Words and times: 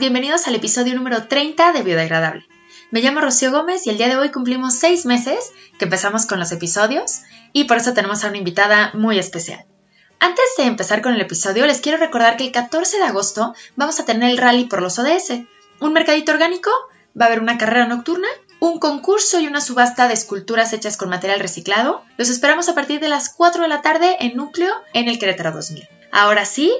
Bienvenidos 0.00 0.46
al 0.46 0.54
episodio 0.54 0.94
número 0.94 1.28
30 1.28 1.72
de 1.72 1.82
Biodegradable. 1.82 2.46
Me 2.90 3.02
llamo 3.02 3.20
Rocío 3.20 3.52
Gómez 3.52 3.86
y 3.86 3.90
el 3.90 3.98
día 3.98 4.08
de 4.08 4.16
hoy 4.16 4.30
cumplimos 4.30 4.72
seis 4.74 5.04
meses 5.04 5.52
que 5.78 5.84
empezamos 5.84 6.24
con 6.24 6.38
los 6.38 6.50
episodios 6.50 7.20
y 7.52 7.64
por 7.64 7.76
eso 7.76 7.92
tenemos 7.92 8.24
a 8.24 8.28
una 8.28 8.38
invitada 8.38 8.90
muy 8.94 9.18
especial. 9.18 9.66
Antes 10.18 10.46
de 10.56 10.64
empezar 10.64 11.02
con 11.02 11.12
el 11.12 11.20
episodio, 11.20 11.66
les 11.66 11.82
quiero 11.82 11.98
recordar 11.98 12.38
que 12.38 12.44
el 12.44 12.52
14 12.52 12.96
de 12.96 13.04
agosto 13.04 13.54
vamos 13.76 14.00
a 14.00 14.06
tener 14.06 14.30
el 14.30 14.38
rally 14.38 14.64
por 14.64 14.80
los 14.80 14.98
ODS, 14.98 15.42
un 15.80 15.92
mercadito 15.92 16.32
orgánico, 16.32 16.70
va 17.18 17.26
a 17.26 17.28
haber 17.28 17.40
una 17.40 17.58
carrera 17.58 17.86
nocturna, 17.86 18.28
un 18.60 18.78
concurso 18.78 19.40
y 19.40 19.46
una 19.46 19.60
subasta 19.60 20.08
de 20.08 20.14
esculturas 20.14 20.72
hechas 20.72 20.96
con 20.96 21.10
material 21.10 21.40
reciclado. 21.40 22.02
Los 22.16 22.30
esperamos 22.30 22.70
a 22.70 22.74
partir 22.74 22.98
de 22.98 23.10
las 23.10 23.28
4 23.28 23.60
de 23.60 23.68
la 23.68 23.82
tarde 23.82 24.16
en 24.20 24.36
Núcleo 24.36 24.72
en 24.94 25.08
el 25.08 25.18
Querétaro 25.18 25.52
2000. 25.52 25.86
Ahora 26.12 26.46
sí, 26.46 26.72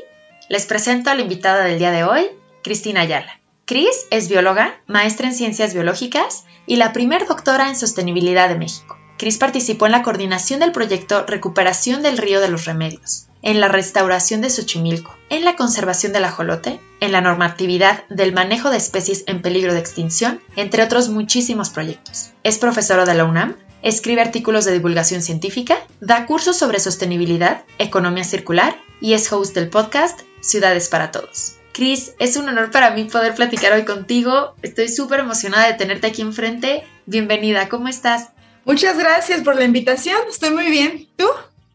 les 0.48 0.64
presento 0.64 1.10
a 1.10 1.14
la 1.14 1.20
invitada 1.20 1.62
del 1.62 1.78
día 1.78 1.90
de 1.90 2.02
hoy, 2.02 2.30
Cristina 2.66 3.02
Ayala. 3.02 3.40
Cris 3.64 4.06
es 4.10 4.28
bióloga, 4.28 4.80
maestra 4.88 5.28
en 5.28 5.34
ciencias 5.34 5.72
biológicas 5.72 6.46
y 6.66 6.74
la 6.74 6.92
primer 6.92 7.24
doctora 7.24 7.68
en 7.68 7.76
sostenibilidad 7.76 8.48
de 8.48 8.58
México. 8.58 8.98
Cris 9.18 9.38
participó 9.38 9.86
en 9.86 9.92
la 9.92 10.02
coordinación 10.02 10.58
del 10.58 10.72
proyecto 10.72 11.24
Recuperación 11.26 12.02
del 12.02 12.18
Río 12.18 12.40
de 12.40 12.48
los 12.48 12.64
Remedios, 12.64 13.28
en 13.40 13.60
la 13.60 13.68
restauración 13.68 14.40
de 14.40 14.50
Xochimilco, 14.50 15.14
en 15.30 15.44
la 15.44 15.54
conservación 15.54 16.12
del 16.12 16.24
ajolote, 16.24 16.80
en 16.98 17.12
la 17.12 17.20
normatividad 17.20 18.02
del 18.08 18.32
manejo 18.32 18.70
de 18.70 18.78
especies 18.78 19.22
en 19.28 19.42
peligro 19.42 19.72
de 19.72 19.78
extinción, 19.78 20.40
entre 20.56 20.82
otros 20.82 21.08
muchísimos 21.08 21.70
proyectos. 21.70 22.30
Es 22.42 22.58
profesora 22.58 23.04
de 23.04 23.14
la 23.14 23.26
UNAM, 23.26 23.54
escribe 23.82 24.22
artículos 24.22 24.64
de 24.64 24.72
divulgación 24.72 25.22
científica, 25.22 25.78
da 26.00 26.26
cursos 26.26 26.58
sobre 26.58 26.80
sostenibilidad, 26.80 27.62
economía 27.78 28.24
circular 28.24 28.76
y 29.00 29.12
es 29.12 29.32
host 29.32 29.54
del 29.54 29.68
podcast 29.68 30.22
Ciudades 30.40 30.88
para 30.88 31.12
Todos. 31.12 31.58
Cris, 31.76 32.14
es 32.18 32.38
un 32.38 32.48
honor 32.48 32.70
para 32.70 32.92
mí 32.92 33.04
poder 33.04 33.34
platicar 33.34 33.74
hoy 33.74 33.84
contigo. 33.84 34.54
Estoy 34.62 34.88
súper 34.88 35.20
emocionada 35.20 35.66
de 35.66 35.74
tenerte 35.74 36.06
aquí 36.06 36.22
enfrente. 36.22 36.86
Bienvenida, 37.04 37.68
¿cómo 37.68 37.86
estás? 37.88 38.30
Muchas 38.64 38.96
gracias 38.96 39.42
por 39.42 39.56
la 39.56 39.64
invitación, 39.64 40.16
estoy 40.26 40.52
muy 40.52 40.70
bien. 40.70 41.06
¿Tú? 41.16 41.26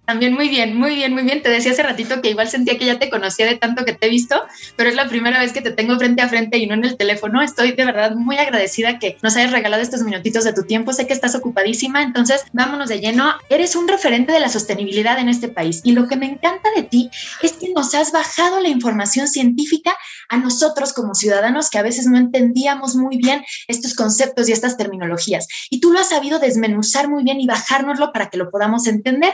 También 0.05 0.33
muy 0.33 0.49
bien, 0.49 0.77
muy 0.77 0.95
bien, 0.95 1.13
muy 1.13 1.23
bien. 1.23 1.41
Te 1.41 1.49
decía 1.49 1.71
hace 1.71 1.83
ratito 1.83 2.21
que 2.21 2.29
igual 2.29 2.49
sentía 2.49 2.77
que 2.77 2.85
ya 2.85 2.99
te 2.99 3.09
conocía 3.09 3.45
de 3.45 3.55
tanto 3.55 3.85
que 3.85 3.93
te 3.93 4.07
he 4.07 4.09
visto, 4.09 4.43
pero 4.75 4.89
es 4.89 4.95
la 4.95 5.07
primera 5.07 5.39
vez 5.39 5.53
que 5.53 5.61
te 5.61 5.71
tengo 5.71 5.97
frente 5.97 6.21
a 6.21 6.27
frente 6.27 6.57
y 6.57 6.67
no 6.67 6.73
en 6.73 6.83
el 6.83 6.97
teléfono. 6.97 7.41
Estoy 7.41 7.73
de 7.73 7.85
verdad 7.85 8.15
muy 8.15 8.37
agradecida 8.37 8.99
que 8.99 9.17
nos 9.21 9.35
hayas 9.37 9.51
regalado 9.51 9.81
estos 9.81 10.01
minutitos 10.01 10.43
de 10.43 10.53
tu 10.53 10.63
tiempo. 10.63 10.91
Sé 10.91 11.07
que 11.07 11.13
estás 11.13 11.35
ocupadísima, 11.35 12.01
entonces 12.01 12.43
vámonos 12.51 12.89
de 12.89 12.99
lleno. 12.99 13.33
Eres 13.49 13.75
un 13.75 13.87
referente 13.87 14.33
de 14.33 14.39
la 14.39 14.49
sostenibilidad 14.49 15.19
en 15.19 15.29
este 15.29 15.47
país 15.47 15.81
y 15.83 15.93
lo 15.93 16.07
que 16.07 16.17
me 16.17 16.25
encanta 16.25 16.69
de 16.75 16.83
ti 16.83 17.09
es 17.41 17.53
que 17.53 17.71
nos 17.73 17.93
has 17.95 18.11
bajado 18.11 18.59
la 18.59 18.69
información 18.69 19.27
científica 19.27 19.95
a 20.29 20.37
nosotros 20.37 20.93
como 20.93 21.13
ciudadanos 21.13 21.69
que 21.69 21.77
a 21.77 21.83
veces 21.83 22.07
no 22.07 22.17
entendíamos 22.17 22.95
muy 22.95 23.17
bien 23.17 23.43
estos 23.67 23.93
conceptos 23.93 24.49
y 24.49 24.53
estas 24.53 24.77
terminologías. 24.77 25.47
Y 25.69 25.79
tú 25.79 25.91
lo 25.91 25.99
has 25.99 26.09
sabido 26.09 26.39
desmenuzar 26.39 27.09
muy 27.09 27.23
bien 27.23 27.39
y 27.39 27.47
bajárnoslo 27.47 28.11
para 28.11 28.29
que 28.29 28.37
lo 28.37 28.49
podamos 28.49 28.87
entender. 28.87 29.33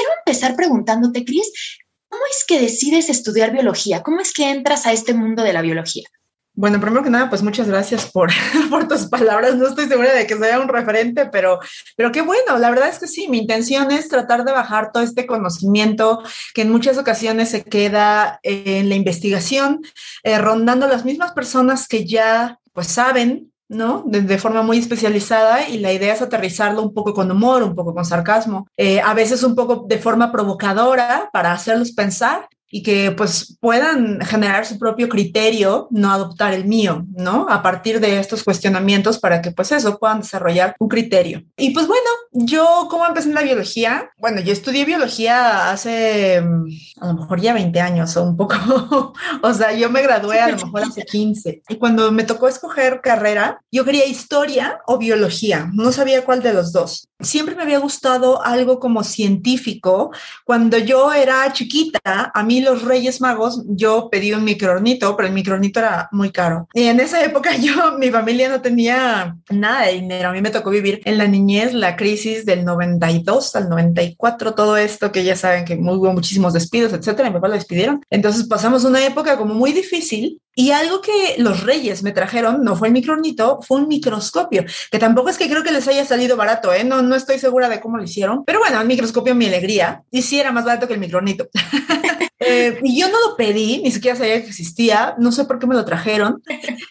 Quiero 0.00 0.14
empezar 0.24 0.56
preguntándote, 0.56 1.26
Cris, 1.26 1.52
¿cómo 2.08 2.22
es 2.30 2.44
que 2.46 2.58
decides 2.58 3.10
estudiar 3.10 3.52
biología? 3.52 4.02
¿Cómo 4.02 4.20
es 4.20 4.32
que 4.32 4.48
entras 4.48 4.86
a 4.86 4.92
este 4.92 5.12
mundo 5.12 5.42
de 5.42 5.52
la 5.52 5.60
biología? 5.60 6.08
Bueno, 6.54 6.80
primero 6.80 7.04
que 7.04 7.10
nada, 7.10 7.28
pues 7.28 7.42
muchas 7.42 7.68
gracias 7.68 8.06
por, 8.12 8.30
tus 8.88 9.08
palabras. 9.08 9.56
No 9.56 9.68
estoy 9.68 9.88
segura 9.88 10.14
de 10.14 10.26
que 10.26 10.38
sea 10.38 10.58
un 10.58 10.68
referente, 10.68 11.26
pero, 11.26 11.58
pero 11.96 12.12
qué 12.12 12.22
bueno. 12.22 12.56
La 12.56 12.70
verdad 12.70 12.88
es 12.88 12.98
que 12.98 13.08
sí, 13.08 13.28
mi 13.28 13.36
intención 13.36 13.90
es 13.90 14.08
tratar 14.08 14.44
de 14.44 14.52
bajar 14.52 14.90
todo 14.90 15.02
este 15.02 15.26
conocimiento 15.26 16.22
que 16.54 16.62
en 16.62 16.72
muchas 16.72 16.96
ocasiones 16.96 17.50
se 17.50 17.62
queda 17.62 18.40
en 18.42 18.88
la 18.88 18.94
investigación, 18.94 19.82
eh, 20.22 20.38
rondando 20.38 20.88
las 20.88 21.04
mismas 21.04 21.32
personas 21.32 21.86
que 21.86 22.06
ya 22.06 22.58
pues 22.72 22.86
saben 22.86 23.49
¿no? 23.70 24.02
De, 24.04 24.36
forma 24.36 24.62
muy 24.62 24.78
especializada 24.78 25.68
y 25.68 25.78
la 25.78 25.92
idea 25.92 26.12
es 26.12 26.20
aterrizarlo 26.20 26.82
un 26.82 26.92
poco 26.92 27.14
con 27.14 27.30
humor, 27.30 27.62
un 27.62 27.76
poco 27.76 27.94
con 27.94 28.04
sarcasmo, 28.04 28.66
eh, 28.76 29.00
a 29.00 29.14
veces 29.14 29.44
un 29.44 29.54
poco 29.54 29.84
de 29.88 29.98
forma 29.98 30.32
provocadora 30.32 31.30
para 31.32 31.52
hacerlos 31.52 31.92
pensar 31.92 32.48
y 32.70 32.82
que 32.82 33.10
pues 33.10 33.56
puedan 33.60 34.20
generar 34.20 34.64
su 34.64 34.78
propio 34.78 35.08
criterio, 35.08 35.88
no 35.90 36.12
adoptar 36.12 36.54
el 36.54 36.64
mío, 36.64 37.04
¿no? 37.16 37.46
A 37.50 37.62
partir 37.62 38.00
de 38.00 38.20
estos 38.20 38.44
cuestionamientos 38.44 39.18
para 39.18 39.42
que 39.42 39.50
pues 39.50 39.72
eso 39.72 39.98
puedan 39.98 40.20
desarrollar 40.20 40.76
un 40.78 40.88
criterio. 40.88 41.42
Y 41.56 41.70
pues 41.70 41.88
bueno, 41.88 42.08
yo 42.32 42.86
cómo 42.88 43.06
empecé 43.06 43.28
en 43.28 43.34
la 43.34 43.42
biología, 43.42 44.10
bueno, 44.18 44.40
yo 44.40 44.52
estudié 44.52 44.84
biología 44.84 45.70
hace 45.70 46.40
mm, 46.40 46.66
a 47.00 47.06
lo 47.08 47.14
mejor 47.14 47.40
ya 47.40 47.52
20 47.52 47.80
años 47.80 48.16
o 48.16 48.22
un 48.22 48.36
poco, 48.36 48.54
o 49.42 49.54
sea, 49.54 49.72
yo 49.72 49.90
me 49.90 50.02
gradué 50.02 50.40
a 50.40 50.48
lo 50.48 50.56
mejor 50.56 50.82
hace 50.84 51.02
15 51.02 51.62
y 51.68 51.76
cuando 51.76 52.12
me 52.12 52.24
tocó 52.24 52.46
escoger 52.46 53.00
carrera, 53.00 53.60
yo 53.72 53.84
quería 53.84 54.06
historia 54.06 54.80
o 54.86 54.96
biología, 54.98 55.70
no 55.74 55.90
sabía 55.90 56.24
cuál 56.24 56.42
de 56.42 56.54
los 56.54 56.72
dos. 56.72 57.08
Siempre 57.20 57.54
me 57.54 57.62
había 57.62 57.78
gustado 57.78 58.42
algo 58.42 58.80
como 58.80 59.04
científico. 59.04 60.10
Cuando 60.44 60.78
yo 60.78 61.12
era 61.12 61.52
chiquita, 61.52 62.00
a 62.32 62.42
mí 62.42 62.59
los 62.60 62.82
Reyes 62.82 63.20
Magos, 63.20 63.62
yo 63.66 64.08
pedí 64.10 64.32
un 64.32 64.44
microornito, 64.44 65.16
pero 65.16 65.28
el 65.28 65.34
microornito 65.34 65.80
era 65.80 66.08
muy 66.12 66.30
caro. 66.30 66.68
Y 66.74 66.84
en 66.84 67.00
esa 67.00 67.24
época 67.24 67.56
yo, 67.60 67.98
mi 67.98 68.10
familia 68.10 68.48
no 68.48 68.60
tenía 68.60 69.36
nada 69.50 69.86
de 69.86 69.94
dinero. 69.94 70.28
A 70.28 70.32
mí 70.32 70.40
me 70.40 70.50
tocó 70.50 70.70
vivir 70.70 71.00
en 71.04 71.18
la 71.18 71.26
niñez 71.26 71.74
la 71.74 71.96
crisis 71.96 72.44
del 72.46 72.64
92 72.64 73.56
al 73.56 73.68
94, 73.68 74.54
todo 74.54 74.76
esto 74.76 75.12
que 75.12 75.24
ya 75.24 75.36
saben 75.36 75.64
que 75.64 75.74
hubo 75.74 76.12
muchísimos 76.12 76.52
despidos, 76.52 76.92
etcétera. 76.92 77.28
Mi 77.28 77.34
papá 77.34 77.48
lo 77.48 77.54
despidieron. 77.54 78.04
Entonces 78.10 78.44
pasamos 78.46 78.84
una 78.84 79.04
época 79.04 79.36
como 79.36 79.54
muy 79.54 79.72
difícil 79.72 80.40
y 80.54 80.72
algo 80.72 81.00
que 81.00 81.36
los 81.38 81.62
reyes 81.62 82.02
me 82.02 82.12
trajeron 82.12 82.62
no 82.62 82.76
fue 82.76 82.88
el 82.88 82.94
microornito, 82.94 83.60
fue 83.62 83.78
un 83.78 83.88
microscopio, 83.88 84.64
que 84.90 84.98
tampoco 84.98 85.30
es 85.30 85.38
que 85.38 85.48
creo 85.48 85.62
que 85.62 85.70
les 85.70 85.86
haya 85.88 86.04
salido 86.04 86.36
barato, 86.36 86.72
¿eh? 86.74 86.84
No, 86.84 87.02
no 87.02 87.14
estoy 87.14 87.38
segura 87.38 87.68
de 87.68 87.80
cómo 87.80 87.96
lo 87.96 88.04
hicieron, 88.04 88.44
pero 88.44 88.58
bueno, 88.58 88.80
el 88.80 88.86
microscopio 88.86 89.34
mi 89.34 89.46
alegría, 89.46 90.02
y 90.10 90.22
sí 90.22 90.40
era 90.40 90.52
más 90.52 90.64
barato 90.64 90.86
que 90.86 90.94
el 90.94 91.00
microornito. 91.00 91.48
Eh, 92.40 92.78
y 92.82 92.98
yo 92.98 93.08
no 93.08 93.20
lo 93.28 93.36
pedí, 93.36 93.82
ni 93.82 93.90
siquiera 93.90 94.16
sabía 94.16 94.40
que 94.42 94.48
existía, 94.48 95.14
no 95.18 95.30
sé 95.30 95.44
por 95.44 95.58
qué 95.58 95.66
me 95.66 95.74
lo 95.74 95.84
trajeron, 95.84 96.42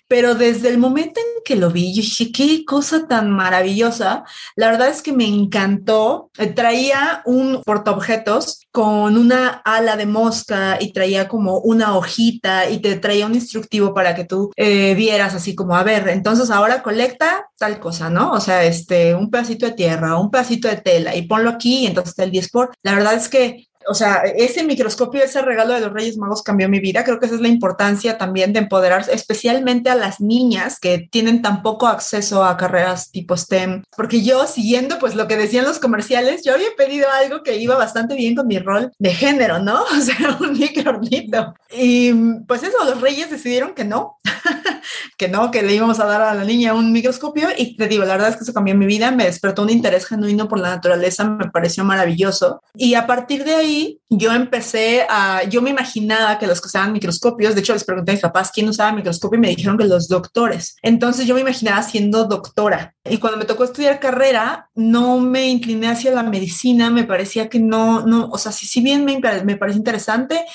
pero 0.08 0.36
desde 0.36 0.70
el 0.70 0.78
momento 0.78 1.20
en 1.20 1.44
que 1.44 1.56
lo 1.56 1.72
vi, 1.72 1.94
yo 1.94 2.02
dije, 2.02 2.32
qué 2.32 2.64
cosa 2.66 3.08
tan 3.08 3.32
maravillosa. 3.32 4.24
La 4.56 4.70
verdad 4.70 4.90
es 4.90 5.02
que 5.02 5.12
me 5.12 5.26
encantó. 5.26 6.30
Eh, 6.38 6.48
traía 6.48 7.24
un 7.26 7.64
portaobjetos 7.64 8.68
con 8.72 9.18
una 9.18 9.62
ala 9.66 9.98
de 9.98 10.06
mosca 10.06 10.78
y 10.80 10.94
traía 10.94 11.28
como 11.28 11.60
una 11.60 11.98
hojita 11.98 12.70
y 12.70 12.80
te 12.80 12.96
traía 12.98 13.26
un 13.26 13.34
instructivo 13.34 13.94
para 13.94 14.14
que 14.14 14.26
tú 14.26 14.52
eh, 14.56 14.94
vieras 14.94 15.34
así 15.34 15.56
como, 15.56 15.76
a 15.76 15.84
ver, 15.84 16.08
entonces 16.10 16.52
ahora 16.52 16.84
colecta 16.84 17.50
tal 17.58 17.80
cosa, 17.80 18.10
¿no? 18.10 18.32
O 18.32 18.40
sea, 18.40 18.64
este, 18.64 19.16
un 19.16 19.30
pedacito 19.30 19.66
de 19.66 19.74
tierra, 19.74 20.18
un 20.18 20.32
pedacito 20.32 20.68
de 20.68 20.78
tela 20.78 21.16
y 21.16 21.24
ponlo 21.24 21.50
aquí 21.50 21.80
y 21.80 21.88
entonces 21.88 22.12
está 22.12 22.24
el 22.24 22.32
10 22.32 22.50
por. 22.52 22.72
La 22.84 22.94
verdad 22.94 23.16
es 23.16 23.28
que 23.28 23.69
o 23.88 23.94
sea, 23.94 24.24
ese 24.36 24.64
microscopio, 24.64 25.24
ese 25.24 25.42
regalo 25.42 25.74
de 25.74 25.82
los 25.82 25.94
Reyes 25.94 26.18
Magos 26.18 26.44
cambió 26.44 26.70
mi 26.70 26.80
vida. 26.80 27.04
Creo 27.04 27.20
que 27.20 27.26
esa 27.26 27.36
es 27.36 27.42
la 27.42 27.48
importancia 27.48 28.18
también 28.18 28.54
de 28.54 28.60
empoderar 28.60 29.06
especialmente 29.12 29.90
a 29.90 29.96
las 29.96 30.20
niñas 30.20 30.80
que 30.80 31.08
tienen 31.12 31.42
tan 31.42 31.62
poco 31.62 31.88
acceso 31.88 32.44
a 32.44 32.58
carreras 32.58 33.12
tipo 33.12 33.36
STEM. 33.36 33.84
Porque 33.96 34.22
yo, 34.22 34.46
siguiendo 34.48 35.00
pues 35.00 35.16
lo 35.16 35.28
que 35.28 35.38
decían 35.38 35.66
los 35.66 35.80
comerciales, 35.80 36.44
yo 36.44 36.54
había 36.54 36.70
pedido 36.78 37.08
algo 37.10 37.44
que 37.44 37.58
iba 37.58 37.76
bastante 37.76 38.16
bien 38.16 38.36
con 38.36 38.48
mi 38.48 38.60
rol 38.60 38.92
de 38.98 39.14
género, 39.14 39.60
¿no? 39.60 39.84
O 40.00 40.02
sea, 40.02 40.38
un 40.40 40.58
microornito. 40.58 41.54
Y 41.72 42.14
pues 42.48 42.64
eso, 42.64 42.84
los 42.86 43.02
Reyes 43.02 43.30
decidieron 43.30 43.74
que 43.74 43.84
no, 43.84 44.18
que 45.18 45.28
no, 45.28 45.52
que 45.52 45.62
le 45.62 45.76
íbamos 45.76 46.00
a 46.00 46.06
dar 46.06 46.22
a 46.22 46.34
la 46.34 46.44
niña 46.44 46.74
un 46.74 46.92
microscopio. 46.92 47.50
Y 47.58 47.76
te 47.76 47.88
digo, 47.88 48.06
la 48.06 48.14
verdad 48.14 48.30
es 48.30 48.38
que 48.38 48.44
eso 48.44 48.54
cambió 48.54 48.76
mi 48.76 48.86
vida, 48.86 49.12
me 49.12 49.26
despertó 49.26 49.64
un 49.64 49.70
interés 49.70 50.06
genuino 50.06 50.48
por 50.48 50.60
la 50.60 50.70
naturaleza, 50.70 51.26
me 51.26 51.50
pareció 51.50 51.84
maravilloso. 51.84 52.62
Y 52.76 52.94
a 52.94 53.06
partir 53.06 53.44
de 53.44 53.56
ahí, 53.56 53.69
yo 54.10 54.34
empecé 54.34 55.06
a, 55.10 55.44
yo 55.44 55.62
me 55.62 55.70
imaginaba 55.70 56.40
que 56.40 56.48
los 56.48 56.62
que 56.62 56.68
usaban 56.68 56.94
microscopios, 56.94 57.54
de 57.56 57.62
hecho 57.62 57.74
les 57.74 57.84
pregunté 57.84 58.12
a 58.12 58.16
mis 58.16 58.22
papás 58.22 58.52
quién 58.52 58.68
usaba 58.68 58.92
microscopio 58.92 59.38
y 59.38 59.42
me 59.42 59.50
dijeron 59.50 59.78
que 59.78 59.86
los 59.86 60.08
doctores. 60.08 60.76
Entonces 60.82 61.26
yo 61.28 61.36
me 61.36 61.42
imaginaba 61.42 61.82
siendo 61.84 62.26
doctora. 62.26 62.96
Y 63.10 63.18
cuando 63.18 63.38
me 63.38 63.46
tocó 63.46 63.64
estudiar 63.64 64.00
carrera, 64.00 64.70
no 64.76 65.20
me 65.20 65.48
incliné 65.48 65.88
hacia 65.88 66.12
la 66.12 66.24
medicina, 66.24 66.90
me 66.90 67.04
parecía 67.04 67.50
que 67.50 67.60
no, 67.60 68.06
no, 68.06 68.30
o 68.32 68.38
sea, 68.38 68.52
si, 68.52 68.66
si 68.68 68.82
bien 68.82 69.06
me, 69.06 69.20
me 69.44 69.58
parece 69.58 69.78
interesante, 69.78 70.46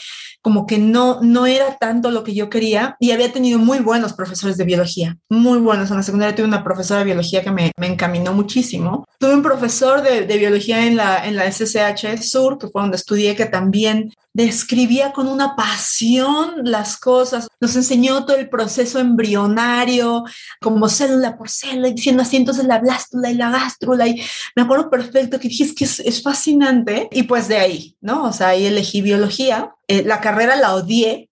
como 0.45 0.67
que 0.67 0.77
no, 0.77 1.21
no 1.23 1.47
era 1.47 1.79
tanto 1.79 2.11
lo 2.11 2.23
que 2.23 2.35
yo 2.35 2.51
quería 2.51 2.99
y 3.01 3.13
había 3.13 3.33
tenido 3.33 3.59
muy 3.59 3.79
buenos 3.79 4.13
profesores 4.13 4.59
de 4.59 4.65
biología, 4.65 5.17
muy 5.31 5.59
buenos. 5.59 5.91
En 5.91 5.97
la 5.97 6.03
secundaria 6.03 6.37
tuve 6.37 6.47
una 6.47 6.63
profesora 6.63 7.01
de 7.01 7.07
biología 7.07 7.43
que 7.43 7.51
me, 7.51 7.73
me 7.79 7.87
encaminó 7.87 8.35
muchísimo. 8.35 9.07
Tuve 9.19 9.33
un 9.33 9.43
profesor 9.43 10.03
de, 10.03 10.27
de, 10.27 10.37
biología 10.37 10.87
en 10.87 10.97
la, 10.97 11.27
en 11.27 11.37
la 11.37 11.51
SSH 11.51 12.23
Sur, 12.23 12.59
que 12.59 12.69
fue 12.69 12.83
donde 12.83 12.99
estudié, 12.99 13.35
que 13.35 13.47
también 13.47 14.13
describía 14.35 15.13
con 15.13 15.29
una 15.29 15.55
pasión 15.55 16.57
las 16.65 16.99
cosas, 16.99 17.47
nos 17.61 17.77
enseñó 17.77 18.27
todo 18.27 18.37
el 18.37 18.49
proceso 18.49 18.99
embrionario, 18.99 20.25
como 20.61 20.89
célula 20.89 21.39
por 21.39 21.49
célula, 21.49 21.89
diciendo 21.89 22.23
así, 22.23 22.37
entonces 22.37 22.65
la 22.65 22.81
blástula 22.81 23.31
y 23.31 23.35
la 23.35 23.51
gástrula, 23.51 24.09
y 24.09 24.21
me 24.57 24.63
acuerdo 24.63 24.91
perfecto 24.91 25.39
que 25.39 25.49
dije, 25.49 25.65
es 25.65 25.73
que 25.73 25.85
es, 25.85 26.01
es 26.01 26.21
fascinante, 26.21 27.09
y 27.13 27.23
pues 27.23 27.47
de 27.47 27.59
ahí, 27.59 27.97
¿no? 28.01 28.25
O 28.25 28.33
sea, 28.33 28.49
ahí 28.49 28.67
elegí 28.67 29.01
biología, 29.01 29.73
eh, 29.87 30.03
la 30.05 30.21
carrera 30.21 30.57
la 30.57 30.75
odié. 30.75 31.31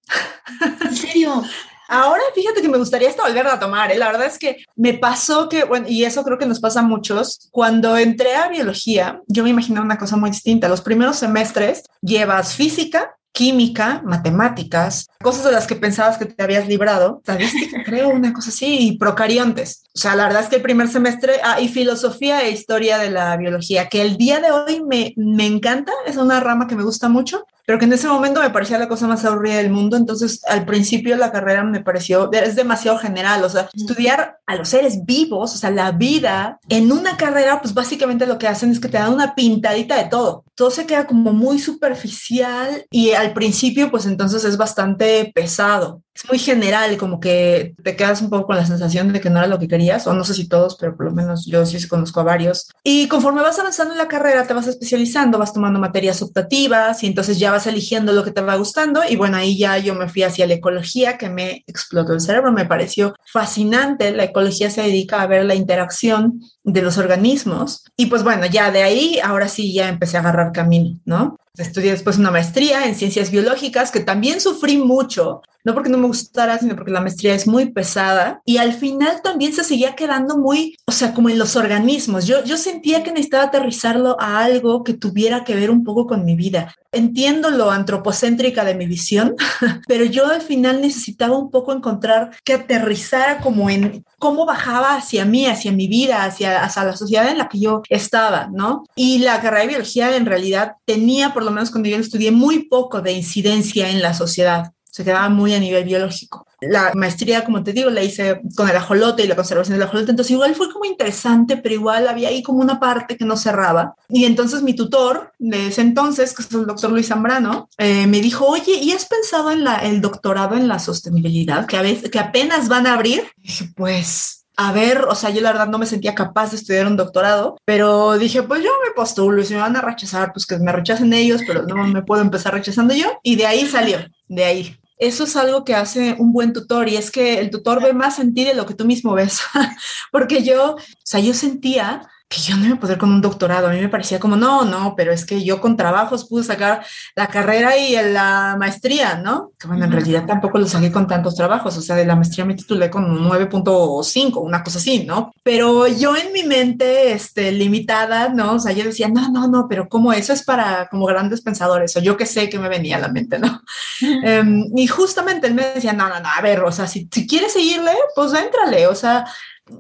¿En 0.81 0.97
serio? 0.97 1.43
Ahora 1.93 2.23
fíjate 2.35 2.63
que 2.63 2.71
me 2.71 2.79
gustaría 2.79 3.11
hasta 3.11 3.23
volver 3.23 3.47
a 3.47 3.61
tomar. 3.61 3.93
¿eh? 3.93 3.99
La 3.99 4.07
verdad 4.07 4.27
es 4.27 4.39
que 4.39 4.65
me 4.77 4.95
pasó 4.95 5.51
que, 5.51 5.65
bueno, 5.65 5.87
y 5.87 6.05
eso 6.05 6.25
creo 6.25 6.39
que 6.39 6.47
nos 6.47 6.59
pasa 6.59 6.81
a 6.81 6.85
muchos, 6.85 7.51
cuando 7.51 7.99
entré 7.99 8.35
a 8.35 8.49
biología, 8.49 9.21
yo 9.27 9.43
me 9.45 9.51
imaginaba 9.51 9.85
una 9.85 9.99
cosa 9.99 10.17
muy 10.17 10.31
distinta. 10.31 10.71
Los 10.71 10.81
primeros 10.81 11.17
semestres 11.17 11.83
llevas 12.01 12.55
física, 12.55 13.15
química, 13.33 14.01
matemáticas, 14.07 15.07
cosas 15.21 15.45
de 15.45 15.53
las 15.53 15.67
que 15.67 15.77
pensabas 15.77 16.17
que 16.17 16.25
te 16.25 16.43
habías 16.43 16.67
librado, 16.67 17.19
estadística, 17.19 17.83
creo, 17.85 18.09
una 18.09 18.33
cosa 18.33 18.49
así, 18.49 18.89
y 18.89 18.99
procariontes. 18.99 19.85
O 19.95 19.99
sea, 19.99 20.17
la 20.17 20.25
verdad 20.25 20.43
es 20.43 20.49
que 20.49 20.57
el 20.57 20.63
primer 20.63 20.89
semestre, 20.89 21.35
ah, 21.45 21.61
y 21.61 21.69
filosofía 21.69 22.43
e 22.43 22.51
historia 22.51 22.97
de 22.99 23.11
la 23.11 23.37
biología, 23.37 23.89
que 23.89 24.01
el 24.01 24.17
día 24.17 24.41
de 24.41 24.51
hoy 24.51 24.83
me, 24.83 25.13
me 25.17 25.47
encanta, 25.47 25.93
es 26.07 26.17
una 26.17 26.41
rama 26.41 26.67
que 26.67 26.77
me 26.77 26.83
gusta 26.83 27.11
mucho, 27.11 27.45
pero 27.67 27.79
que 27.79 27.85
en 27.85 27.93
ese 27.93 28.09
momento 28.09 28.41
me 28.41 28.51
parecía 28.51 28.79
la 28.79 28.89
cosa 28.89 29.07
más 29.07 29.25
aburrida 29.25 29.57
del 29.57 29.71
mundo. 29.71 29.97
Entonces, 29.97 30.43
al 30.47 30.65
principio 30.65 31.17
la 31.17 31.31
carrera 31.31 31.63
me 31.63 31.81
pareció, 31.81 32.31
es 32.33 32.57
demasiado 32.57 32.99
general, 32.99 33.45
o 33.45 33.49
sea, 33.49 33.69
estudiar 33.75 34.39
a 34.47 34.57
los 34.57 34.69
seres 34.69 35.05
vivos, 35.05 35.55
o 35.55 35.59
sea, 35.59 35.71
la 35.71 35.93
vida 35.93 36.59
en 36.69 36.91
una 36.91 37.17
carrera, 37.17 37.61
pues 37.61 37.75
básicamente 37.75 38.27
lo 38.27 38.39
que 38.39 38.49
hacen 38.49 38.71
es 38.71 38.81
que 38.81 38.89
te 38.89 38.99
dan 38.99 39.13
una 39.13 39.35
pintadita 39.35 39.97
de 39.97 40.09
todo. 40.09 40.45
Todo 40.55 40.71
se 40.71 40.87
queda 40.87 41.07
como 41.07 41.33
muy 41.33 41.59
superficial 41.59 42.87
y 42.91 43.13
al 43.13 43.33
principio, 43.33 43.91
pues 43.91 44.07
entonces 44.07 44.45
es 44.45 44.57
bastante 44.57 45.31
pesado 45.35 46.03
es 46.15 46.29
muy 46.29 46.39
general, 46.39 46.97
como 46.99 47.21
que 47.21 47.75
te 47.83 47.97
quedas 47.97 48.21
un 48.21 48.31
poco 48.31 48.47
con 48.49 48.57
la 48.57 48.67
sensación 48.67 49.13
de 49.13 49.21
que 49.21 49.31
no 49.31 49.39
era 49.39 49.47
lo 49.47 49.59
que 49.59 49.69
querías, 49.69 50.07
o 50.07 50.13
no 50.13 50.25
sé 50.25 50.35
si 50.35 50.49
todos, 50.49 50.77
pero 50.77 50.97
por 50.97 51.07
lo 51.07 51.13
menos 51.13 51.47
yo 51.47 51.65
sí 51.65 51.87
conozco 51.89 52.21
a 52.21 52.25
varios. 52.25 52.69
Y 52.85 53.09
conforme 53.09 53.41
vas 53.41 53.59
avanzando 53.59 53.93
en 53.95 53.99
la 53.99 54.09
carrera, 54.09 54.47
te 54.47 54.55
vas 54.55 54.67
especializando, 54.67 55.39
vas 55.39 55.53
tomando 55.53 55.81
materias 55.81 56.21
optativas 56.21 57.03
y 57.03 57.07
entonces 57.07 57.39
ya 57.39 57.51
vas 57.51 57.67
eligiendo 57.67 58.13
lo 58.13 58.25
que 58.25 58.31
te 58.31 58.43
va 58.43 58.57
gustando. 58.57 59.01
Y 59.09 59.17
bueno, 59.17 59.39
ahí 59.39 59.57
ya 59.57 59.79
yo 59.79 59.95
me 59.95 60.09
fui 60.09 60.23
hacia 60.23 60.47
la 60.47 60.55
ecología, 60.55 61.17
que 61.17 61.31
me 61.31 61.65
explotó 61.67 62.13
el 62.13 62.21
cerebro, 62.21 62.53
me 62.53 62.67
pareció 62.67 63.15
fascinante. 63.25 64.13
La 64.13 64.25
ecología 64.25 64.71
se 64.71 64.83
dedica 64.83 65.23
a 65.23 65.27
ver 65.27 65.45
la 65.45 65.55
interacción 65.55 66.41
de 66.65 66.83
los 66.83 66.99
organismos. 66.99 67.85
Y 67.97 68.07
pues 68.07 68.23
bueno, 68.23 68.47
ya 68.47 68.71
de 68.71 68.83
ahí, 68.83 69.19
ahora 69.23 69.49
sí, 69.49 69.73
ya 69.73 69.89
empecé 69.89 70.17
a 70.17 70.21
agarrar 70.21 70.53
camino, 70.53 70.99
¿no? 71.05 71.37
Estudié 71.59 71.91
después 71.91 72.17
una 72.17 72.31
maestría 72.31 72.87
en 72.87 72.95
ciencias 72.95 73.31
biológicas, 73.31 73.91
que 73.91 74.01
también 74.01 74.41
sufrí 74.41 74.79
mucho, 74.79 75.43
no 75.65 75.75
porque 75.75 75.91
no 75.91 75.99
me 75.99 76.07
gustara, 76.07 76.59
sino 76.59 76.75
porque 76.75 76.91
la 76.91 77.03
maestría 77.03 77.35
es 77.35 77.47
muy 77.47 77.71
pesada. 77.71 78.41
Y 78.45 78.57
al 78.57 78.73
final 78.73 79.21
también 79.23 79.53
se 79.53 79.63
seguía 79.63 79.95
quedando 79.95 80.39
muy, 80.39 80.77
o 80.87 80.93
sea, 80.93 81.13
como 81.13 81.29
en 81.29 81.39
los 81.39 81.55
organismos. 81.57 82.27
Yo, 82.27 82.43
yo 82.45 82.57
sentía 82.57 83.03
que 83.03 83.11
necesitaba 83.11 83.45
aterrizarlo 83.45 84.17
a 84.19 84.43
algo 84.43 84.83
que 84.83 84.95
tuviera 84.95 85.45
que 85.45 85.55
ver 85.55 85.71
un 85.71 85.85
poco 85.85 86.07
con 86.07 86.25
mi 86.25 86.35
vida. 86.35 86.75
Entiendo 86.91 87.51
lo 87.51 87.71
antropocéntrica 87.71 88.65
de 88.65 88.75
mi 88.75 88.87
visión, 88.87 89.37
pero 89.89 90.05
yo 90.05 90.27
al 90.27 90.43
final 90.43 90.81
necesitaba 90.81 91.37
un 91.37 91.51
poco 91.51 91.73
encontrar 91.73 92.31
que 92.45 92.55
aterrizara 92.55 93.39
como 93.39 93.69
en 93.71 94.05
cómo 94.23 94.47
bajaba 94.47 94.95
hacia 94.95 95.25
mí, 95.25 95.47
hacia 95.47 95.73
mi 95.73 95.89
vida, 95.89 96.23
hacia, 96.23 96.63
hacia 96.63 96.85
la 96.85 96.97
sociedad 96.97 97.29
en 97.29 97.39
la 97.39 97.49
que 97.49 97.59
yo 97.59 97.83
estaba, 97.89 98.49
¿no? 98.53 98.85
Y 98.95 99.19
la 99.19 99.41
carrera 99.41 99.63
de 99.63 99.69
biología 99.71 100.17
en 100.17 100.27
realidad 100.27 100.77
tenía, 100.85 101.35
por 101.35 101.43
lo 101.43 101.51
menos 101.51 101.73
cuando 101.73 101.89
yo 101.89 101.97
lo 101.97 102.05
estudié, 102.05 102.31
muy 102.31 102.69
poco 102.69 103.01
de 103.01 103.11
incidencia 103.11 103.91
en 103.91 104.01
la 104.01 104.15
sociedad 104.15 104.73
se 104.93 105.05
quedaba 105.05 105.31
muy 105.31 105.55
a 105.55 105.59
nivel 105.59 105.85
biológico. 105.85 106.47
La 106.61 106.93
maestría, 106.95 107.45
como 107.45 107.65
te 107.65 107.73
digo, 107.73 107.89
la 107.89 108.03
hice 108.03 108.43
con 108.55 108.69
el 108.69 108.77
ajolote 108.77 109.25
y 109.25 109.27
la 109.27 109.35
conservación 109.35 109.79
del 109.79 109.89
ajolote, 109.89 110.11
entonces 110.11 110.33
igual 110.33 110.55
fue 110.55 110.71
como 110.71 110.85
interesante, 110.85 111.57
pero 111.57 111.75
igual 111.75 112.07
había 112.07 112.29
ahí 112.29 112.43
como 112.43 112.61
una 112.61 112.79
parte 112.79 113.17
que 113.17 113.25
no 113.25 113.39
cerraba. 113.39 113.95
Y 114.11 114.27
entonces 114.27 114.63
mi 114.63 114.75
tutor 114.75 115.33
de 115.39 115.69
ese 115.69 115.81
entonces, 115.81 116.35
que 116.35 116.43
es 116.43 116.53
el 116.53 116.67
doctor 116.67 116.91
Luis 116.91 117.09
Zambrano, 117.09 117.71
eh, 117.79 118.07
me 118.07 118.21
dijo, 118.21 118.47
oye, 118.47 118.75
¿y 118.83 118.93
has 118.93 119.07
pensado 119.07 119.51
en 119.51 119.65
la, 119.65 119.79
el 119.79 120.03
doctorado 120.03 120.57
en 120.57 120.69
la 120.69 120.79
sostenibilidad 120.79 121.65
que, 121.67 121.79
a 121.79 121.83
veces, 121.83 122.11
que 122.11 122.19
apenas 122.19 122.69
van 122.69 122.87
a 122.87 122.93
abrir? 122.93 123.25
Y 123.39 123.49
dije, 123.49 123.73
pues 123.75 124.43
a 124.57 124.73
ver, 124.73 125.07
o 125.09 125.15
sea, 125.15 125.31
yo 125.31 125.41
la 125.41 125.53
verdad 125.53 125.69
no 125.69 125.79
me 125.79 125.87
sentía 125.87 126.15
capaz 126.15 126.51
de 126.51 126.57
estudiar 126.57 126.87
un 126.87 126.97
doctorado, 126.97 127.57
pero 127.65 128.19
dije, 128.19 128.43
pues 128.43 128.63
yo 128.63 128.71
me 128.85 128.93
postulo 128.95 129.41
y 129.41 129.47
si 129.47 129.55
me 129.55 129.61
van 129.61 129.77
a 129.77 129.81
rechazar, 129.81 130.33
pues 130.33 130.47
que 130.47 130.59
me 130.59 130.73
rechacen 130.73 131.13
ellos, 131.13 131.41
pero 131.47 131.63
no 131.63 131.87
me 131.87 132.03
puedo 132.03 132.21
empezar 132.21 132.53
rechazando 132.53 132.95
yo. 132.95 133.07
Y 133.23 133.37
de 133.37 133.47
ahí 133.47 133.67
salió, 133.67 133.99
de 134.29 134.45
ahí. 134.45 134.77
Eso 135.03 135.25
es 135.25 135.35
algo 135.35 135.65
que 135.65 135.75
hace 135.75 136.15
un 136.21 136.33
buen 136.33 136.53
tutor 136.53 136.89
y 136.89 136.95
es 136.95 137.11
que 137.11 137.41
el 137.41 137.51
tutor 137.51 137.83
ve 137.83 137.93
más 137.93 138.21
en 138.21 138.35
ti 138.35 138.45
de 138.45 138.55
lo 138.55 138.67
que 138.67 138.75
tú 138.75 138.85
mismo 138.85 139.15
ves. 139.15 139.41
Porque 140.13 140.45
yo, 140.45 140.77
o 140.77 140.79
sea, 141.03 141.19
yo 141.19 141.35
sentía 141.35 142.09
que 142.33 142.41
yo 142.41 142.57
no 142.57 142.65
iba 142.65 142.77
a 142.77 142.81
poder 142.81 142.97
con 142.97 143.13
un 143.13 143.21
doctorado. 143.21 143.69
A 143.69 143.73
mí 143.73 143.81
me 143.81 143.91
parecía 143.91 144.19
como, 144.19 144.37
no, 144.37 144.65
no, 144.65 144.95
pero 144.97 145.13
es 145.13 145.27
que 145.27 145.45
yo 145.45 145.61
con 145.61 145.77
trabajos 145.77 146.25
pude 146.27 146.43
sacar 146.43 146.83
la 147.15 147.27
carrera 147.27 147.77
y 147.77 147.95
la 148.11 148.57
maestría, 148.59 149.17
¿no? 149.17 149.53
Que 149.59 149.67
bueno, 149.69 149.85
en 149.85 149.93
realidad 149.93 150.25
tampoco 150.27 150.59
lo 150.59 150.67
saqué 150.67 150.91
con 150.91 151.07
tantos 151.07 151.35
trabajos. 151.35 151.77
O 151.77 151.83
sea, 151.83 151.95
de 151.95 152.07
la 152.07 152.17
maestría 152.17 152.47
me 152.47 152.55
titulé 152.55 152.89
con 152.89 153.05
un 153.05 153.29
9.5, 153.29 154.41
una 154.41 154.65
cosa 154.65 154.79
así, 154.79 155.05
¿no? 155.05 155.35
Pero 155.43 155.87
yo 155.87 156.17
en 156.17 156.33
mi 156.33 156.43
mente, 156.45 157.13
este, 157.13 157.53
limitada, 157.53 158.31
¿no? 158.31 158.55
O 158.55 158.59
sea, 158.59 158.73
yo 158.73 158.85
decía, 158.85 159.09
no, 159.09 159.31
no, 159.31 159.47
no, 159.49 159.67
pero 159.69 159.89
como 159.91 160.15
eso 160.15 160.33
es 160.33 160.43
para 160.43 160.89
como 160.89 161.05
grandes 161.05 161.43
pensadores, 161.43 161.95
o 161.97 162.01
yo 162.01 162.17
que 162.17 162.25
sé 162.25 162.49
que 162.49 162.59
me 162.59 162.71
venía 162.71 162.97
a 162.97 163.01
la 163.01 163.09
mente, 163.09 163.39
¿no? 163.39 163.61
Em, 164.01 164.65
y 164.75 164.87
justamente 164.87 165.47
él 165.49 165.55
me 165.55 165.67
decía, 165.75 165.93
no, 165.93 166.09
no, 166.09 166.19
no, 166.19 166.29
a 166.35 166.41
ver, 166.41 166.61
o 166.61 166.73
sea, 166.73 166.87
si, 166.87 167.09
si 167.13 167.27
quieres 167.27 167.53
seguirle, 167.53 167.93
pues 168.15 168.33
éntrale, 168.33 168.87
o 168.87 168.95
sea, 168.95 169.27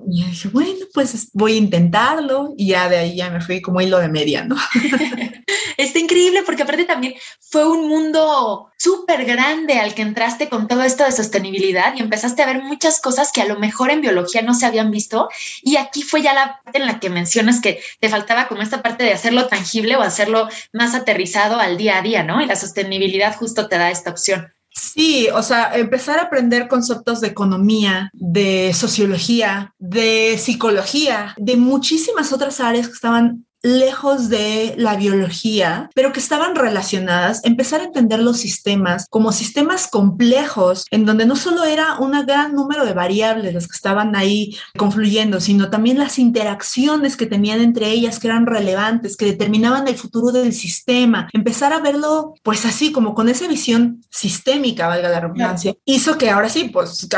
y 0.08 0.22
yo 0.22 0.28
dije, 0.28 0.48
bueno, 0.48 0.86
pues 0.94 1.30
voy 1.32 1.54
a 1.54 1.56
intentarlo 1.56 2.54
y 2.56 2.68
ya 2.68 2.88
de 2.88 2.98
ahí 2.98 3.16
ya 3.16 3.30
me 3.30 3.40
fui 3.40 3.60
como 3.60 3.80
hilo 3.80 3.98
de 3.98 4.08
media, 4.08 4.44
¿no? 4.44 4.56
Está 5.76 5.98
increíble 5.98 6.42
porque 6.44 6.62
aparte 6.62 6.84
también 6.84 7.14
fue 7.40 7.68
un 7.68 7.88
mundo 7.88 8.70
súper 8.78 9.24
grande 9.24 9.80
al 9.80 9.94
que 9.94 10.02
entraste 10.02 10.48
con 10.48 10.68
todo 10.68 10.82
esto 10.82 11.04
de 11.04 11.10
sostenibilidad 11.10 11.94
y 11.96 12.00
empezaste 12.00 12.42
a 12.42 12.46
ver 12.46 12.62
muchas 12.62 13.00
cosas 13.00 13.32
que 13.32 13.42
a 13.42 13.46
lo 13.46 13.58
mejor 13.58 13.90
en 13.90 14.00
biología 14.00 14.42
no 14.42 14.54
se 14.54 14.66
habían 14.66 14.90
visto 14.90 15.28
y 15.62 15.76
aquí 15.76 16.02
fue 16.02 16.22
ya 16.22 16.32
la 16.32 16.60
parte 16.62 16.78
en 16.78 16.86
la 16.86 17.00
que 17.00 17.10
mencionas 17.10 17.60
que 17.60 17.82
te 18.00 18.08
faltaba 18.08 18.46
como 18.46 18.62
esta 18.62 18.82
parte 18.82 19.02
de 19.04 19.12
hacerlo 19.12 19.48
tangible 19.48 19.96
o 19.96 20.02
hacerlo 20.02 20.48
más 20.72 20.94
aterrizado 20.94 21.58
al 21.58 21.76
día 21.76 21.98
a 21.98 22.02
día, 22.02 22.22
¿no? 22.22 22.40
Y 22.40 22.46
la 22.46 22.56
sostenibilidad 22.56 23.34
justo 23.36 23.68
te 23.68 23.78
da 23.78 23.90
esta 23.90 24.10
opción. 24.10 24.52
Sí, 24.74 25.28
o 25.34 25.42
sea, 25.42 25.76
empezar 25.76 26.18
a 26.18 26.24
aprender 26.24 26.66
conceptos 26.66 27.20
de 27.20 27.28
economía, 27.28 28.10
de 28.14 28.72
sociología, 28.74 29.74
de 29.78 30.38
psicología, 30.38 31.34
de 31.36 31.56
muchísimas 31.56 32.32
otras 32.32 32.60
áreas 32.60 32.86
que 32.88 32.94
estaban 32.94 33.46
lejos 33.62 34.28
de 34.28 34.74
la 34.76 34.96
biología, 34.96 35.88
pero 35.94 36.12
que 36.12 36.20
estaban 36.20 36.56
relacionadas, 36.56 37.40
empezar 37.44 37.80
a 37.80 37.84
entender 37.84 38.20
los 38.20 38.38
sistemas 38.38 39.06
como 39.08 39.32
sistemas 39.32 39.86
complejos, 39.86 40.86
en 40.90 41.06
donde 41.06 41.26
no 41.26 41.36
solo 41.36 41.64
era 41.64 41.98
un 41.98 42.12
gran 42.26 42.54
número 42.54 42.84
de 42.84 42.92
variables 42.92 43.54
las 43.54 43.68
que 43.68 43.76
estaban 43.76 44.16
ahí 44.16 44.56
confluyendo, 44.76 45.40
sino 45.40 45.70
también 45.70 45.98
las 45.98 46.18
interacciones 46.18 47.16
que 47.16 47.26
tenían 47.26 47.60
entre 47.60 47.88
ellas 47.90 48.18
que 48.18 48.28
eran 48.28 48.46
relevantes, 48.46 49.16
que 49.16 49.26
determinaban 49.26 49.86
el 49.88 49.96
futuro 49.96 50.32
del 50.32 50.52
sistema. 50.52 51.28
Empezar 51.32 51.72
a 51.72 51.80
verlo 51.80 52.34
pues 52.42 52.66
así, 52.66 52.92
como 52.92 53.14
con 53.14 53.28
esa 53.28 53.46
visión 53.46 54.04
sistémica, 54.10 54.88
valga 54.88 55.08
la 55.08 55.20
redundancia, 55.20 55.74
hizo 55.84 56.18
que 56.18 56.30
ahora 56.30 56.48
sí, 56.48 56.70
pues 56.72 57.08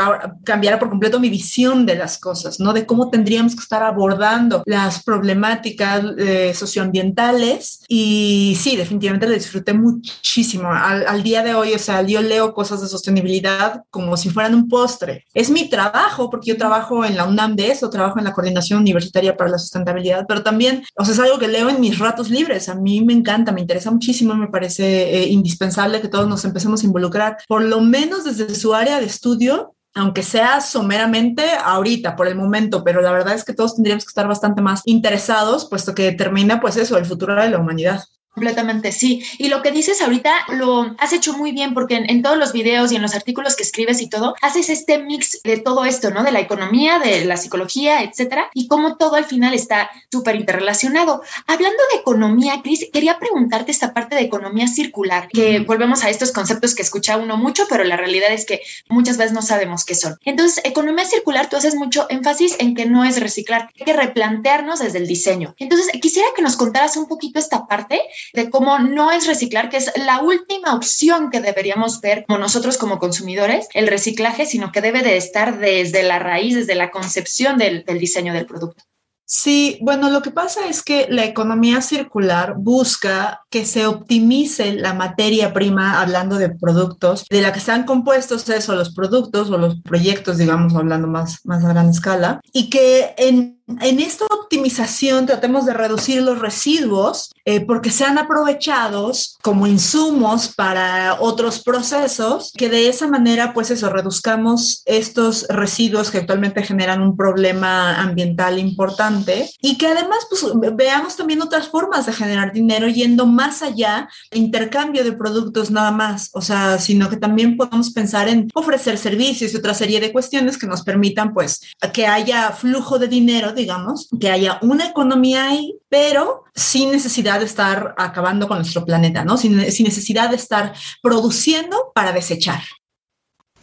cambiara 0.43 0.79
por 0.79 0.89
completo 0.89 1.19
mi 1.19 1.29
visión 1.29 1.85
de 1.85 1.95
las 1.95 2.17
cosas, 2.17 2.59
¿no? 2.59 2.73
De 2.73 2.85
cómo 2.85 3.09
tendríamos 3.09 3.55
que 3.55 3.61
estar 3.61 3.83
abordando 3.83 4.63
las 4.65 5.03
problemáticas. 5.03 6.03
Eh, 6.17 6.34
socioambientales 6.53 7.83
y 7.87 8.57
sí, 8.59 8.75
definitivamente 8.75 9.27
lo 9.27 9.33
disfruté 9.33 9.73
muchísimo. 9.73 10.69
Al, 10.71 11.23
día 11.23 11.43
de 11.43 11.55
hoy, 11.55 11.73
o 11.73 11.79
sea, 11.79 12.01
yo 12.01 12.21
leo 12.21 12.53
cosas 12.53 12.81
de 12.81 12.87
sostenibilidad 12.87 13.83
como 13.89 14.17
si 14.17 14.29
fueran 14.29 14.53
un 14.53 14.67
postre. 14.67 15.25
Es 15.33 15.49
mi 15.49 15.69
trabajo, 15.69 16.29
porque 16.29 16.51
yo 16.51 16.57
trabajo 16.57 17.05
en 17.05 17.15
la 17.15 17.25
UNAM 17.25 17.55
de 17.55 17.71
eso, 17.71 17.89
trabajo 17.89 18.19
en 18.19 18.25
la 18.25 18.33
Coordinación 18.33 18.79
Universitaria 18.79 19.35
para 19.35 19.49
la 19.49 19.59
Sustentabilidad, 19.59 20.25
pero 20.27 20.43
también, 20.43 20.83
o 20.95 21.05
sea, 21.05 21.13
es 21.13 21.19
algo 21.19 21.39
que 21.39 21.47
leo 21.47 21.69
en 21.69 21.79
mis 21.79 21.97
ratos 21.99 22.29
libres. 22.29 22.69
A 22.69 22.75
mí 22.75 23.01
me 23.01 23.13
encanta, 23.13 23.51
me 23.51 23.61
interesa 23.61 23.91
muchísimo, 23.91 24.35
me 24.35 24.47
parece 24.47 25.17
eh, 25.17 25.27
indispensable 25.29 26.01
que 26.01 26.07
todos 26.07 26.27
nos 26.27 26.45
empecemos 26.45 26.83
a 26.83 26.85
involucrar, 26.85 27.37
por 27.47 27.63
lo 27.63 27.81
menos 27.81 28.23
desde 28.23 28.53
su 28.53 28.73
área 28.73 28.99
de 28.99 29.05
estudio, 29.05 29.75
aunque 29.95 30.23
sea 30.23 30.59
someramente 30.59 31.43
ahorita, 31.63 32.17
por 32.17 32.27
el 32.27 32.35
momento, 32.35 32.83
pero 32.83 33.01
la 33.01 33.13
verdad 33.13 33.33
es 33.33 33.45
que 33.45 33.53
todos 33.53 33.75
tendríamos 33.75 34.03
que 34.03 34.09
estar 34.09 34.27
bastante 34.27 34.61
más 34.61 34.81
interesados, 34.85 35.67
puesto 35.69 35.95
que 35.95 36.03
determina, 36.03 36.59
pues 36.59 36.75
eso, 36.75 36.97
el 36.97 37.05
futuro 37.05 37.33
de 37.41 37.49
la 37.49 37.59
humanidad. 37.59 38.03
Completamente, 38.35 38.91
sí. 38.91 39.23
Y 39.37 39.47
lo 39.47 39.61
que 39.61 39.71
dices 39.71 40.01
ahorita 40.01 40.33
lo 40.49 40.93
has 40.99 41.13
hecho 41.13 41.37
muy 41.37 41.53
bien 41.53 41.73
porque 41.73 41.95
en, 41.95 42.21
todos 42.21 42.37
los 42.37 42.51
videos 42.51 42.91
y 42.91 42.97
en 42.97 43.01
los 43.01 43.15
artículos 43.15 43.55
que 43.55 43.63
escribes 43.63 44.01
y 44.01 44.09
todo, 44.09 44.35
haces 44.41 44.69
este 44.69 44.97
mix 44.97 45.41
de 45.43 45.57
todo 45.57 45.85
esto, 45.85 46.11
¿no? 46.11 46.21
De 46.21 46.33
la 46.33 46.41
economía, 46.41 46.99
de 46.99 47.23
la 47.23 47.37
psicología, 47.37 48.03
etcétera, 48.03 48.49
y 48.53 48.67
cómo 48.67 48.97
todo 48.97 49.15
al 49.15 49.23
final 49.23 49.53
está 49.53 49.89
súper 50.11 50.35
interrelacionado. 50.35 51.21
Hablando 51.47 51.81
de 51.93 51.99
economía, 51.99 52.59
Cris, 52.61 52.87
quería 52.91 53.19
preguntarte 53.19 53.71
esta 53.71 53.93
parte 53.93 54.15
de 54.15 54.23
economía 54.23 54.67
circular, 54.67 55.29
que 55.29 55.59
volvemos 55.59 56.03
a 56.03 56.09
estos 56.09 56.33
conceptos 56.33 56.75
que 56.75 56.81
escucha 56.81 57.15
uno 57.15 57.37
mucho, 57.37 57.63
pero 57.69 57.85
la 57.85 57.95
realidad 57.95 58.33
es 58.33 58.45
que 58.45 58.61
muchas 58.89 59.15
veces 59.15 59.31
no 59.31 59.43
sabemos 59.43 59.85
qué 59.85 59.95
son. 59.95 60.17
Entonces, 60.25 60.61
economía 60.65 61.05
circular, 61.05 61.47
tú 61.47 61.55
haces 61.55 61.75
mucho 61.75 62.05
énfasis 62.09 62.57
en 62.59 62.75
que 62.75 62.85
no 62.85 63.05
es 63.05 63.21
reciclar, 63.21 63.69
hay 63.79 63.85
que 63.85 63.93
replantearnos 63.93 64.79
desde 64.79 64.97
el 64.97 65.07
diseño. 65.07 65.55
Entonces, 65.57 65.89
quisiera 66.01 66.27
que 66.35 66.41
nos 66.41 66.57
contaras 66.57 66.97
un 66.97 67.07
poquito 67.07 67.39
esta 67.39 67.65
parte 67.65 68.01
de 68.33 68.49
cómo 68.49 68.79
no 68.79 69.11
es 69.11 69.27
reciclar, 69.27 69.69
que 69.69 69.77
es 69.77 69.91
la 69.95 70.21
última 70.21 70.73
opción 70.73 71.29
que 71.29 71.41
deberíamos 71.41 72.01
ver 72.01 72.25
como 72.27 72.39
nosotros 72.39 72.77
como 72.77 72.99
consumidores, 72.99 73.67
el 73.73 73.87
reciclaje, 73.87 74.45
sino 74.45 74.71
que 74.71 74.81
debe 74.81 75.01
de 75.01 75.17
estar 75.17 75.59
desde 75.59 76.03
la 76.03 76.19
raíz, 76.19 76.55
desde 76.55 76.75
la 76.75 76.91
concepción 76.91 77.57
del, 77.57 77.83
del 77.85 77.99
diseño 77.99 78.33
del 78.33 78.45
producto. 78.45 78.83
Sí, 79.27 79.79
bueno, 79.81 80.11
lo 80.11 80.21
que 80.21 80.29
pasa 80.29 80.67
es 80.69 80.83
que 80.83 81.07
la 81.09 81.25
economía 81.25 81.81
circular 81.81 82.55
busca 82.59 83.41
que 83.49 83.65
se 83.65 83.87
optimice 83.87 84.73
la 84.73 84.93
materia 84.93 85.51
prima, 85.51 85.99
hablando 85.99 86.37
de 86.37 86.51
productos, 86.51 87.25
de 87.27 87.41
la 87.41 87.51
que 87.51 87.57
están 87.57 87.85
compuestos 87.85 88.47
eso, 88.47 88.75
los 88.75 88.93
productos 88.93 89.49
o 89.49 89.57
los 89.57 89.81
proyectos, 89.81 90.37
digamos, 90.37 90.75
hablando 90.75 91.07
más, 91.07 91.43
más 91.43 91.65
a 91.65 91.69
gran 91.69 91.89
escala, 91.89 92.39
y 92.53 92.69
que 92.69 93.15
en 93.17 93.63
en 93.67 93.99
esta 93.99 94.25
optimización 94.25 95.25
tratemos 95.25 95.65
de 95.65 95.73
reducir 95.73 96.21
los 96.21 96.39
residuos 96.39 97.31
eh, 97.45 97.61
porque 97.61 97.89
sean 97.89 98.17
aprovechados 98.17 99.37
como 99.41 99.67
insumos 99.67 100.49
para 100.49 101.17
otros 101.19 101.61
procesos, 101.61 102.51
que 102.57 102.69
de 102.69 102.89
esa 102.89 103.07
manera, 103.07 103.53
pues 103.53 103.71
eso, 103.71 103.89
reduzcamos 103.89 104.81
estos 104.85 105.47
residuos 105.49 106.11
que 106.11 106.19
actualmente 106.19 106.63
generan 106.63 107.01
un 107.01 107.15
problema 107.15 108.01
ambiental 108.01 108.59
importante 108.59 109.49
y 109.61 109.77
que 109.77 109.87
además, 109.87 110.25
pues 110.29 110.43
veamos 110.75 111.15
también 111.15 111.41
otras 111.41 111.67
formas 111.67 112.05
de 112.05 112.13
generar 112.13 112.51
dinero 112.51 112.87
yendo 112.87 113.25
más 113.25 113.61
allá 113.61 114.09
de 114.31 114.39
intercambio 114.39 115.03
de 115.03 115.13
productos 115.13 115.71
nada 115.71 115.91
más, 115.91 116.29
o 116.33 116.41
sea, 116.41 116.77
sino 116.79 117.09
que 117.09 117.17
también 117.17 117.57
podamos 117.57 117.91
pensar 117.91 118.27
en 118.27 118.47
ofrecer 118.53 118.97
servicios 118.97 119.53
y 119.53 119.57
otra 119.57 119.73
serie 119.73 119.99
de 119.99 120.11
cuestiones 120.11 120.57
que 120.57 120.67
nos 120.67 120.83
permitan, 120.83 121.33
pues, 121.33 121.61
que 121.93 122.07
haya 122.07 122.51
flujo 122.51 122.99
de 122.99 123.07
dinero 123.07 123.54
digamos, 123.55 124.09
que 124.19 124.29
haya 124.29 124.59
una 124.61 124.87
economía 124.87 125.49
ahí, 125.49 125.77
pero 125.89 126.43
sin 126.53 126.91
necesidad 126.91 127.39
de 127.39 127.45
estar 127.45 127.95
acabando 127.97 128.47
con 128.47 128.57
nuestro 128.57 128.85
planeta, 128.85 129.25
¿no? 129.25 129.37
Sin, 129.37 129.71
sin 129.71 129.85
necesidad 129.85 130.29
de 130.29 130.35
estar 130.35 130.73
produciendo 131.01 131.91
para 131.95 132.11
desechar. 132.11 132.61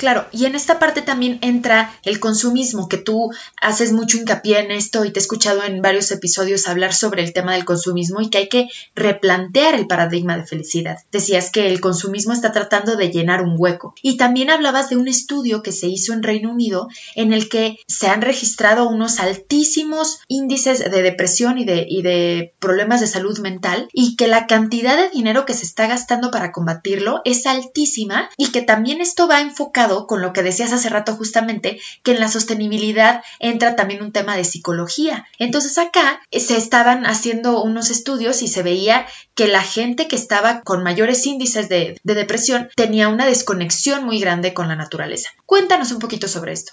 Claro, 0.02 0.26
y 0.32 0.46
en 0.46 0.56
esta 0.56 0.80
parte 0.80 1.00
también 1.00 1.38
entra 1.42 1.96
el 2.02 2.18
consumismo, 2.18 2.88
que 2.88 2.96
tú 2.96 3.30
haces 3.60 3.92
mucho 3.92 4.16
hincapié 4.16 4.58
en 4.58 4.72
esto 4.72 5.04
y 5.04 5.12
te 5.12 5.20
he 5.20 5.22
escuchado 5.22 5.62
en 5.62 5.80
varios 5.80 6.10
episodios 6.10 6.66
hablar 6.66 6.92
sobre 6.92 7.22
el 7.22 7.32
tema 7.32 7.52
del 7.52 7.64
consumismo 7.64 8.20
y 8.20 8.28
que 8.28 8.38
hay 8.38 8.48
que 8.48 8.68
replantear 8.96 9.76
el 9.76 9.86
paradigma 9.86 10.36
de 10.36 10.44
felicidad. 10.44 10.98
Decías 11.12 11.52
que 11.52 11.68
el 11.68 11.80
consumismo 11.80 12.32
está 12.32 12.50
tratando 12.50 12.96
de 12.96 13.12
llenar 13.12 13.42
un 13.42 13.54
hueco. 13.56 13.94
Y 14.02 14.16
también 14.16 14.50
hablabas 14.50 14.90
de 14.90 14.96
un 14.96 15.06
estudio 15.06 15.62
que 15.62 15.70
se 15.70 15.86
hizo 15.86 16.12
en 16.12 16.24
Reino 16.24 16.50
Unido 16.50 16.88
en 17.14 17.32
el 17.32 17.48
que 17.48 17.78
se 17.86 18.08
han 18.08 18.22
registrado 18.22 18.88
unos 18.88 19.20
altísimos 19.20 20.18
índices 20.26 20.80
de 20.80 21.02
depresión 21.02 21.58
y 21.58 21.64
de, 21.64 21.86
y 21.88 22.02
de 22.02 22.54
problemas 22.58 23.00
de 23.00 23.06
salud 23.06 23.38
mental 23.38 23.88
y 23.92 24.16
que 24.16 24.26
la 24.26 24.48
cantidad 24.48 24.96
de 24.96 25.10
dinero 25.10 25.46
que 25.46 25.54
se 25.54 25.64
está 25.64 25.86
gastando 25.86 26.32
para 26.32 26.50
combatirlo 26.50 27.20
es 27.24 27.46
altísima 27.46 28.30
y 28.36 28.50
que 28.50 28.62
también 28.62 29.00
esto 29.00 29.28
va 29.28 29.40
enfocado 29.40 29.91
con 30.06 30.22
lo 30.22 30.32
que 30.32 30.42
decías 30.42 30.72
hace 30.72 30.88
rato 30.88 31.14
justamente, 31.14 31.80
que 32.02 32.12
en 32.12 32.20
la 32.20 32.28
sostenibilidad 32.28 33.22
entra 33.38 33.76
también 33.76 34.02
un 34.02 34.12
tema 34.12 34.36
de 34.36 34.44
psicología. 34.44 35.26
Entonces 35.38 35.78
acá 35.78 36.20
se 36.30 36.56
estaban 36.56 37.06
haciendo 37.06 37.62
unos 37.62 37.90
estudios 37.90 38.42
y 38.42 38.48
se 38.48 38.62
veía 38.62 39.06
que 39.34 39.46
la 39.46 39.62
gente 39.62 40.08
que 40.08 40.16
estaba 40.16 40.62
con 40.62 40.82
mayores 40.82 41.26
índices 41.26 41.68
de, 41.68 41.98
de 42.02 42.14
depresión 42.14 42.68
tenía 42.76 43.08
una 43.08 43.26
desconexión 43.26 44.04
muy 44.04 44.18
grande 44.20 44.54
con 44.54 44.68
la 44.68 44.76
naturaleza. 44.76 45.30
Cuéntanos 45.46 45.92
un 45.92 45.98
poquito 45.98 46.28
sobre 46.28 46.52
esto. 46.52 46.72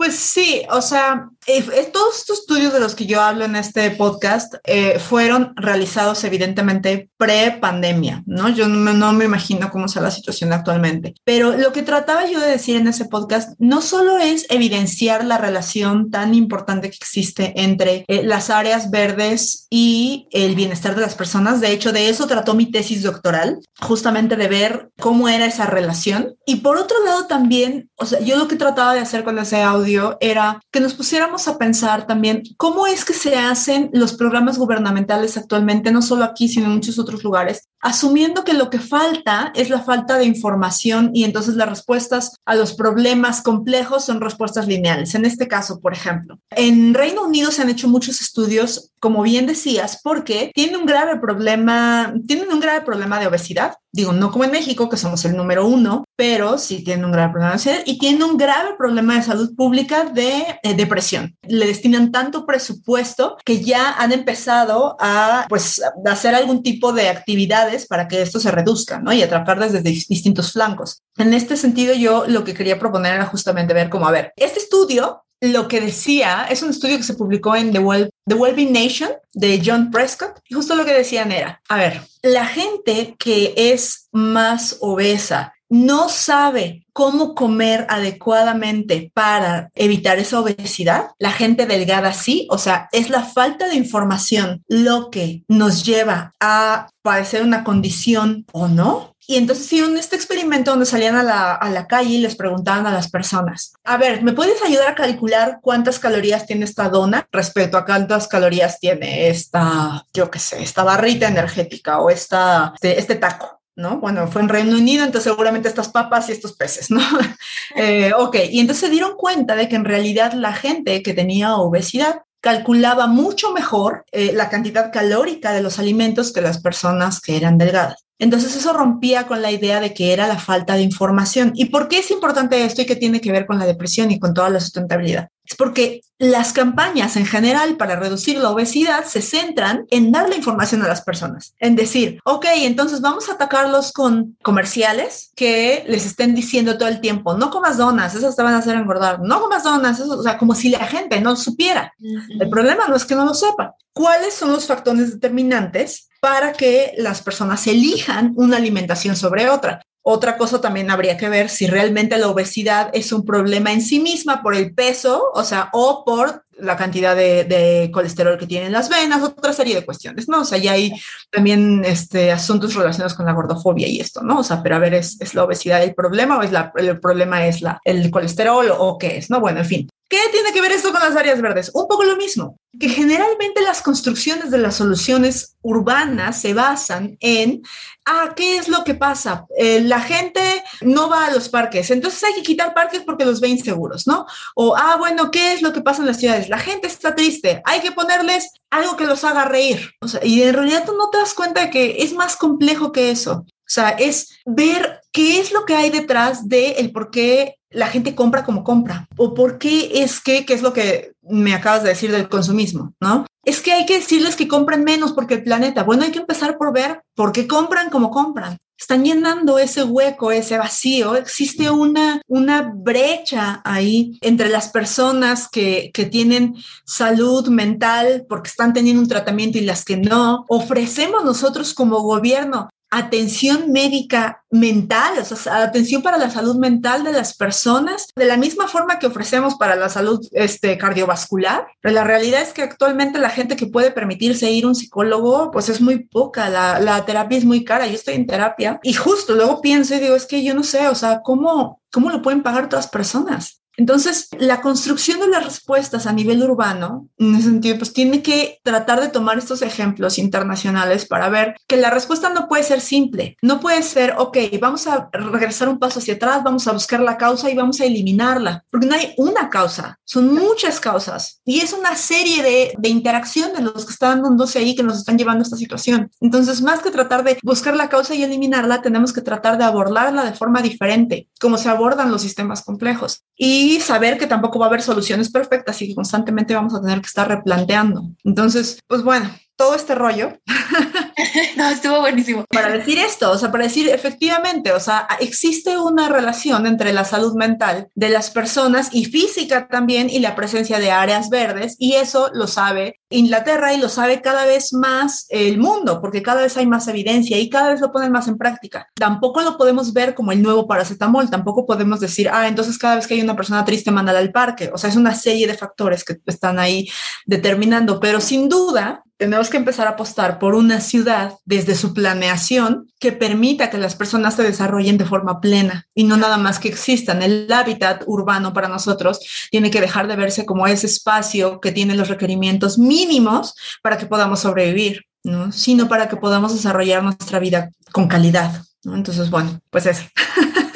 Pues 0.00 0.16
sí, 0.16 0.62
o 0.70 0.80
sea, 0.80 1.28
eh, 1.46 1.90
todos 1.92 2.20
estos 2.20 2.38
estudios 2.40 2.72
de 2.72 2.80
los 2.80 2.94
que 2.94 3.04
yo 3.04 3.20
hablo 3.20 3.44
en 3.44 3.54
este 3.54 3.90
podcast 3.90 4.54
eh, 4.64 4.98
fueron 4.98 5.52
realizados 5.56 6.24
evidentemente 6.24 7.10
pre-pandemia, 7.18 8.22
¿no? 8.24 8.48
Yo 8.48 8.66
no, 8.66 9.12
me 9.12 9.24
imagino 9.26 9.70
cómo 9.70 9.88
sea 9.88 10.00
la 10.00 10.10
situación 10.10 10.54
actualmente, 10.54 11.14
pero 11.24 11.54
lo 11.54 11.74
que 11.74 11.82
trataba 11.82 12.26
yo 12.30 12.40
de 12.40 12.48
decir 12.48 12.76
en 12.76 12.88
ese 12.88 13.04
podcast 13.04 13.52
no 13.58 13.82
solo 13.82 14.16
es 14.16 14.46
evidenciar 14.48 15.22
la 15.24 15.36
relación 15.36 16.10
tan 16.10 16.34
importante 16.34 16.88
que 16.88 16.96
existe 16.96 17.52
entre 17.56 18.06
eh, 18.08 18.22
las 18.22 18.48
áreas 18.48 18.90
verdes 18.90 19.66
y 19.68 20.28
el 20.30 20.54
bienestar 20.54 20.94
de 20.94 21.02
las 21.02 21.14
personas, 21.14 21.60
de 21.60 21.72
hecho 21.72 21.92
de 21.92 22.08
eso 22.08 22.26
trató 22.26 22.54
mi 22.54 22.70
tesis 22.70 23.02
doctoral, 23.02 23.60
justamente 23.80 24.36
de 24.36 24.48
ver 24.48 24.88
cómo 24.98 25.28
era 25.28 25.44
esa 25.44 25.66
relación, 25.66 26.36
y 26.46 26.56
por 26.56 26.78
otro 26.78 27.04
lado 27.04 27.26
también, 27.26 27.90
o 27.96 28.06
sea, 28.06 28.20
yo 28.20 28.36
lo 28.36 28.48
que 28.48 28.56
trataba 28.56 28.94
de 28.94 29.00
hacer 29.00 29.24
con 29.24 29.38
ese 29.38 29.60
audio, 29.62 29.89
era 30.20 30.60
que 30.70 30.80
nos 30.80 30.94
pusiéramos 30.94 31.48
a 31.48 31.58
pensar 31.58 32.06
también 32.06 32.42
cómo 32.56 32.86
es 32.86 33.04
que 33.04 33.14
se 33.14 33.36
hacen 33.36 33.90
los 33.92 34.12
programas 34.14 34.58
gubernamentales 34.58 35.36
actualmente, 35.36 35.92
no 35.92 36.02
solo 36.02 36.24
aquí, 36.24 36.48
sino 36.48 36.66
en 36.66 36.74
muchos 36.74 36.98
otros 36.98 37.24
lugares, 37.24 37.69
asumiendo 37.80 38.44
que 38.44 38.52
lo 38.52 38.70
que 38.70 38.78
falta 38.78 39.52
es 39.54 39.70
la 39.70 39.80
falta 39.80 40.18
de 40.18 40.24
información 40.24 41.10
y 41.14 41.24
entonces 41.24 41.56
las 41.56 41.68
respuestas 41.68 42.36
a 42.44 42.54
los 42.54 42.74
problemas 42.74 43.42
complejos 43.42 44.04
son 44.04 44.20
respuestas 44.20 44.66
lineales. 44.66 45.14
En 45.14 45.24
este 45.24 45.48
caso, 45.48 45.80
por 45.80 45.92
ejemplo, 45.92 46.38
en 46.50 46.94
Reino 46.94 47.24
Unido 47.24 47.50
se 47.50 47.62
han 47.62 47.70
hecho 47.70 47.88
muchos 47.88 48.20
estudios, 48.20 48.92
como 49.00 49.22
bien 49.22 49.46
decías, 49.46 50.00
porque 50.02 50.50
tiene 50.54 50.76
un 50.76 50.86
grave 50.86 51.18
problema, 51.18 52.12
tienen 52.26 52.52
un 52.52 52.60
grave 52.60 52.82
problema 52.82 53.18
de 53.18 53.26
obesidad. 53.26 53.74
Digo, 53.92 54.12
no 54.12 54.30
como 54.30 54.44
en 54.44 54.52
México, 54.52 54.88
que 54.88 54.96
somos 54.96 55.24
el 55.24 55.36
número 55.36 55.66
uno, 55.66 56.04
pero 56.16 56.58
sí 56.58 56.84
tienen 56.84 57.06
un 57.06 57.12
grave 57.12 57.32
problema 57.32 57.50
de 57.50 57.54
obesidad 57.56 57.82
y 57.86 57.98
tienen 57.98 58.22
un 58.22 58.36
grave 58.36 58.74
problema 58.78 59.16
de 59.16 59.22
salud 59.22 59.56
pública 59.56 60.04
de 60.04 60.44
eh, 60.62 60.74
depresión. 60.74 61.36
Le 61.42 61.66
destinan 61.66 62.12
tanto 62.12 62.46
presupuesto 62.46 63.36
que 63.44 63.64
ya 63.64 63.92
han 63.94 64.12
empezado 64.12 64.96
a, 65.00 65.46
pues, 65.48 65.82
hacer 66.06 66.34
algún 66.34 66.62
tipo 66.62 66.92
de 66.92 67.08
actividad 67.08 67.69
para 67.86 68.08
que 68.08 68.22
esto 68.22 68.40
se 68.40 68.50
reduzca, 68.50 69.00
¿no? 69.00 69.12
Y 69.12 69.22
atrapar 69.22 69.58
desde 69.58 69.80
distintos 69.82 70.52
flancos. 70.52 71.02
En 71.16 71.34
este 71.34 71.56
sentido, 71.56 71.94
yo 71.94 72.24
lo 72.26 72.44
que 72.44 72.54
quería 72.54 72.78
proponer 72.78 73.14
era 73.14 73.26
justamente 73.26 73.74
ver 73.74 73.90
cómo, 73.90 74.06
a 74.06 74.12
ver, 74.12 74.32
este 74.36 74.60
estudio 74.60 75.24
lo 75.40 75.68
que 75.68 75.80
decía 75.80 76.46
es 76.50 76.62
un 76.62 76.70
estudio 76.70 76.98
que 76.98 77.02
se 77.02 77.14
publicó 77.14 77.56
en 77.56 77.72
The, 77.72 77.78
well, 77.78 78.10
The 78.26 78.34
Wellbeing 78.34 78.72
Nation 78.72 79.10
de 79.32 79.62
John 79.64 79.90
Prescott 79.90 80.38
y 80.48 80.54
justo 80.54 80.74
lo 80.74 80.84
que 80.84 80.92
decían 80.92 81.32
era, 81.32 81.62
a 81.68 81.76
ver, 81.78 82.02
la 82.22 82.44
gente 82.44 83.16
que 83.18 83.54
es 83.56 84.08
más 84.12 84.76
obesa 84.80 85.54
no 85.70 86.08
sabe 86.08 86.84
cómo 86.92 87.34
comer 87.34 87.86
adecuadamente 87.88 89.10
para 89.14 89.70
evitar 89.74 90.18
esa 90.18 90.40
obesidad, 90.40 91.10
la 91.18 91.30
gente 91.30 91.64
delgada 91.64 92.12
sí, 92.12 92.46
o 92.50 92.58
sea, 92.58 92.88
es 92.92 93.08
la 93.08 93.22
falta 93.22 93.68
de 93.68 93.76
información 93.76 94.64
lo 94.68 95.10
que 95.10 95.44
nos 95.48 95.84
lleva 95.86 96.34
a 96.40 96.90
padecer 97.02 97.42
una 97.42 97.64
condición 97.64 98.44
o 98.52 98.68
no. 98.68 99.14
Y 99.26 99.36
entonces 99.36 99.66
hicieron 99.66 99.96
este 99.96 100.16
experimento 100.16 100.72
donde 100.72 100.86
salían 100.86 101.14
a 101.14 101.22
la, 101.22 101.54
a 101.54 101.70
la, 101.70 101.86
calle 101.86 102.14
y 102.14 102.18
les 102.18 102.34
preguntaban 102.34 102.84
a 102.88 102.92
las 102.92 103.08
personas, 103.08 103.74
a 103.84 103.96
ver, 103.96 104.24
¿me 104.24 104.32
puedes 104.32 104.60
ayudar 104.60 104.88
a 104.88 104.94
calcular 104.96 105.60
cuántas 105.62 106.00
calorías 106.00 106.46
tiene 106.46 106.64
esta 106.64 106.88
dona 106.88 107.28
respecto 107.30 107.78
a 107.78 107.84
cuántas 107.84 108.26
calorías 108.26 108.80
tiene 108.80 109.28
esta, 109.28 110.04
yo 110.12 110.32
qué 110.32 110.40
sé, 110.40 110.60
esta 110.64 110.82
barrita 110.82 111.28
energética 111.28 112.00
o 112.00 112.10
esta, 112.10 112.72
este, 112.74 112.98
este 112.98 113.14
taco? 113.14 113.59
¿No? 113.76 113.98
Bueno, 113.98 114.28
fue 114.28 114.42
en 114.42 114.48
Reino 114.48 114.76
Unido, 114.76 115.04
entonces 115.04 115.30
seguramente 115.30 115.68
estas 115.68 115.88
papas 115.88 116.28
y 116.28 116.32
estos 116.32 116.54
peces, 116.54 116.90
¿no? 116.90 117.00
eh, 117.76 118.12
ok, 118.16 118.36
y 118.50 118.60
entonces 118.60 118.86
se 118.86 118.90
dieron 118.90 119.16
cuenta 119.16 119.56
de 119.56 119.68
que 119.68 119.76
en 119.76 119.84
realidad 119.84 120.32
la 120.32 120.52
gente 120.52 121.02
que 121.02 121.14
tenía 121.14 121.56
obesidad 121.56 122.22
calculaba 122.40 123.06
mucho 123.06 123.52
mejor 123.52 124.04
eh, 124.12 124.32
la 124.32 124.48
cantidad 124.48 124.92
calórica 124.92 125.52
de 125.52 125.62
los 125.62 125.78
alimentos 125.78 126.32
que 126.32 126.40
las 126.40 126.60
personas 126.60 127.20
que 127.20 127.36
eran 127.36 127.58
delgadas. 127.58 128.04
Entonces 128.20 128.54
eso 128.54 128.74
rompía 128.74 129.26
con 129.26 129.40
la 129.40 129.50
idea 129.50 129.80
de 129.80 129.94
que 129.94 130.12
era 130.12 130.28
la 130.28 130.38
falta 130.38 130.74
de 130.74 130.82
información. 130.82 131.52
¿Y 131.54 131.64
por 131.66 131.88
qué 131.88 131.98
es 131.98 132.10
importante 132.10 132.62
esto 132.64 132.82
y 132.82 132.86
qué 132.86 132.94
tiene 132.94 133.20
que 133.20 133.32
ver 133.32 133.46
con 133.46 133.58
la 133.58 133.64
depresión 133.64 134.10
y 134.10 134.20
con 134.20 134.34
toda 134.34 134.50
la 134.50 134.60
sustentabilidad? 134.60 135.30
Es 135.42 135.56
porque 135.56 136.02
las 136.18 136.52
campañas 136.52 137.16
en 137.16 137.24
general 137.24 137.78
para 137.78 137.96
reducir 137.96 138.38
la 138.38 138.50
obesidad 138.50 139.04
se 139.04 139.22
centran 139.22 139.86
en 139.90 140.12
dar 140.12 140.28
la 140.28 140.36
información 140.36 140.82
a 140.82 140.86
las 140.86 141.00
personas, 141.00 141.54
en 141.58 141.76
decir, 141.76 142.20
ok, 142.24 142.44
entonces 142.56 143.00
vamos 143.00 143.28
a 143.28 143.32
atacarlos 143.32 143.90
con 143.90 144.36
comerciales 144.42 145.32
que 145.34 145.82
les 145.88 146.04
estén 146.04 146.34
diciendo 146.34 146.76
todo 146.76 146.88
el 146.88 147.00
tiempo, 147.00 147.34
no 147.34 147.50
comas 147.50 147.78
donas, 147.78 148.14
esas 148.14 148.36
te 148.36 148.42
van 148.42 148.54
a 148.54 148.58
hacer 148.58 148.76
engordar, 148.76 149.20
no 149.22 149.40
comas 149.40 149.64
donas, 149.64 149.98
eso, 149.98 150.18
o 150.18 150.22
sea, 150.22 150.36
como 150.36 150.54
si 150.54 150.68
la 150.68 150.86
gente 150.86 151.20
no 151.22 151.34
supiera. 151.36 151.94
El 152.38 152.50
problema 152.50 152.86
no 152.86 152.96
es 152.96 153.06
que 153.06 153.14
no 153.14 153.24
lo 153.24 153.32
sepa. 153.32 153.74
¿Cuáles 153.92 154.34
son 154.34 154.52
los 154.52 154.66
factores 154.66 155.10
determinantes 155.10 156.09
para 156.20 156.52
que 156.52 156.92
las 156.98 157.22
personas 157.22 157.66
elijan 157.66 158.32
una 158.36 158.58
alimentación 158.58 159.16
sobre 159.16 159.48
otra? 159.48 159.82
Otra 160.02 160.38
cosa 160.38 160.62
también 160.62 160.90
habría 160.90 161.18
que 161.18 161.28
ver 161.28 161.50
si 161.50 161.66
realmente 161.66 162.16
la 162.16 162.28
obesidad 162.28 162.88
es 162.94 163.12
un 163.12 163.24
problema 163.24 163.70
en 163.72 163.82
sí 163.82 164.00
misma 164.00 164.42
por 164.42 164.54
el 164.54 164.74
peso, 164.74 165.24
o 165.34 165.44
sea, 165.44 165.68
o 165.72 166.04
por 166.06 166.46
la 166.58 166.76
cantidad 166.76 167.14
de, 167.14 167.90
colesterol 167.92 168.38
que 168.38 168.46
tienen 168.46 168.72
las 168.72 168.88
venas, 168.88 169.22
otra 169.22 169.52
serie 169.52 169.74
de 169.74 169.84
cuestiones, 169.84 170.26
¿no? 170.26 170.40
O 170.40 170.44
sea, 170.44 170.56
ya 170.56 170.72
hay 170.72 170.92
también 171.30 171.84
este, 171.84 172.32
asuntos 172.32 172.74
relacionados 172.74 173.14
con 173.14 173.26
la 173.26 173.32
gordofobia 173.32 173.88
y 173.88 174.00
esto, 174.00 174.22
¿no? 174.22 174.40
O 174.40 174.42
sea, 174.42 174.62
pero 174.62 174.76
a 174.76 174.78
ver, 174.78 174.94
¿es, 174.94 175.34
la 175.34 175.44
obesidad 175.44 175.82
el 175.82 175.94
problema 175.94 176.38
o 176.38 176.42
es 176.42 176.52
la, 176.52 176.72
el 176.76 176.98
problema 176.98 177.46
es 177.46 177.60
la, 177.60 177.80
el 177.84 178.10
colesterol 178.10 178.72
o, 178.76 178.96
qué 178.96 179.18
es, 179.18 179.28
¿no? 179.28 179.40
Bueno, 179.40 179.60
en 179.60 179.66
fin. 179.66 179.88
¿Qué 180.10 180.18
tiene 180.32 180.52
que 180.52 180.60
ver 180.60 180.72
esto 180.72 180.90
con 180.90 181.00
las 181.00 181.14
áreas 181.14 181.40
verdes? 181.40 181.70
Un 181.72 181.86
poco 181.86 182.02
lo 182.02 182.16
mismo, 182.16 182.58
que 182.80 182.88
generalmente 182.88 183.62
las 183.62 183.80
construcciones 183.80 184.50
de 184.50 184.58
las 184.58 184.74
soluciones 184.74 185.54
urbanas 185.62 186.40
se 186.40 186.52
basan 186.52 187.16
en, 187.20 187.62
ah, 188.06 188.32
¿qué 188.34 188.56
es 188.56 188.66
lo 188.66 188.82
que 188.82 188.94
pasa? 188.94 189.46
Eh, 189.56 189.80
la 189.82 190.00
gente 190.00 190.64
no 190.80 191.08
va 191.08 191.26
a 191.26 191.30
los 191.30 191.48
parques, 191.48 191.92
entonces 191.92 192.24
hay 192.24 192.34
que 192.34 192.42
quitar 192.42 192.74
parques 192.74 193.02
porque 193.02 193.24
los 193.24 193.40
ve 193.40 193.50
inseguros, 193.50 194.08
¿no? 194.08 194.26
O, 194.56 194.74
ah, 194.76 194.96
bueno, 194.98 195.30
¿qué 195.30 195.52
es 195.52 195.62
lo 195.62 195.72
que 195.72 195.80
pasa 195.80 196.00
en 196.00 196.08
las 196.08 196.18
ciudades? 196.18 196.48
La 196.48 196.58
gente 196.58 196.88
está 196.88 197.14
triste, 197.14 197.62
hay 197.64 197.80
que 197.80 197.92
ponerles 197.92 198.50
algo 198.68 198.96
que 198.96 199.06
los 199.06 199.22
haga 199.22 199.44
reír. 199.44 199.92
O 200.00 200.08
sea, 200.08 200.24
y 200.24 200.42
en 200.42 200.54
realidad 200.54 200.82
tú 200.84 200.96
no 200.96 201.10
te 201.10 201.18
das 201.18 201.34
cuenta 201.34 201.60
de 201.60 201.70
que 201.70 202.02
es 202.02 202.14
más 202.14 202.34
complejo 202.34 202.90
que 202.90 203.12
eso. 203.12 203.46
O 203.70 203.72
sea, 203.72 203.90
es 203.90 204.30
ver 204.44 205.00
qué 205.12 205.38
es 205.38 205.52
lo 205.52 205.64
que 205.64 205.76
hay 205.76 205.90
detrás 205.90 206.48
de 206.48 206.72
el 206.72 206.90
por 206.90 207.12
qué 207.12 207.54
la 207.70 207.86
gente 207.86 208.16
compra 208.16 208.44
como 208.44 208.64
compra 208.64 209.06
o 209.16 209.32
por 209.32 209.58
qué 209.58 210.02
es 210.02 210.20
que, 210.20 210.44
qué 210.44 210.54
es 210.54 210.62
lo 210.62 210.72
que 210.72 211.12
me 211.22 211.54
acabas 211.54 211.84
de 211.84 211.90
decir 211.90 212.10
del 212.10 212.28
consumismo, 212.28 212.94
¿no? 213.00 213.26
Es 213.44 213.60
que 213.60 213.70
hay 213.70 213.86
que 213.86 214.00
decirles 214.00 214.34
que 214.34 214.48
compren 214.48 214.82
menos 214.82 215.12
porque 215.12 215.34
el 215.34 215.44
planeta, 215.44 215.84
bueno, 215.84 216.02
hay 216.02 216.10
que 216.10 216.18
empezar 216.18 216.58
por 216.58 216.72
ver 216.72 217.00
por 217.14 217.30
qué 217.30 217.46
compran 217.46 217.90
como 217.90 218.10
compran. 218.10 218.58
Están 218.76 219.04
llenando 219.04 219.60
ese 219.60 219.84
hueco, 219.84 220.32
ese 220.32 220.58
vacío. 220.58 221.14
Existe 221.14 221.70
una, 221.70 222.20
una 222.26 222.72
brecha 222.74 223.60
ahí 223.64 224.18
entre 224.20 224.48
las 224.48 224.70
personas 224.70 225.48
que, 225.48 225.92
que 225.94 226.06
tienen 226.06 226.56
salud 226.84 227.48
mental 227.48 228.26
porque 228.28 228.48
están 228.48 228.72
teniendo 228.72 229.00
un 229.00 229.08
tratamiento 229.08 229.58
y 229.58 229.62
las 229.62 229.84
que 229.84 229.96
no. 229.96 230.44
Ofrecemos 230.48 231.24
nosotros 231.24 231.72
como 231.72 232.00
gobierno 232.00 232.68
atención 232.90 233.70
médica 233.70 234.44
mental, 234.50 235.14
o 235.18 235.24
sea, 235.24 235.62
atención 235.62 236.02
para 236.02 236.18
la 236.18 236.28
salud 236.28 236.56
mental 236.56 237.04
de 237.04 237.12
las 237.12 237.36
personas, 237.36 238.08
de 238.16 238.24
la 238.26 238.36
misma 238.36 238.66
forma 238.66 238.98
que 238.98 239.06
ofrecemos 239.06 239.54
para 239.54 239.76
la 239.76 239.88
salud 239.88 240.26
este, 240.32 240.76
cardiovascular. 240.76 241.68
Pero 241.80 241.94
la 241.94 242.04
realidad 242.04 242.42
es 242.42 242.52
que 242.52 242.62
actualmente 242.62 243.18
la 243.18 243.30
gente 243.30 243.56
que 243.56 243.66
puede 243.66 243.92
permitirse 243.92 244.50
ir 244.50 244.64
a 244.64 244.68
un 244.68 244.74
psicólogo, 244.74 245.50
pues 245.52 245.68
es 245.68 245.80
muy 245.80 246.00
poca, 246.00 246.48
la, 246.48 246.80
la 246.80 247.04
terapia 247.04 247.38
es 247.38 247.44
muy 247.44 247.64
cara, 247.64 247.86
yo 247.86 247.94
estoy 247.94 248.14
en 248.14 248.26
terapia 248.26 248.80
y 248.82 248.92
justo 248.92 249.34
luego 249.34 249.60
pienso 249.60 249.94
y 249.94 250.00
digo, 250.00 250.16
es 250.16 250.26
que 250.26 250.42
yo 250.42 250.54
no 250.54 250.64
sé, 250.64 250.88
o 250.88 250.94
sea, 250.94 251.22
¿cómo, 251.22 251.80
cómo 251.92 252.10
lo 252.10 252.22
pueden 252.22 252.42
pagar 252.42 252.64
otras 252.64 252.88
personas? 252.88 253.59
Entonces, 253.80 254.28
la 254.38 254.60
construcción 254.60 255.20
de 255.20 255.28
las 255.28 255.42
respuestas 255.42 256.06
a 256.06 256.12
nivel 256.12 256.42
urbano, 256.42 257.08
en 257.16 257.34
ese 257.34 257.44
sentido, 257.44 257.78
pues 257.78 257.94
tiene 257.94 258.22
que 258.22 258.60
tratar 258.62 259.00
de 259.00 259.08
tomar 259.08 259.38
estos 259.38 259.62
ejemplos 259.62 260.18
internacionales 260.18 261.06
para 261.06 261.30
ver 261.30 261.56
que 261.66 261.78
la 261.78 261.88
respuesta 261.88 262.28
no 262.28 262.46
puede 262.46 262.62
ser 262.62 262.82
simple. 262.82 263.38
No 263.40 263.58
puede 263.58 263.82
ser, 263.82 264.16
ok, 264.18 264.36
vamos 264.60 264.86
a 264.86 265.08
regresar 265.12 265.70
un 265.70 265.78
paso 265.78 265.98
hacia 265.98 266.12
atrás, 266.12 266.44
vamos 266.44 266.68
a 266.68 266.72
buscar 266.72 267.00
la 267.00 267.16
causa 267.16 267.50
y 267.50 267.54
vamos 267.54 267.80
a 267.80 267.86
eliminarla, 267.86 268.66
porque 268.70 268.86
no 268.86 268.96
hay 268.96 269.14
una 269.16 269.48
causa, 269.48 269.98
son 270.04 270.34
muchas 270.34 270.78
causas 270.78 271.40
y 271.46 271.60
es 271.60 271.72
una 271.72 271.96
serie 271.96 272.42
de, 272.42 272.74
de 272.76 272.88
interacciones 272.90 273.62
los 273.62 273.86
que 273.86 273.92
están 273.92 274.22
dándose 274.22 274.58
ahí 274.58 274.74
que 274.74 274.82
nos 274.82 274.98
están 274.98 275.16
llevando 275.16 275.40
a 275.40 275.44
esta 275.44 275.56
situación. 275.56 276.10
Entonces, 276.20 276.60
más 276.60 276.80
que 276.80 276.90
tratar 276.90 277.24
de 277.24 277.38
buscar 277.42 277.74
la 277.74 277.88
causa 277.88 278.14
y 278.14 278.24
eliminarla, 278.24 278.82
tenemos 278.82 279.14
que 279.14 279.22
tratar 279.22 279.56
de 279.56 279.64
abordarla 279.64 280.22
de 280.24 280.34
forma 280.34 280.60
diferente, 280.60 281.30
como 281.40 281.56
se 281.56 281.70
abordan 281.70 282.10
los 282.10 282.20
sistemas 282.20 282.62
complejos. 282.62 283.24
Y 283.36 283.69
saber 283.78 284.18
que 284.18 284.26
tampoco 284.26 284.58
va 284.58 284.66
a 284.66 284.68
haber 284.68 284.82
soluciones 284.82 285.30
perfectas 285.30 285.80
y 285.82 285.88
que 285.88 285.94
constantemente 285.94 286.54
vamos 286.54 286.74
a 286.74 286.80
tener 286.80 287.00
que 287.00 287.06
estar 287.06 287.28
replanteando. 287.28 288.10
Entonces, 288.24 288.80
pues 288.88 289.04
bueno, 289.04 289.30
todo 289.60 289.74
este 289.74 289.94
rollo. 289.94 290.38
no, 291.58 291.68
estuvo 291.68 292.00
buenísimo. 292.00 292.46
Para 292.48 292.70
decir 292.70 292.98
esto, 292.98 293.30
o 293.30 293.36
sea, 293.36 293.52
para 293.52 293.64
decir 293.64 293.90
efectivamente, 293.90 294.72
o 294.72 294.80
sea, 294.80 295.06
existe 295.20 295.76
una 295.76 296.08
relación 296.08 296.66
entre 296.66 296.94
la 296.94 297.04
salud 297.04 297.34
mental 297.34 297.88
de 297.94 298.08
las 298.08 298.30
personas 298.30 298.88
y 298.90 299.04
física 299.04 299.68
también 299.68 300.08
y 300.08 300.20
la 300.20 300.34
presencia 300.34 300.78
de 300.78 300.92
áreas 300.92 301.28
verdes 301.28 301.76
y 301.78 301.96
eso 301.96 302.30
lo 302.32 302.46
sabe 302.46 303.00
Inglaterra 303.10 303.74
y 303.74 303.78
lo 303.78 303.90
sabe 303.90 304.22
cada 304.22 304.46
vez 304.46 304.72
más 304.72 305.26
el 305.28 305.58
mundo 305.58 306.00
porque 306.00 306.22
cada 306.22 306.40
vez 306.40 306.56
hay 306.56 306.66
más 306.66 306.88
evidencia 306.88 307.36
y 307.38 307.50
cada 307.50 307.68
vez 307.68 307.82
lo 307.82 307.92
ponen 307.92 308.12
más 308.12 308.28
en 308.28 308.38
práctica. 308.38 308.88
Tampoco 308.94 309.42
lo 309.42 309.58
podemos 309.58 309.92
ver 309.92 310.14
como 310.14 310.32
el 310.32 310.40
nuevo 310.40 310.66
paracetamol, 310.66 311.28
tampoco 311.28 311.66
podemos 311.66 312.00
decir, 312.00 312.30
ah, 312.32 312.48
entonces 312.48 312.78
cada 312.78 312.96
vez 312.96 313.06
que 313.06 313.12
hay 313.12 313.20
una 313.20 313.36
persona 313.36 313.62
triste, 313.62 313.90
mándala 313.90 314.20
al 314.20 314.32
parque. 314.32 314.70
O 314.72 314.78
sea, 314.78 314.88
es 314.88 314.96
una 314.96 315.14
serie 315.14 315.46
de 315.46 315.54
factores 315.54 316.02
que 316.02 316.16
están 316.24 316.58
ahí 316.58 316.88
determinando, 317.26 318.00
pero 318.00 318.22
sin 318.22 318.48
duda 318.48 319.04
tenemos 319.20 319.50
que 319.50 319.58
empezar 319.58 319.86
a 319.86 319.90
apostar 319.90 320.38
por 320.38 320.54
una 320.54 320.80
ciudad 320.80 321.34
desde 321.44 321.74
su 321.74 321.92
planeación 321.92 322.90
que 322.98 323.12
permita 323.12 323.68
que 323.68 323.76
las 323.76 323.94
personas 323.94 324.34
se 324.34 324.42
desarrollen 324.42 324.96
de 324.96 325.04
forma 325.04 325.42
plena 325.42 325.86
y 325.94 326.04
no 326.04 326.16
nada 326.16 326.38
más 326.38 326.58
que 326.58 326.68
existan. 326.68 327.22
El 327.22 327.52
hábitat 327.52 328.02
urbano 328.06 328.54
para 328.54 328.68
nosotros 328.68 329.20
tiene 329.50 329.70
que 329.70 329.82
dejar 329.82 330.08
de 330.08 330.16
verse 330.16 330.46
como 330.46 330.66
ese 330.66 330.86
espacio 330.86 331.60
que 331.60 331.70
tiene 331.70 331.96
los 331.96 332.08
requerimientos 332.08 332.78
mínimos 332.78 333.54
para 333.82 333.98
que 333.98 334.06
podamos 334.06 334.40
sobrevivir, 334.40 335.04
¿no? 335.22 335.52
sino 335.52 335.86
para 335.86 336.08
que 336.08 336.16
podamos 336.16 336.54
desarrollar 336.54 337.02
nuestra 337.02 337.38
vida 337.40 337.68
con 337.92 338.08
calidad. 338.08 338.62
Entonces, 338.84 339.28
bueno, 339.28 339.60
pues 339.68 339.84
eso. 339.84 340.04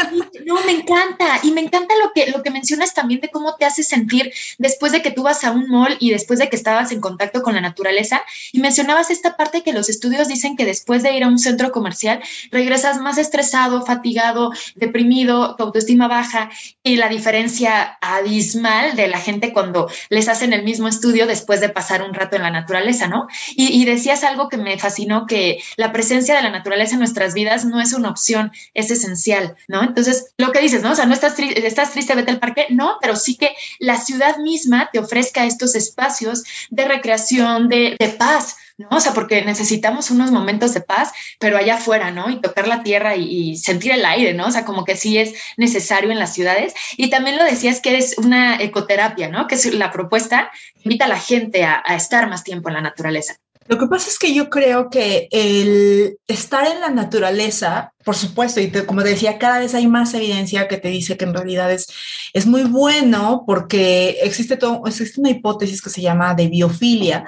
No, 0.47 0.63
me 0.65 0.73
encanta. 0.73 1.41
Y 1.43 1.53
me 1.53 1.61
encanta 1.61 1.95
lo 2.03 2.13
que, 2.13 2.31
lo 2.31 2.43
que 2.43 2.51
mencionas 2.51 2.95
también 2.95 3.21
de 3.21 3.31
cómo 3.31 3.55
te 3.57 3.65
hace 3.65 3.83
sentir 3.83 4.33
después 4.59 4.93
de 4.93 5.03
que 5.03 5.11
tú 5.11 5.23
vas 5.23 5.45
a 5.45 5.53
un 5.53 5.69
mall 5.69 5.97
y 6.01 6.11
después 6.11 6.39
de 6.39 6.49
que 6.49 6.57
estabas 6.57 6.93
en 6.93 7.01
contacto 7.01 7.43
con 7.43 7.55
la 7.55 7.61
naturaleza. 7.61 8.23
Y 8.53 8.61
mencionabas 8.61 9.11
esta 9.11 9.37
parte 9.37 9.63
que 9.63 9.73
los 9.73 9.89
estudios 9.89 10.29
dicen 10.29 10.57
que 10.57 10.65
después 10.65 11.03
de 11.03 11.13
ir 11.13 11.25
a 11.25 11.29
un 11.29 11.39
centro 11.39 11.73
comercial 11.73 12.23
regresas 12.51 13.01
más 13.01 13.19
estresado, 13.19 13.85
fatigado, 13.85 14.53
deprimido, 14.75 15.57
tu 15.57 15.65
autoestima 15.65 16.09
baja 16.09 16.51
y 16.83 16.97
la 16.97 17.09
diferencia 17.09 17.99
abismal 18.01 18.97
de 18.97 19.09
la 19.09 19.19
gente 19.19 19.53
cuando 19.53 19.89
les 20.11 20.29
hacen 20.29 20.53
el 20.53 20.65
mismo 20.65 20.89
estudio 20.89 21.27
después 21.27 21.61
de 21.61 21.69
pasar 21.69 22.03
un 22.03 22.15
rato 22.15 22.37
en 22.37 22.43
la 22.43 22.51
naturaleza, 22.51 23.09
¿no? 23.09 23.27
Y, 23.57 23.81
y 23.81 23.85
decías 23.85 24.25
algo 24.25 24.49
que 24.49 24.57
me 24.57 24.79
fascinó, 24.79 25.27
que 25.27 25.63
la 25.77 25.93
presencia 25.93 26.37
de 26.37 26.43
la 26.43 26.51
naturaleza 26.51 26.95
en 26.95 27.01
nuestras 27.01 27.35
vidas 27.35 27.65
no 27.65 27.81
es 27.81 27.93
una 27.93 28.11
opción, 28.11 28.53
es 28.75 28.91
esencial, 28.91 29.57
¿no? 29.69 29.83
Entonces, 29.83 30.34
lo 30.37 30.51
que 30.51 30.61
dices, 30.61 30.83
¿no? 30.83 30.93
O 30.93 30.95
sea, 30.95 31.07
no 31.07 31.15
estás, 31.15 31.37
triste, 31.37 31.65
estás 31.67 31.93
triste, 31.93 32.15
vete 32.15 32.33
al 32.33 32.41
parque, 32.41 32.67
no, 32.71 32.99
pero 33.01 33.15
sí 33.15 33.37
que 33.37 33.55
la 33.79 33.97
ciudad 33.97 34.39
misma 34.39 34.91
te 34.93 34.99
ofrezca 34.99 35.45
estos 35.45 35.75
espacios 35.77 36.43
de 36.71 36.87
recreación, 36.87 37.69
de, 37.69 37.97
de 37.99 38.09
paz, 38.09 38.57
¿no? 38.77 38.89
O 38.91 39.01
sea, 39.01 39.15
porque 39.15 39.45
necesitamos 39.45 40.11
unos 40.11 40.33
momentos 40.33 40.75
de 40.75 40.81
paz, 40.81 41.13
pero 41.39 41.57
allá 41.57 41.77
afuera, 41.77 42.11
¿no? 42.11 42.31
Y 42.31 42.41
tocar 42.41 42.67
la 42.67 42.83
tierra 42.83 43.15
y, 43.15 43.57
sentir 43.57 43.93
el 43.93 44.05
aire, 44.05 44.35
¿no? 44.35 44.47
O 44.47 44.51
sea, 44.51 44.65
como 44.65 44.85
que 44.85 44.97
sí 44.97 45.19
es 45.19 45.35
necesario 45.57 46.11
en 46.11 46.19
las 46.19 46.35
ciudades. 46.35 46.75
Y 46.97 47.11
también 47.11 47.39
lo 47.39 47.45
decías 47.45 47.81
que 47.81 47.97
es 47.97 48.19
una 48.19 48.61
ecoterapia, 48.61 49.29
¿no? 49.29 49.47
Que 49.47 49.55
es 49.55 49.73
la 49.73 49.93
propuesta 49.93 50.51
invita 50.83 51.05
a 51.05 51.09
la 51.09 51.19
gente 51.19 51.65
a 51.65 51.83
estar 51.95 52.29
más 52.29 52.43
tiempo 52.45 52.69
en 52.69 52.75
la 52.75 52.81
naturaleza. 52.81 53.37
Lo 53.67 53.79
que 53.79 53.87
pasa 53.87 54.11
es 54.11 54.19
que 54.19 54.35
yo 54.35 54.51
creo 54.51 54.91
que 54.91 55.27
el 55.31 56.19
estar 56.27 56.67
en 56.67 56.81
la 56.81 56.91
naturaleza, 56.91 57.95
por 58.05 58.15
supuesto, 58.15 58.61
y 58.61 58.71
como 58.71 59.03
decía, 59.03 59.39
cada 59.39 59.59
vez 59.61 59.75
hay 59.75 59.87
más 59.87 60.13
evidencia 60.13 60.69
que 60.69 60.77
te 60.77 60.89
dice 60.89 61.17
que 61.17 61.25
en 61.25 61.33
realidad 61.33 61.73
es, 61.73 61.89
es 62.35 62.47
muy 62.47 62.65
bueno 62.65 63.45
porque 63.47 64.19
existe, 64.23 64.59
todo, 64.59 64.83
existe 64.87 65.21
una 65.21 65.31
hipótesis 65.31 65.81
que 65.81 65.91
se 65.91 66.03
llama 66.03 66.35
de 66.35 66.49
biofilia, 66.49 67.25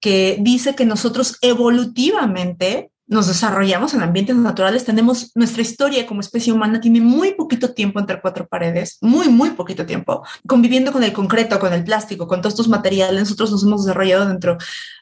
que 0.00 0.38
dice 0.40 0.74
que 0.74 0.86
nosotros 0.86 1.36
evolutivamente 1.42 2.90
nos 3.06 3.26
desarrollamos 3.26 3.92
en 3.94 4.02
ambientes 4.02 4.34
naturales, 4.36 4.84
tenemos 4.84 5.30
nuestra 5.34 5.62
historia 5.62 6.06
como 6.06 6.20
especie 6.20 6.52
humana, 6.52 6.80
tiene 6.80 7.00
muy 7.00 7.34
poquito 7.34 7.74
tiempo 7.74 8.00
entre 8.00 8.20
cuatro 8.20 8.46
paredes, 8.46 8.98
muy, 9.02 9.28
muy 9.28 9.50
poquito 9.50 9.84
tiempo, 9.84 10.24
conviviendo 10.46 10.90
con 10.90 11.04
el 11.04 11.12
concreto, 11.12 11.60
con 11.60 11.72
el 11.72 11.84
plástico, 11.84 12.26
con 12.26 12.40
todos 12.40 12.54
estos 12.54 12.68
materiales, 12.68 13.20
nosotros 13.20 13.50
nos 13.50 13.62
hemos 13.62 13.84
desarrollado 13.84 14.26
dentro 14.26 14.56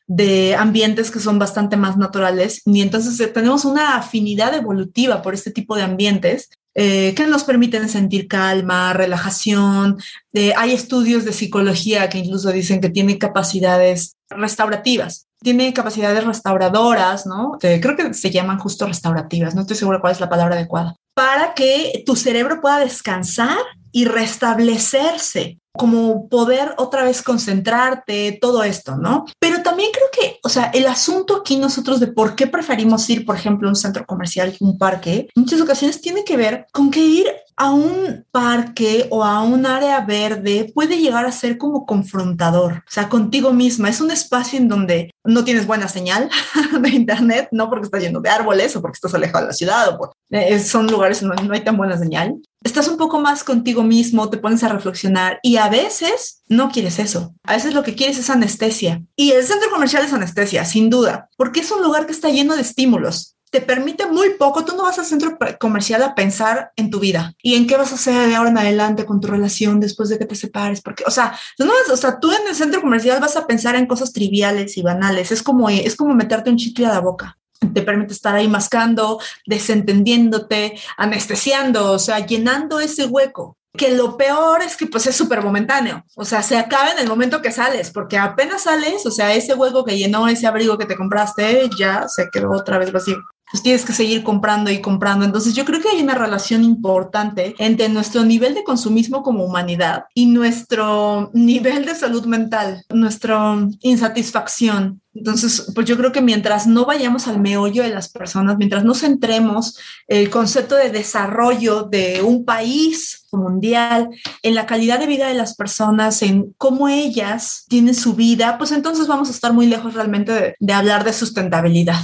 de 0.07 0.57
ambientes 0.57 1.11
que 1.11 1.21
son 1.21 1.39
bastante 1.39 1.77
más 1.77 1.97
naturales 1.97 2.63
y 2.67 2.83
entonces 2.83 3.19
eh, 3.21 3.29
tenemos 3.29 3.65
una 3.65 3.97
afinidad 3.97 4.53
evolutiva 4.55 5.23
por 5.23 5.35
este 5.35 5.53
tipo 5.53 5.77
de 5.77 5.83
ambientes 5.83 6.51
eh, 6.75 7.15
que 7.15 7.27
nos 7.27 7.45
permiten 7.45 7.89
sentir 7.89 8.29
calma, 8.29 8.95
relajación. 8.95 9.99
Eh, 10.33 10.55
hay 10.57 10.73
estudios 10.73 11.25
de 11.25 11.33
psicología 11.33 12.09
que 12.09 12.19
incluso 12.19 12.51
dicen 12.51 12.81
que 12.81 12.89
tienen 12.89 13.19
capacidades 13.19 14.17
restaurativas 14.29 15.29
tiene 15.43 15.73
capacidades 15.73 16.25
restauradoras, 16.25 17.27
¿no? 17.27 17.59
creo 17.61 17.97
que 17.97 18.15
se 18.15 18.31
llaman 18.31 18.59
justo 18.59 18.87
restaurativas, 18.87 19.55
no 19.55 19.63
estoy 19.63 19.77
segura 19.77 20.01
cuál 20.01 20.13
es 20.13 20.21
la 20.21 20.29
palabra 20.29 20.55
adecuada, 20.55 20.97
para 21.15 21.55
que 21.55 22.03
tu 22.07 22.17
cerebro 22.17 22.61
pueda 22.61 22.79
descansar 22.79 23.59
y 23.93 24.07
restablecerse 24.07 25.59
como 25.75 26.29
poder 26.29 26.75
otra 26.77 27.03
vez 27.03 27.23
concentrarte, 27.23 28.39
todo 28.41 28.63
esto, 28.63 28.97
¿no? 28.97 29.25
Pero 29.39 29.63
también 29.63 29.91
creo 29.91 30.09
que, 30.13 30.39
o 30.43 30.49
sea, 30.49 30.71
el 30.75 30.87
asunto 30.87 31.37
aquí 31.37 31.57
nosotros 31.57 31.99
de 31.99 32.09
por 32.09 32.37
qué 32.37 32.47
preferimos 32.47 33.09
ir, 33.09 33.25
por 33.25 33.37
ejemplo, 33.37 33.69
a 33.69 33.71
un 33.71 33.77
centro 33.77 34.05
comercial, 34.05 34.55
un 34.61 34.77
parque, 34.77 35.29
muchas 35.35 35.61
ocasiones 35.61 36.01
tiene 36.01 36.25
que 36.25 36.37
ver 36.37 36.67
con 36.73 36.91
que 36.91 37.01
ir 37.01 37.27
a 37.57 37.71
un 37.71 38.25
parque 38.31 39.07
o 39.11 39.25
a 39.25 39.43
un 39.43 39.67
área 39.67 40.01
verde 40.01 40.71
puede 40.75 40.99
llegar 40.99 41.27
a 41.27 41.33
ser 41.33 41.59
como 41.59 41.87
confrontador, 41.87 42.73
o 42.73 42.91
sea, 42.91 43.09
contigo 43.09 43.53
misma. 43.53 43.89
Es 43.89 44.01
un 44.01 44.11
espacio 44.11 44.59
en 44.59 44.69
donde 44.69 45.11
no 45.25 45.45
tienes 45.45 45.67
buena 45.67 45.89
señal 45.89 46.31
de 46.81 46.89
internet, 46.91 47.49
no 47.53 47.69
porque 47.69 47.85
está 47.85 47.99
lleno 47.99 48.21
de 48.21 48.31
árboles 48.31 48.75
o 48.77 48.83
porque 48.83 48.97
estás 48.97 49.15
alejado 49.15 49.45
de 49.45 49.49
la 49.49 49.55
ciudad 49.55 49.89
o 49.89 49.99
porque 49.99 50.17
eh, 50.31 50.61
son 50.61 50.87
lugares 50.87 51.21
donde 51.21 51.43
no 51.43 51.55
hay 51.55 51.63
tan 51.63 51.77
buena 51.77 51.99
señal. 51.99 52.37
Estás 52.65 52.87
un 52.89 52.97
poco 52.97 53.21
más 53.21 53.43
contigo 53.43 53.83
mismo, 53.83 54.31
te 54.31 54.39
pones 54.39 54.63
a 54.63 54.69
reflexionar 54.69 55.41
y 55.43 55.57
a 55.57 55.69
veces 55.69 56.43
no 56.49 56.71
quieres 56.71 56.99
eso. 56.99 57.35
A 57.45 57.55
veces 57.55 57.75
lo 57.75 57.83
que 57.83 57.95
quieres 57.95 58.19
es 58.19 58.31
anestesia. 58.31 59.03
Y 59.17 59.33
el 59.33 59.45
centro 59.45 59.69
comercial 59.71 60.05
es 60.05 60.13
anestesia, 60.13 60.65
sin 60.65 60.89
duda, 60.89 61.29
porque 61.37 61.61
es 61.61 61.71
un 61.73 61.83
lugar 61.83 62.07
que 62.07 62.13
está 62.13 62.29
lleno 62.29 62.55
de 62.55 62.63
estímulos 62.63 63.37
te 63.53 63.61
permite 63.61 64.07
muy 64.07 64.31
poco. 64.31 64.65
Tú 64.65 64.75
no 64.75 64.85
vas 64.85 64.99
al 64.99 65.05
centro 65.05 65.37
comercial 65.61 66.03
a 66.03 66.15
pensar 66.15 66.73
en 66.75 66.91
tu 66.91 66.99
vida 66.99 67.35
y 67.43 67.55
en 67.55 67.67
qué 67.67 67.77
vas 67.77 67.93
a 67.93 67.97
hacer 67.97 68.27
de 68.27 68.35
ahora 68.35 68.49
en 68.49 68.57
adelante 68.57 69.05
con 69.05 69.21
tu 69.21 69.29
relación 69.29 69.79
después 69.79 70.09
de 70.09 70.19
que 70.19 70.25
te 70.25 70.35
separes. 70.35 70.81
Porque, 70.81 71.05
o 71.07 71.11
sea, 71.11 71.39
tú 71.59 71.67
no 71.67 71.73
o 71.93 71.97
sea, 71.97 72.19
tú 72.19 72.33
en 72.33 72.49
el 72.49 72.55
centro 72.55 72.81
comercial 72.81 73.21
vas 73.21 73.37
a 73.37 73.47
pensar 73.47 73.77
en 73.77 73.87
cosas 73.87 74.15
triviales 74.15 74.79
y 74.79 74.83
banales. 74.83 75.31
Es 75.31 75.43
como, 75.43 75.69
es 75.69 75.97
como 75.97 76.15
meterte 76.15 76.49
un 76.49 76.57
chicle 76.57 76.87
a 76.87 76.95
la 76.95 77.01
boca. 77.01 77.39
Te 77.75 77.83
permite 77.83 78.15
estar 78.15 78.35
ahí 78.35 78.49
mascando, 78.49 79.21
desentendiéndote, 79.47 80.79
anestesiando, 80.97 81.93
o 81.93 81.99
sea, 81.99 82.25
llenando 82.27 82.81
ese 82.81 83.05
hueco 83.05 83.59
que 83.75 83.95
lo 83.95 84.19
peor 84.19 84.61
es 84.61 84.77
que 84.77 84.87
pues 84.87 85.07
es 85.07 85.17
súper 85.17 85.43
momentáneo, 85.43 86.05
o 86.15 86.27
sea, 86.27 86.43
se 86.43 86.59
acaba 86.59 86.91
en 86.91 86.99
el 86.99 87.09
momento 87.09 87.41
que 87.41 87.51
sales, 87.51 87.91
porque 87.91 88.19
apenas 88.19 88.65
sales, 88.65 89.07
o 89.07 89.11
sea, 89.11 89.33
ese 89.33 89.55
hueco 89.55 89.83
que 89.83 89.97
llenó 89.97 90.29
ese 90.29 90.47
abrigo 90.47 90.77
que 90.77 90.85
te 90.85 90.95
compraste 90.95 91.71
ya 91.79 92.07
se 92.07 92.29
quedó 92.31 92.51
otra 92.51 92.77
vez 92.77 92.93
vacío 92.93 93.17
pues 93.53 93.63
tienes 93.63 93.85
que 93.85 93.93
seguir 93.93 94.25
comprando 94.25 94.71
y 94.71 94.81
comprando. 94.81 95.27
Entonces 95.27 95.55
yo 95.55 95.67
creo 95.67 95.79
que 95.81 95.91
hay 95.91 96.03
una 96.03 96.15
relación 96.15 96.65
importante 96.65 97.55
entre 97.59 97.91
nuestro 97.91 98.25
nivel 98.25 98.55
de 98.55 98.65
consumismo 98.65 99.23
como 99.23 99.45
humanidad 99.45 100.05
y 100.15 100.25
nuestro 100.25 101.31
nivel 101.35 101.85
de 101.85 101.95
salud 101.95 102.25
mental, 102.25 102.83
nuestra 102.89 103.59
insatisfacción. 103.83 105.03
Entonces, 105.15 105.71
pues 105.75 105.87
yo 105.87 105.99
creo 105.99 106.13
que 106.13 106.23
mientras 106.23 106.67
no 106.67 106.87
vayamos 106.87 107.29
al 107.29 107.41
meollo 107.41 107.83
de 107.83 107.91
las 107.91 108.09
personas, 108.09 108.57
mientras 108.57 108.85
no 108.85 108.95
centremos 108.95 109.79
el 110.09 110.31
concepto 110.31 110.75
de 110.75 110.89
desarrollo 110.89 111.83
de 111.83 112.23
un 112.23 112.47
país 112.47 113.27
mundial 113.33 114.09
en 114.43 114.55
la 114.55 114.65
calidad 114.65 114.99
de 114.99 115.07
vida 115.07 115.29
de 115.29 115.35
las 115.35 115.55
personas, 115.55 116.23
en 116.23 116.55
cómo 116.57 116.89
ellas 116.89 117.67
tienen 117.69 117.95
su 117.95 118.15
vida, 118.15 118.57
pues 118.57 118.73
entonces 118.73 119.07
vamos 119.07 119.29
a 119.29 119.33
estar 119.33 119.53
muy 119.53 119.67
lejos 119.67 119.93
realmente 119.93 120.33
de, 120.33 120.57
de 120.59 120.73
hablar 120.73 121.05
de 121.05 121.13
sustentabilidad. 121.13 122.01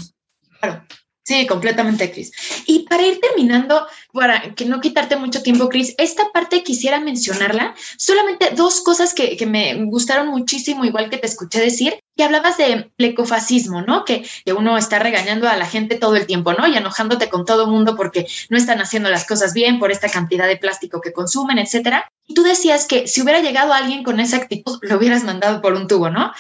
Claro. 0.60 0.82
Sí, 1.28 1.46
completamente, 1.46 2.10
Cris. 2.10 2.32
Y 2.64 2.86
para 2.88 3.06
ir 3.06 3.20
terminando, 3.20 3.86
para 4.12 4.54
que 4.54 4.64
no 4.64 4.80
quitarte 4.80 5.16
mucho 5.16 5.42
tiempo, 5.42 5.68
Cris, 5.68 5.94
esta 5.98 6.32
parte 6.32 6.62
quisiera 6.62 6.98
mencionarla. 7.00 7.74
Solamente 7.96 8.50
dos 8.56 8.80
cosas 8.80 9.12
que, 9.14 9.36
que, 9.36 9.46
me 9.46 9.84
gustaron 9.84 10.28
muchísimo, 10.28 10.84
igual 10.84 11.10
que 11.10 11.18
te 11.18 11.26
escuché 11.26 11.60
decir, 11.60 11.98
que 12.16 12.24
hablabas 12.24 12.56
de 12.56 12.90
ecofascismo, 12.98 13.82
¿no? 13.82 14.04
Que, 14.04 14.26
que, 14.44 14.52
uno 14.52 14.76
está 14.76 14.98
regañando 14.98 15.48
a 15.48 15.56
la 15.56 15.66
gente 15.66 15.96
todo 15.96 16.16
el 16.16 16.26
tiempo, 16.26 16.52
¿no? 16.52 16.66
Y 16.66 16.76
enojándote 16.76 17.28
con 17.28 17.44
todo 17.44 17.64
el 17.64 17.70
mundo 17.70 17.96
porque 17.96 18.26
no 18.48 18.56
están 18.56 18.80
haciendo 18.80 19.10
las 19.10 19.26
cosas 19.26 19.54
bien 19.54 19.78
por 19.78 19.92
esta 19.92 20.08
cantidad 20.08 20.48
de 20.48 20.56
plástico 20.56 21.00
que 21.00 21.12
consumen, 21.12 21.58
etcétera. 21.58 22.10
Y 22.26 22.34
tú 22.34 22.42
decías 22.42 22.86
que 22.86 23.06
si 23.08 23.22
hubiera 23.22 23.40
llegado 23.40 23.72
alguien 23.72 24.02
con 24.04 24.20
esa 24.20 24.36
actitud, 24.36 24.78
lo 24.82 24.98
hubieras 24.98 25.24
mandado 25.24 25.62
por 25.62 25.74
un 25.74 25.86
tubo, 25.86 26.10
¿no? 26.10 26.32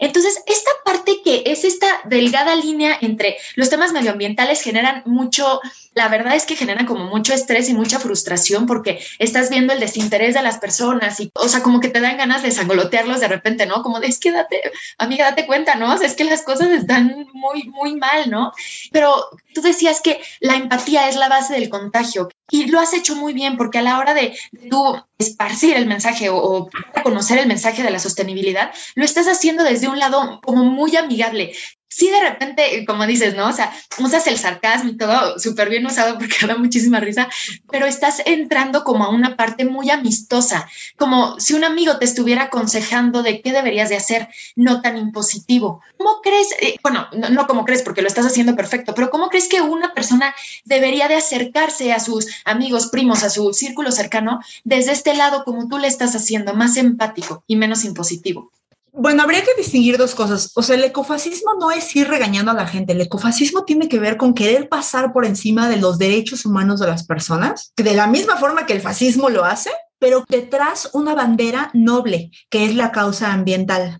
Entonces, 0.00 0.42
esta 0.46 0.70
parte 0.84 1.20
que 1.22 1.44
es 1.46 1.64
esta 1.64 1.86
delgada 2.04 2.56
línea 2.56 2.96
entre 3.00 3.36
los 3.54 3.70
temas 3.70 3.92
medioambientales 3.92 4.60
generan 4.62 5.02
mucho, 5.06 5.60
la 5.96 6.08
verdad 6.08 6.36
es 6.36 6.44
que 6.44 6.56
generan 6.56 6.84
como 6.84 7.06
mucho 7.06 7.32
estrés 7.32 7.70
y 7.70 7.74
mucha 7.74 7.98
frustración 7.98 8.66
porque 8.66 9.00
estás 9.18 9.48
viendo 9.48 9.72
el 9.72 9.80
desinterés 9.80 10.34
de 10.34 10.42
las 10.42 10.58
personas 10.58 11.18
y, 11.20 11.32
o 11.34 11.48
sea, 11.48 11.62
como 11.62 11.80
que 11.80 11.88
te 11.88 12.02
dan 12.02 12.18
ganas 12.18 12.42
de 12.42 12.50
sangolotearlos 12.50 13.18
de 13.18 13.28
repente, 13.28 13.64
¿no? 13.64 13.82
Como 13.82 13.98
de, 13.98 14.08
es 14.08 14.20
que 14.20 14.30
date, 14.30 14.60
amiga, 14.98 15.24
date 15.24 15.46
cuenta, 15.46 15.74
¿no? 15.74 15.94
Es 15.94 16.14
que 16.14 16.24
las 16.24 16.42
cosas 16.42 16.68
están 16.68 17.26
muy, 17.32 17.64
muy 17.70 17.96
mal, 17.96 18.30
¿no? 18.30 18.52
Pero 18.92 19.30
tú 19.54 19.62
decías 19.62 20.02
que 20.02 20.20
la 20.40 20.56
empatía 20.56 21.08
es 21.08 21.16
la 21.16 21.30
base 21.30 21.54
del 21.54 21.70
contagio 21.70 22.28
y 22.50 22.66
lo 22.66 22.78
has 22.78 22.92
hecho 22.92 23.16
muy 23.16 23.32
bien 23.32 23.56
porque 23.56 23.78
a 23.78 23.82
la 23.82 23.98
hora 23.98 24.12
de, 24.12 24.36
de 24.52 24.68
tú 24.68 24.96
esparcir 25.18 25.76
el 25.76 25.86
mensaje 25.86 26.28
o, 26.30 26.68
conocer 27.02 27.38
el 27.38 27.46
mensaje 27.46 27.82
de 27.82 27.90
la 27.90 27.98
sostenibilidad, 27.98 28.72
lo 28.94 29.04
estás 29.04 29.26
haciendo 29.28 29.64
desde 29.64 29.88
un 29.88 29.98
lado 29.98 30.40
como 30.44 30.64
muy 30.64 30.96
amigable. 30.96 31.54
Sí, 31.88 32.10
de 32.10 32.20
repente, 32.20 32.84
como 32.84 33.06
dices, 33.06 33.36
¿no? 33.36 33.48
O 33.48 33.52
sea, 33.52 33.72
usas 33.98 34.26
el 34.26 34.36
sarcasmo 34.36 34.90
y 34.90 34.96
todo 34.96 35.38
súper 35.38 35.70
bien 35.70 35.86
usado 35.86 36.18
porque 36.18 36.34
da 36.46 36.56
muchísima 36.56 36.98
risa, 36.98 37.28
pero 37.70 37.86
estás 37.86 38.20
entrando 38.26 38.82
como 38.82 39.04
a 39.04 39.08
una 39.08 39.36
parte 39.36 39.64
muy 39.64 39.90
amistosa, 39.90 40.68
como 40.96 41.38
si 41.38 41.54
un 41.54 41.64
amigo 41.64 41.98
te 41.98 42.04
estuviera 42.04 42.44
aconsejando 42.44 43.22
de 43.22 43.40
qué 43.40 43.52
deberías 43.52 43.88
de 43.88 43.96
hacer, 43.96 44.28
no 44.56 44.82
tan 44.82 44.98
impositivo. 44.98 45.80
¿Cómo 45.96 46.20
crees? 46.22 46.48
Eh, 46.60 46.76
bueno, 46.82 47.06
no, 47.12 47.30
no 47.30 47.46
como 47.46 47.64
crees 47.64 47.82
porque 47.82 48.02
lo 48.02 48.08
estás 48.08 48.26
haciendo 48.26 48.56
perfecto, 48.56 48.92
pero 48.94 49.08
¿cómo 49.08 49.28
crees 49.28 49.48
que 49.48 49.60
una 49.60 49.94
persona 49.94 50.34
debería 50.64 51.06
de 51.06 51.14
acercarse 51.14 51.92
a 51.92 52.00
sus 52.00 52.26
amigos, 52.44 52.88
primos, 52.88 53.22
a 53.22 53.30
su 53.30 53.52
círculo 53.52 53.92
cercano 53.92 54.40
desde 54.64 54.92
este 54.92 55.14
lado 55.14 55.44
como 55.44 55.68
tú 55.68 55.78
le 55.78 55.86
estás 55.86 56.16
haciendo, 56.16 56.52
más 56.54 56.76
empático 56.76 57.44
y 57.46 57.54
menos 57.54 57.84
impositivo? 57.84 58.50
Bueno, 58.98 59.22
habría 59.22 59.44
que 59.44 59.54
distinguir 59.58 59.98
dos 59.98 60.14
cosas. 60.14 60.52
O 60.54 60.62
sea, 60.62 60.74
el 60.74 60.84
ecofascismo 60.84 61.52
no 61.60 61.70
es 61.70 61.94
ir 61.94 62.08
regañando 62.08 62.50
a 62.50 62.54
la 62.54 62.66
gente. 62.66 62.94
El 62.94 63.02
ecofascismo 63.02 63.64
tiene 63.64 63.90
que 63.90 63.98
ver 63.98 64.16
con 64.16 64.32
querer 64.32 64.70
pasar 64.70 65.12
por 65.12 65.26
encima 65.26 65.68
de 65.68 65.76
los 65.76 65.98
derechos 65.98 66.46
humanos 66.46 66.80
de 66.80 66.86
las 66.86 67.04
personas, 67.04 67.72
de 67.76 67.94
la 67.94 68.06
misma 68.06 68.38
forma 68.38 68.64
que 68.64 68.72
el 68.72 68.80
fascismo 68.80 69.28
lo 69.28 69.44
hace, 69.44 69.70
pero 69.98 70.24
detrás 70.30 70.88
una 70.94 71.14
bandera 71.14 71.70
noble, 71.74 72.30
que 72.48 72.64
es 72.64 72.74
la 72.74 72.90
causa 72.90 73.32
ambiental. 73.32 73.98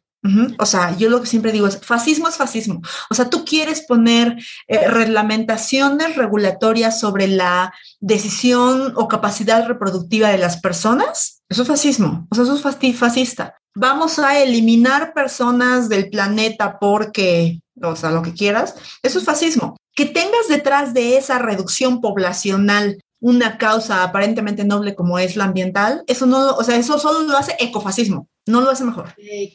O 0.58 0.66
sea, 0.66 0.96
yo 0.96 1.08
lo 1.08 1.20
que 1.20 1.28
siempre 1.28 1.52
digo 1.52 1.68
es, 1.68 1.78
fascismo 1.78 2.26
es 2.28 2.36
fascismo. 2.36 2.80
O 3.10 3.14
sea, 3.14 3.30
tú 3.30 3.44
quieres 3.44 3.82
poner 3.82 4.36
eh, 4.66 4.88
reglamentaciones 4.88 6.16
regulatorias 6.16 6.98
sobre 6.98 7.28
la 7.28 7.72
decisión 8.00 8.92
o 8.96 9.06
capacidad 9.06 9.68
reproductiva 9.68 10.30
de 10.30 10.38
las 10.38 10.56
personas. 10.56 11.42
Eso 11.48 11.62
es 11.62 11.68
fascismo. 11.68 12.26
O 12.30 12.34
sea, 12.34 12.42
eso 12.42 12.56
es 12.56 12.96
fascista. 12.96 13.54
Vamos 13.78 14.18
a 14.18 14.38
eliminar 14.38 15.12
personas 15.12 15.88
del 15.88 16.08
planeta 16.08 16.78
porque, 16.78 17.60
o 17.82 17.94
sea, 17.94 18.10
lo 18.10 18.22
que 18.22 18.32
quieras. 18.32 18.74
Eso 19.02 19.18
es 19.18 19.24
fascismo. 19.24 19.76
Que 19.94 20.06
tengas 20.06 20.48
detrás 20.48 20.94
de 20.94 21.18
esa 21.18 21.38
reducción 21.38 22.00
poblacional 22.00 22.98
una 23.20 23.58
causa 23.58 24.02
aparentemente 24.02 24.64
noble 24.64 24.94
como 24.94 25.18
es 25.18 25.36
la 25.36 25.44
ambiental, 25.44 26.04
eso 26.06 26.26
no, 26.26 26.54
o 26.54 26.64
sea, 26.64 26.76
eso 26.76 26.98
solo 26.98 27.22
lo 27.22 27.36
hace 27.36 27.56
ecofascismo 27.58 28.28
no 28.46 28.60
lo 28.60 28.70
hace 28.70 28.84
mejor. 28.84 29.12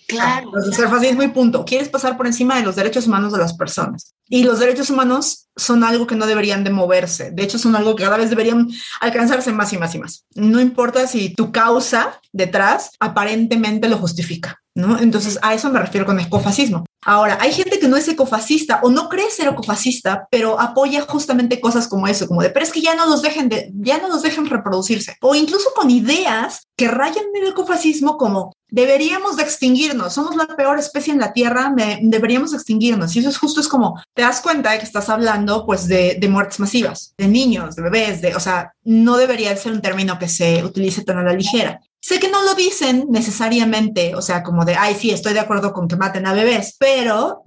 claro. 0.07 0.51
Ah, 0.53 0.71
ser 0.75 0.89
fascismo 0.89 1.23
y 1.23 1.29
punto. 1.29 1.63
Quieres 1.63 1.87
pasar 1.87 2.17
por 2.17 2.27
encima 2.27 2.57
de 2.57 2.63
los 2.63 2.75
derechos 2.75 3.07
humanos 3.07 3.31
de 3.31 3.39
las 3.39 3.53
personas. 3.53 4.13
Y 4.27 4.43
los 4.43 4.59
derechos 4.59 4.89
humanos 4.89 5.47
son 5.55 5.83
algo 5.83 6.07
que 6.07 6.15
no 6.15 6.27
deberían 6.27 6.63
de 6.63 6.71
moverse. 6.71 7.31
De 7.31 7.43
hecho, 7.43 7.57
son 7.57 7.75
algo 7.75 7.95
que 7.95 8.03
cada 8.03 8.17
vez 8.17 8.29
deberían 8.29 8.69
alcanzarse 8.99 9.51
más 9.53 9.71
y 9.73 9.77
más 9.77 9.95
y 9.95 9.99
más. 9.99 10.25
No 10.35 10.59
importa 10.59 11.07
si 11.07 11.33
tu 11.33 11.51
causa 11.51 12.19
detrás 12.33 12.91
aparentemente 12.99 13.87
lo 13.87 13.97
justifica. 13.97 14.61
¿No? 14.75 14.99
Entonces, 14.99 15.39
a 15.41 15.53
eso 15.53 15.69
me 15.69 15.79
refiero 15.79 16.05
con 16.05 16.19
ecofascismo. 16.19 16.85
Ahora, 17.03 17.37
hay 17.41 17.51
gente 17.51 17.79
que 17.79 17.87
no 17.87 17.97
es 17.97 18.07
ecofascista 18.07 18.79
o 18.83 18.89
no 18.89 19.09
cree 19.09 19.29
ser 19.31 19.47
ecofascista, 19.47 20.27
pero 20.29 20.59
apoya 20.59 21.01
justamente 21.01 21.59
cosas 21.59 21.87
como 21.87 22.07
eso, 22.07 22.27
como 22.27 22.43
de, 22.43 22.51
pero 22.51 22.63
es 22.63 22.71
que 22.71 22.81
ya 22.81 22.95
no 22.95 23.07
los 23.07 23.21
dejen 23.21 23.49
de, 23.49 23.71
ya 23.73 23.97
no 23.97 24.07
los 24.07 24.21
dejen 24.21 24.45
reproducirse. 24.45 25.15
O 25.21 25.33
incluso 25.33 25.71
con 25.75 25.89
ideas 25.89 26.67
que 26.77 26.87
rayan 26.87 27.25
en 27.33 27.43
el 27.43 27.49
ecofascismo 27.49 28.17
como 28.17 28.53
deberíamos 28.71 29.35
de 29.35 29.43
extinguirnos, 29.43 30.13
somos 30.13 30.35
la 30.35 30.47
peor 30.47 30.79
especie 30.79 31.13
en 31.13 31.19
la 31.19 31.33
Tierra, 31.33 31.73
deberíamos 32.01 32.53
extinguirnos. 32.53 33.15
Y 33.15 33.19
eso 33.19 33.29
es 33.29 33.37
justo, 33.37 33.59
es 33.59 33.67
como, 33.67 34.01
te 34.15 34.21
das 34.21 34.41
cuenta 34.41 34.71
de 34.71 34.79
que 34.79 34.85
estás 34.85 35.09
hablando 35.09 35.65
pues 35.65 35.87
de, 35.87 36.17
de, 36.19 36.29
muertes 36.29 36.59
masivas, 36.59 37.13
de 37.17 37.27
niños, 37.27 37.75
de 37.75 37.83
bebés, 37.83 38.21
de, 38.21 38.35
o 38.35 38.39
sea, 38.39 38.73
no 38.83 39.17
debería 39.17 39.55
ser 39.57 39.73
un 39.73 39.81
término 39.81 40.17
que 40.17 40.29
se 40.29 40.63
utilice 40.63 41.03
tan 41.03 41.17
a 41.17 41.23
la 41.23 41.33
ligera. 41.33 41.81
Sé 42.03 42.19
que 42.19 42.29
no 42.29 42.43
lo 42.43 42.55
dicen 42.55 43.05
necesariamente, 43.09 44.15
o 44.15 44.23
sea, 44.23 44.41
como 44.41 44.65
de, 44.65 44.75
ay, 44.75 44.95
sí, 44.95 45.11
estoy 45.11 45.33
de 45.33 45.39
acuerdo 45.39 45.71
con 45.71 45.87
que 45.87 45.97
maten 45.97 46.25
a 46.25 46.33
bebés, 46.33 46.75
pero 46.79 46.90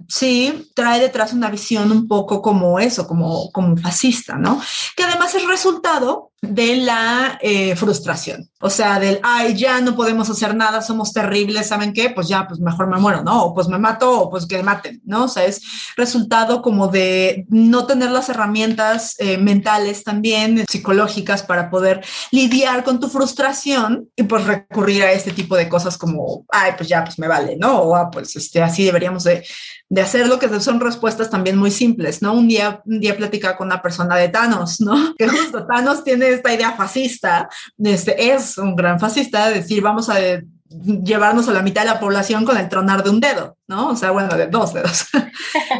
sí 0.07 0.71
trae 0.73 0.99
detrás 0.99 1.33
una 1.33 1.49
visión 1.49 1.91
un 1.91 2.07
poco 2.07 2.41
como 2.41 2.79
eso, 2.79 3.07
como, 3.07 3.51
como 3.51 3.77
fascista, 3.77 4.35
¿no? 4.37 4.61
Que 4.95 5.03
además 5.03 5.35
es 5.35 5.47
resultado 5.47 6.31
de 6.41 6.77
la 6.77 7.39
eh, 7.41 7.75
frustración, 7.75 8.49
o 8.61 8.69
sea, 8.69 8.99
del, 8.99 9.19
ay, 9.23 9.55
ya 9.55 9.81
no 9.81 9.95
podemos 9.95 10.29
hacer 10.29 10.55
nada, 10.55 10.81
somos 10.81 11.11
terribles, 11.13 11.67
¿saben 11.67 11.93
qué? 11.93 12.09
Pues 12.09 12.27
ya, 12.27 12.47
pues 12.47 12.59
mejor 12.59 12.87
me 12.87 12.97
muero, 12.97 13.23
¿no? 13.23 13.45
O 13.45 13.53
pues 13.53 13.67
me 13.67 13.77
mato, 13.77 14.21
o 14.21 14.29
pues 14.29 14.45
que 14.45 14.61
maten, 14.63 15.01
¿no? 15.05 15.25
O 15.25 15.27
sea, 15.27 15.45
es 15.45 15.61
resultado 15.97 16.61
como 16.61 16.87
de 16.87 17.45
no 17.49 17.85
tener 17.85 18.11
las 18.11 18.29
herramientas 18.29 19.15
eh, 19.19 19.37
mentales 19.37 20.03
también, 20.03 20.65
psicológicas, 20.69 21.43
para 21.43 21.69
poder 21.69 22.03
lidiar 22.31 22.83
con 22.83 22.99
tu 22.99 23.09
frustración 23.09 24.09
y 24.15 24.23
pues 24.23 24.45
recurrir 24.45 25.03
a 25.03 25.11
este 25.11 25.31
tipo 25.31 25.55
de 25.55 25.69
cosas 25.69 25.97
como, 25.97 26.45
ay, 26.49 26.73
pues 26.77 26.89
ya, 26.89 27.03
pues 27.03 27.19
me 27.19 27.27
vale, 27.27 27.57
¿no? 27.57 27.79
O 27.79 27.95
ah, 27.95 28.09
pues 28.09 28.35
este, 28.35 28.61
así 28.61 28.83
deberíamos 28.83 29.23
de, 29.23 29.43
de 29.89 30.01
hacerlo, 30.01 30.39
que 30.39 30.59
son 30.59 30.79
respuestas 30.79 31.29
también 31.29 31.57
muy 31.57 31.71
simples, 31.71 32.21
¿no? 32.21 32.33
Un 32.33 32.47
día, 32.47 32.81
un 32.85 32.99
día 32.99 33.15
platicaba 33.15 33.55
con 33.55 33.67
una 33.67 33.81
persona 33.81 34.15
de 34.15 34.29
Thanos, 34.29 34.81
¿no? 34.81 35.13
Que 35.17 35.27
justo 35.27 35.65
Thanos 35.65 36.03
tiene 36.03 36.29
esta 36.29 36.53
idea 36.53 36.73
fascista, 36.73 37.47
este, 37.77 38.33
es 38.33 38.57
un 38.57 38.75
gran 38.75 38.99
fascista, 38.99 39.49
decir, 39.49 39.81
vamos 39.81 40.09
a 40.09 40.17
llevarnos 40.69 41.47
a 41.47 41.53
la 41.53 41.61
mitad 41.61 41.83
de 41.83 41.89
la 41.89 41.99
población 41.99 42.43
con 42.43 42.57
el 42.57 42.67
tronar 42.69 43.03
de 43.03 43.09
un 43.11 43.19
dedo, 43.19 43.57
¿no? 43.67 43.89
O 43.89 43.95
sea, 43.95 44.11
bueno, 44.11 44.35
de 44.35 44.47
dos 44.47 44.73
dedos. 44.73 45.05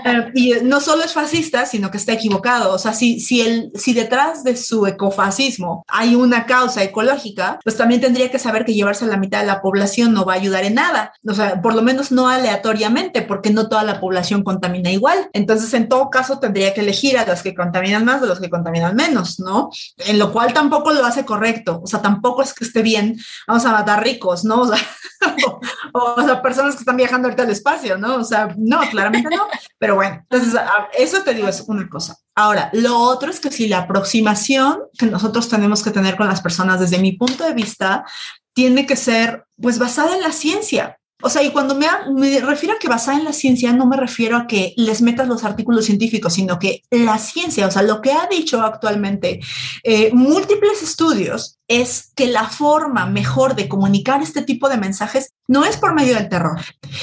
Eh, 0.05 0.31
y 0.35 0.53
no 0.63 0.81
solo 0.81 1.03
es 1.03 1.13
fascista, 1.13 1.65
sino 1.65 1.89
que 1.89 1.97
está 1.97 2.13
equivocado. 2.13 2.73
O 2.73 2.77
sea, 2.77 2.93
si, 2.93 3.19
si, 3.19 3.41
el, 3.41 3.71
si 3.75 3.93
detrás 3.93 4.43
de 4.43 4.55
su 4.55 4.85
ecofascismo 4.85 5.83
hay 5.87 6.15
una 6.15 6.45
causa 6.45 6.83
ecológica, 6.83 7.59
pues 7.63 7.75
también 7.75 8.01
tendría 8.01 8.29
que 8.29 8.39
saber 8.39 8.65
que 8.65 8.73
llevarse 8.73 9.05
a 9.05 9.07
la 9.07 9.17
mitad 9.17 9.39
de 9.39 9.47
la 9.47 9.61
población 9.61 10.13
no 10.13 10.25
va 10.25 10.33
a 10.33 10.37
ayudar 10.37 10.63
en 10.63 10.75
nada. 10.75 11.13
O 11.27 11.33
sea, 11.33 11.61
por 11.61 11.73
lo 11.73 11.81
menos 11.81 12.11
no 12.11 12.27
aleatoriamente, 12.27 13.21
porque 13.21 13.49
no 13.49 13.67
toda 13.67 13.83
la 13.83 13.99
población 13.99 14.43
contamina 14.43 14.91
igual. 14.91 15.29
Entonces, 15.33 15.73
en 15.73 15.89
todo 15.89 16.09
caso, 16.09 16.39
tendría 16.39 16.73
que 16.73 16.81
elegir 16.81 17.17
a 17.17 17.25
los 17.25 17.41
que 17.41 17.55
contaminan 17.55 18.05
más 18.05 18.21
de 18.21 18.27
los 18.27 18.39
que 18.39 18.49
contaminan 18.49 18.95
menos, 18.95 19.39
¿no? 19.39 19.69
En 19.97 20.19
lo 20.19 20.31
cual 20.31 20.53
tampoco 20.53 20.91
lo 20.93 21.05
hace 21.05 21.25
correcto. 21.25 21.81
O 21.83 21.87
sea, 21.87 22.01
tampoco 22.01 22.43
es 22.43 22.53
que 22.53 22.65
esté 22.65 22.81
bien, 22.81 23.17
vamos 23.47 23.65
a 23.65 23.71
matar 23.71 24.03
ricos, 24.03 24.43
¿no? 24.45 24.61
O 24.61 24.67
sea, 24.67 24.77
o, 25.93 26.23
sea, 26.23 26.41
personas 26.41 26.75
que 26.75 26.79
están 26.79 26.97
viajando 26.97 27.27
ahorita 27.27 27.43
al 27.43 27.49
espacio, 27.49 27.74
¿no? 27.97 28.15
O 28.15 28.23
sea, 28.23 28.53
no, 28.57 28.81
claramente 28.89 29.35
no. 29.35 29.47
Pero 29.77 29.95
bueno, 29.95 30.19
entonces, 30.21 30.59
eso 30.97 31.21
te 31.23 31.33
digo, 31.33 31.47
es 31.47 31.61
una 31.67 31.87
cosa. 31.89 32.17
Ahora, 32.35 32.69
lo 32.73 32.97
otro 32.97 33.29
es 33.29 33.39
que 33.39 33.51
si 33.51 33.67
la 33.67 33.79
aproximación 33.79 34.79
que 34.97 35.05
nosotros 35.05 35.49
tenemos 35.49 35.83
que 35.83 35.91
tener 35.91 36.17
con 36.17 36.27
las 36.27 36.41
personas, 36.41 36.79
desde 36.79 36.97
mi 36.97 37.13
punto 37.13 37.43
de 37.43 37.53
vista, 37.53 38.05
tiene 38.53 38.85
que 38.85 38.95
ser, 38.95 39.45
pues, 39.61 39.79
basada 39.79 40.15
en 40.15 40.21
la 40.21 40.31
ciencia. 40.31 40.97
O 41.21 41.29
sea, 41.29 41.41
y 41.43 41.51
cuando 41.51 41.75
me, 41.75 41.87
me, 42.13 42.39
refiero 42.41 42.75
a 42.75 42.79
que 42.79 42.89
basada 42.89 43.17
en 43.17 43.23
la 43.23 43.31
ciencia, 43.31 43.71
no 43.71 43.85
me 43.85 43.95
refiero 43.95 44.35
a 44.35 44.47
que 44.47 44.73
les 44.75 45.01
metas 45.01 45.27
los 45.27 45.45
artículos 45.45 45.85
científicos, 45.85 46.33
sino 46.33 46.59
que 46.59 46.83
la 46.91 47.17
ciencia, 47.17 47.67
o 47.67 47.71
sea, 47.71 47.83
lo 47.83 48.01
que 48.01 48.11
ha 48.11 48.27
dicho 48.27 48.61
actualmente 48.61 49.39
eh, 49.83 50.11
múltiples 50.13 50.83
estudios 50.83 51.57
es 51.67 52.11
que 52.15 52.27
la 52.27 52.47
forma 52.49 53.05
mejor 53.05 53.55
de 53.55 53.67
comunicar 53.67 54.21
este 54.21 54.41
tipo 54.41 54.69
de 54.69 54.77
mensajes 54.77 55.33
no 55.47 55.63
es 55.63 55.77
por 55.77 55.95
medio 55.95 56.15
del 56.15 56.29
terror 56.29 56.59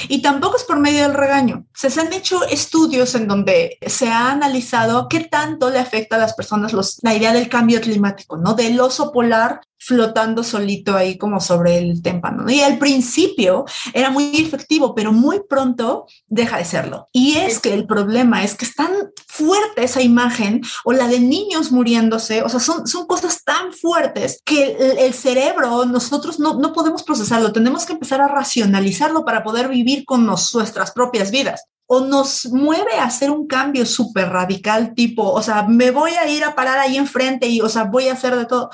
y 0.07 0.21
tampoco 0.21 0.57
es 0.57 0.63
por 0.63 0.79
medio 0.79 1.03
del 1.03 1.13
regaño. 1.15 1.65
Se, 1.73 1.87
han 1.99 2.13
hecho 2.13 2.45
estudios 2.45 3.15
en 3.15 3.27
donde 3.27 3.77
se 3.85 4.09
ha 4.09 4.31
analizado 4.31 5.07
qué 5.09 5.21
tanto 5.21 5.69
le 5.69 5.79
afecta 5.79 6.15
a 6.15 6.19
las 6.19 6.33
personas 6.33 6.71
los, 6.71 6.99
la 7.01 7.15
idea 7.15 7.33
del 7.33 7.49
cambio 7.49 7.81
climático, 7.81 8.37
¿no? 8.37 8.53
Del 8.53 8.79
oso 8.79 9.11
polar 9.11 9.61
flotando 9.85 10.43
solito 10.43 10.95
ahí 10.95 11.17
como 11.17 11.39
sobre 11.39 11.77
el 11.77 12.01
témpano. 12.01 12.49
Y 12.49 12.61
al 12.61 12.77
principio 12.77 13.65
era 13.93 14.09
muy 14.09 14.31
efectivo, 14.35 14.95
pero 14.95 15.11
muy 15.11 15.41
pronto 15.47 16.05
deja 16.27 16.57
de 16.57 16.65
serlo. 16.65 17.07
Y 17.11 17.35
es 17.35 17.59
que 17.59 17.73
el 17.73 17.85
problema 17.85 18.43
es 18.43 18.55
que 18.55 18.65
es 18.65 18.75
tan 18.75 18.91
fuerte 19.27 19.83
esa 19.83 20.01
imagen 20.01 20.61
o 20.85 20.93
la 20.93 21.07
de 21.07 21.19
niños 21.19 21.71
muriéndose, 21.71 22.43
o 22.43 22.49
sea, 22.49 22.59
son, 22.59 22.87
son 22.87 23.07
cosas 23.07 23.43
tan 23.43 23.73
fuertes 23.73 24.39
que 24.45 24.95
el, 24.99 25.13
cerebro, 25.13 25.85
nosotros 25.85 26.39
no, 26.39 26.59
no 26.59 26.73
podemos 26.73 27.03
procesarlo, 27.03 27.51
tenemos 27.51 27.85
que 27.85 27.93
empezar 27.93 28.21
a 28.21 28.27
racionalizarlo 28.27 29.25
para 29.25 29.43
poder 29.43 29.67
vivir 29.69 30.05
con 30.05 30.25
nuestras 30.25 30.91
propias 30.91 31.31
vidas 31.31 31.63
o 31.85 31.99
nos 31.99 32.45
mueve 32.47 32.93
a 32.97 33.05
hacer 33.05 33.29
un 33.29 33.45
cambio 33.47 33.85
súper 33.85 34.29
radical, 34.29 34.93
tipo, 34.95 35.29
o 35.31 35.41
sea, 35.41 35.63
me 35.63 35.91
voy 35.91 36.11
a 36.11 36.27
ir 36.27 36.43
a 36.43 36.55
parar 36.55 36.79
ahí 36.79 36.97
enfrente 36.97 37.47
y, 37.47 37.61
o 37.61 37.69
sea, 37.69 37.83
voy 37.83 38.07
a 38.07 38.13
hacer 38.13 38.35
de 38.35 38.45
todo. 38.45 38.69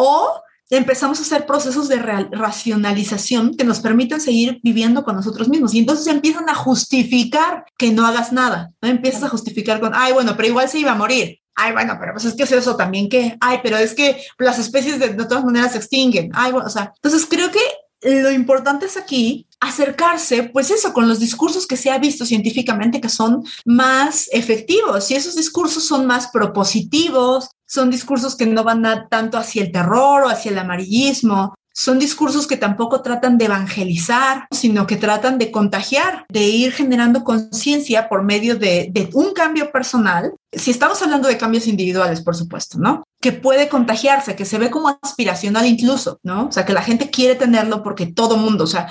O 0.00 0.40
empezamos 0.70 1.18
a 1.18 1.22
hacer 1.22 1.44
procesos 1.44 1.88
de 1.88 1.96
racionalización 1.96 3.56
que 3.56 3.64
nos 3.64 3.80
permiten 3.80 4.20
seguir 4.20 4.60
viviendo 4.62 5.02
con 5.02 5.16
nosotros 5.16 5.48
mismos. 5.48 5.74
Y 5.74 5.80
entonces 5.80 6.06
empiezan 6.06 6.48
a 6.48 6.54
justificar 6.54 7.64
que 7.76 7.90
no 7.90 8.06
hagas 8.06 8.32
nada. 8.32 8.70
¿no? 8.80 8.88
Empiezas 8.88 9.24
a 9.24 9.28
justificar 9.28 9.80
con, 9.80 9.92
ay, 9.94 10.12
bueno, 10.12 10.36
pero 10.36 10.48
igual 10.48 10.68
se 10.68 10.78
iba 10.78 10.92
a 10.92 10.96
morir. 10.96 11.40
Ay, 11.56 11.72
bueno, 11.72 11.96
pero 11.98 12.12
pues 12.12 12.26
es 12.26 12.34
que 12.34 12.44
es 12.44 12.52
eso 12.52 12.76
también 12.76 13.08
que, 13.08 13.36
ay, 13.40 13.58
pero 13.60 13.76
es 13.76 13.92
que 13.92 14.22
las 14.38 14.60
especies 14.60 15.00
de, 15.00 15.08
de 15.08 15.24
todas 15.24 15.44
maneras 15.44 15.72
se 15.72 15.78
extinguen. 15.78 16.30
Ay, 16.32 16.52
bueno, 16.52 16.68
o 16.68 16.70
sea, 16.70 16.92
entonces 16.94 17.26
creo 17.28 17.50
que 17.50 18.22
lo 18.22 18.30
importante 18.30 18.86
es 18.86 18.96
aquí 18.96 19.47
acercarse, 19.60 20.44
pues 20.44 20.70
eso, 20.70 20.92
con 20.92 21.08
los 21.08 21.18
discursos 21.18 21.66
que 21.66 21.76
se 21.76 21.90
ha 21.90 21.98
visto 21.98 22.24
científicamente 22.24 23.00
que 23.00 23.08
son 23.08 23.44
más 23.64 24.28
efectivos 24.32 25.10
y 25.10 25.14
esos 25.14 25.34
discursos 25.34 25.84
son 25.84 26.06
más 26.06 26.28
propositivos, 26.28 27.50
son 27.66 27.90
discursos 27.90 28.36
que 28.36 28.46
no 28.46 28.64
van 28.64 29.08
tanto 29.10 29.36
hacia 29.36 29.62
el 29.62 29.72
terror 29.72 30.24
o 30.24 30.28
hacia 30.28 30.50
el 30.50 30.58
amarillismo, 30.58 31.54
son 31.78 32.00
discursos 32.00 32.48
que 32.48 32.56
tampoco 32.56 33.02
tratan 33.02 33.38
de 33.38 33.44
evangelizar, 33.44 34.48
sino 34.50 34.84
que 34.84 34.96
tratan 34.96 35.38
de 35.38 35.52
contagiar, 35.52 36.26
de 36.28 36.42
ir 36.42 36.72
generando 36.72 37.22
conciencia 37.22 38.08
por 38.08 38.24
medio 38.24 38.56
de, 38.56 38.88
de, 38.90 39.08
un 39.12 39.32
cambio 39.32 39.70
personal. 39.70 40.34
Si 40.52 40.72
estamos 40.72 41.00
hablando 41.02 41.28
de 41.28 41.38
cambios 41.38 41.68
individuales, 41.68 42.20
por 42.20 42.34
supuesto, 42.34 42.78
¿no? 42.80 43.04
Que 43.20 43.30
puede 43.30 43.68
contagiarse, 43.68 44.34
que 44.34 44.44
se 44.44 44.58
ve 44.58 44.70
como 44.70 44.98
aspiracional 45.00 45.66
incluso, 45.66 46.18
¿no? 46.24 46.46
O 46.46 46.52
sea, 46.52 46.66
que 46.66 46.72
la 46.72 46.82
gente 46.82 47.10
quiere 47.10 47.36
tenerlo 47.36 47.84
porque 47.84 48.06
todo 48.06 48.36
mundo, 48.36 48.64
o 48.64 48.66
sea, 48.68 48.88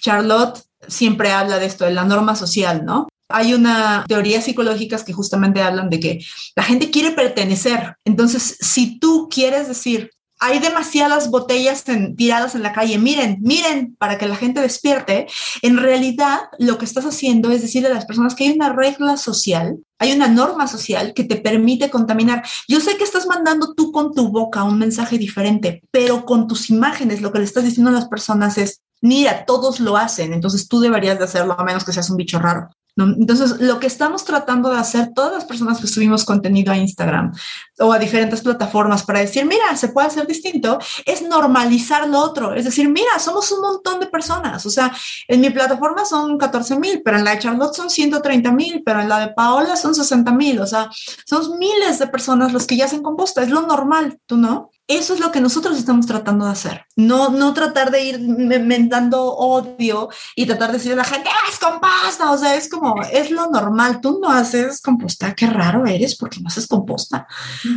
Charlotte 0.00 0.62
siempre 0.88 1.32
habla 1.32 1.58
de 1.58 1.66
esto, 1.66 1.84
de 1.84 1.92
la 1.92 2.04
norma 2.04 2.34
social, 2.34 2.84
¿no? 2.84 3.08
Hay 3.28 3.54
una 3.54 4.04
teoría 4.08 4.40
psicológicas 4.40 5.04
que 5.04 5.12
justamente 5.12 5.62
hablan 5.62 5.88
de 5.88 6.00
que 6.00 6.24
la 6.56 6.64
gente 6.64 6.90
quiere 6.90 7.12
pertenecer. 7.12 7.94
Entonces, 8.04 8.56
si 8.60 8.98
tú 8.98 9.28
quieres 9.30 9.68
decir, 9.68 10.10
hay 10.40 10.58
demasiadas 10.58 11.30
botellas 11.30 11.84
tiradas 12.16 12.54
en 12.54 12.62
la 12.62 12.72
calle, 12.72 12.98
miren, 12.98 13.38
miren, 13.42 13.94
para 13.98 14.16
que 14.16 14.26
la 14.26 14.36
gente 14.36 14.60
despierte, 14.62 15.26
en 15.60 15.76
realidad 15.76 16.40
lo 16.58 16.78
que 16.78 16.86
estás 16.86 17.04
haciendo 17.04 17.50
es 17.50 17.60
decirle 17.60 17.88
a 17.88 17.94
las 17.94 18.06
personas 18.06 18.34
que 18.34 18.44
hay 18.44 18.50
una 18.50 18.72
regla 18.72 19.18
social, 19.18 19.76
hay 19.98 20.12
una 20.12 20.28
norma 20.28 20.66
social 20.66 21.12
que 21.14 21.24
te 21.24 21.36
permite 21.36 21.90
contaminar. 21.90 22.42
Yo 22.66 22.80
sé 22.80 22.96
que 22.96 23.04
estás 23.04 23.26
mandando 23.26 23.74
tú 23.74 23.92
con 23.92 24.14
tu 24.14 24.30
boca 24.30 24.64
un 24.64 24.78
mensaje 24.78 25.18
diferente, 25.18 25.82
pero 25.90 26.24
con 26.24 26.48
tus 26.48 26.70
imágenes 26.70 27.20
lo 27.20 27.32
que 27.32 27.38
le 27.38 27.44
estás 27.44 27.64
diciendo 27.64 27.90
a 27.90 27.94
las 27.94 28.08
personas 28.08 28.56
es, 28.56 28.80
mira, 29.00 29.44
todos 29.44 29.80
lo 29.80 29.96
hacen, 29.96 30.32
entonces 30.32 30.68
tú 30.68 30.80
deberías 30.80 31.18
de 31.18 31.24
hacerlo 31.24 31.58
a 31.58 31.64
menos 31.64 31.84
que 31.84 31.92
seas 31.92 32.10
un 32.10 32.16
bicho 32.16 32.38
raro. 32.38 32.70
Entonces, 32.96 33.60
lo 33.60 33.78
que 33.78 33.86
estamos 33.86 34.24
tratando 34.24 34.70
de 34.70 34.78
hacer 34.78 35.10
todas 35.14 35.32
las 35.32 35.44
personas 35.44 35.80
que 35.80 35.86
subimos 35.86 36.24
contenido 36.24 36.72
a 36.72 36.76
Instagram 36.76 37.32
o 37.78 37.92
a 37.92 37.98
diferentes 37.98 38.42
plataformas 38.42 39.02
para 39.04 39.20
decir, 39.20 39.46
mira, 39.46 39.76
se 39.76 39.88
puede 39.88 40.08
hacer 40.08 40.26
distinto, 40.26 40.78
es 41.06 41.22
normalizar 41.22 42.08
lo 42.08 42.18
otro. 42.18 42.54
Es 42.54 42.64
decir, 42.64 42.88
mira, 42.88 43.18
somos 43.18 43.50
un 43.52 43.62
montón 43.62 44.00
de 44.00 44.06
personas. 44.06 44.66
O 44.66 44.70
sea, 44.70 44.92
en 45.28 45.40
mi 45.40 45.50
plataforma 45.50 46.04
son 46.04 46.36
14 46.36 46.78
mil, 46.78 47.02
pero 47.02 47.18
en 47.18 47.24
la 47.24 47.32
de 47.32 47.38
Charlotte 47.38 47.74
son 47.74 47.90
130 47.90 48.52
mil, 48.52 48.82
pero 48.84 49.00
en 49.00 49.08
la 49.08 49.20
de 49.20 49.28
Paola 49.28 49.76
son 49.76 49.94
60 49.94 50.32
mil. 50.32 50.60
O 50.60 50.66
sea, 50.66 50.90
son 51.24 51.58
miles 51.58 51.98
de 51.98 52.06
personas 52.08 52.52
los 52.52 52.66
que 52.66 52.76
ya 52.76 52.84
hacen 52.84 53.02
composta. 53.02 53.42
Es 53.42 53.50
lo 53.50 53.62
normal, 53.62 54.18
¿tú 54.26 54.36
no? 54.36 54.70
Eso 54.90 55.14
es 55.14 55.20
lo 55.20 55.30
que 55.30 55.40
nosotros 55.40 55.78
estamos 55.78 56.04
tratando 56.04 56.46
de 56.46 56.50
hacer. 56.50 56.84
No, 56.96 57.28
no 57.28 57.54
tratar 57.54 57.92
de 57.92 58.02
ir 58.02 58.18
mentando 58.18 59.22
odio 59.22 60.08
y 60.34 60.46
tratar 60.46 60.72
de 60.72 60.78
decirle 60.78 60.94
a 60.94 60.96
la 60.96 61.04
gente, 61.04 61.28
ah, 61.28 61.48
es 61.48 61.60
composta. 61.60 62.32
O 62.32 62.36
sea, 62.36 62.56
es 62.56 62.68
como, 62.68 63.00
es 63.12 63.30
lo 63.30 63.48
normal. 63.50 64.00
Tú 64.00 64.18
no 64.20 64.28
haces 64.28 64.82
composta. 64.82 65.32
Qué 65.36 65.46
raro 65.46 65.86
eres 65.86 66.16
porque 66.16 66.40
no 66.40 66.48
haces 66.48 66.66
composta. 66.66 67.28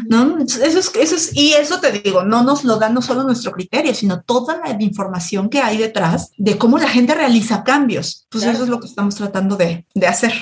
¿No? 0.10 0.40
Eso 0.40 0.64
es, 0.64 0.92
eso 0.96 1.16
es, 1.16 1.38
y 1.38 1.54
eso 1.54 1.80
te 1.80 1.92
digo, 1.92 2.24
no 2.24 2.44
nos 2.44 2.64
lo 2.64 2.78
da 2.78 2.90
no 2.90 3.04
solo 3.04 3.22
nuestro 3.22 3.52
criterio, 3.52 3.94
sino 3.94 4.24
toda 4.24 4.58
la 4.58 4.76
información 4.82 5.50
que 5.50 5.60
hay 5.60 5.78
detrás 5.78 6.32
de 6.38 6.58
cómo 6.58 6.80
la 6.80 6.88
gente 6.88 7.14
realiza 7.14 7.64
cambios. 7.64 8.26
Pues 8.32 8.44
eso 8.44 8.64
es 8.64 8.70
lo 8.70 8.80
que 8.80 8.88
estamos 8.88 9.14
tratando 9.14 9.56
de, 9.56 9.86
de 9.94 10.08
hacer. 10.08 10.34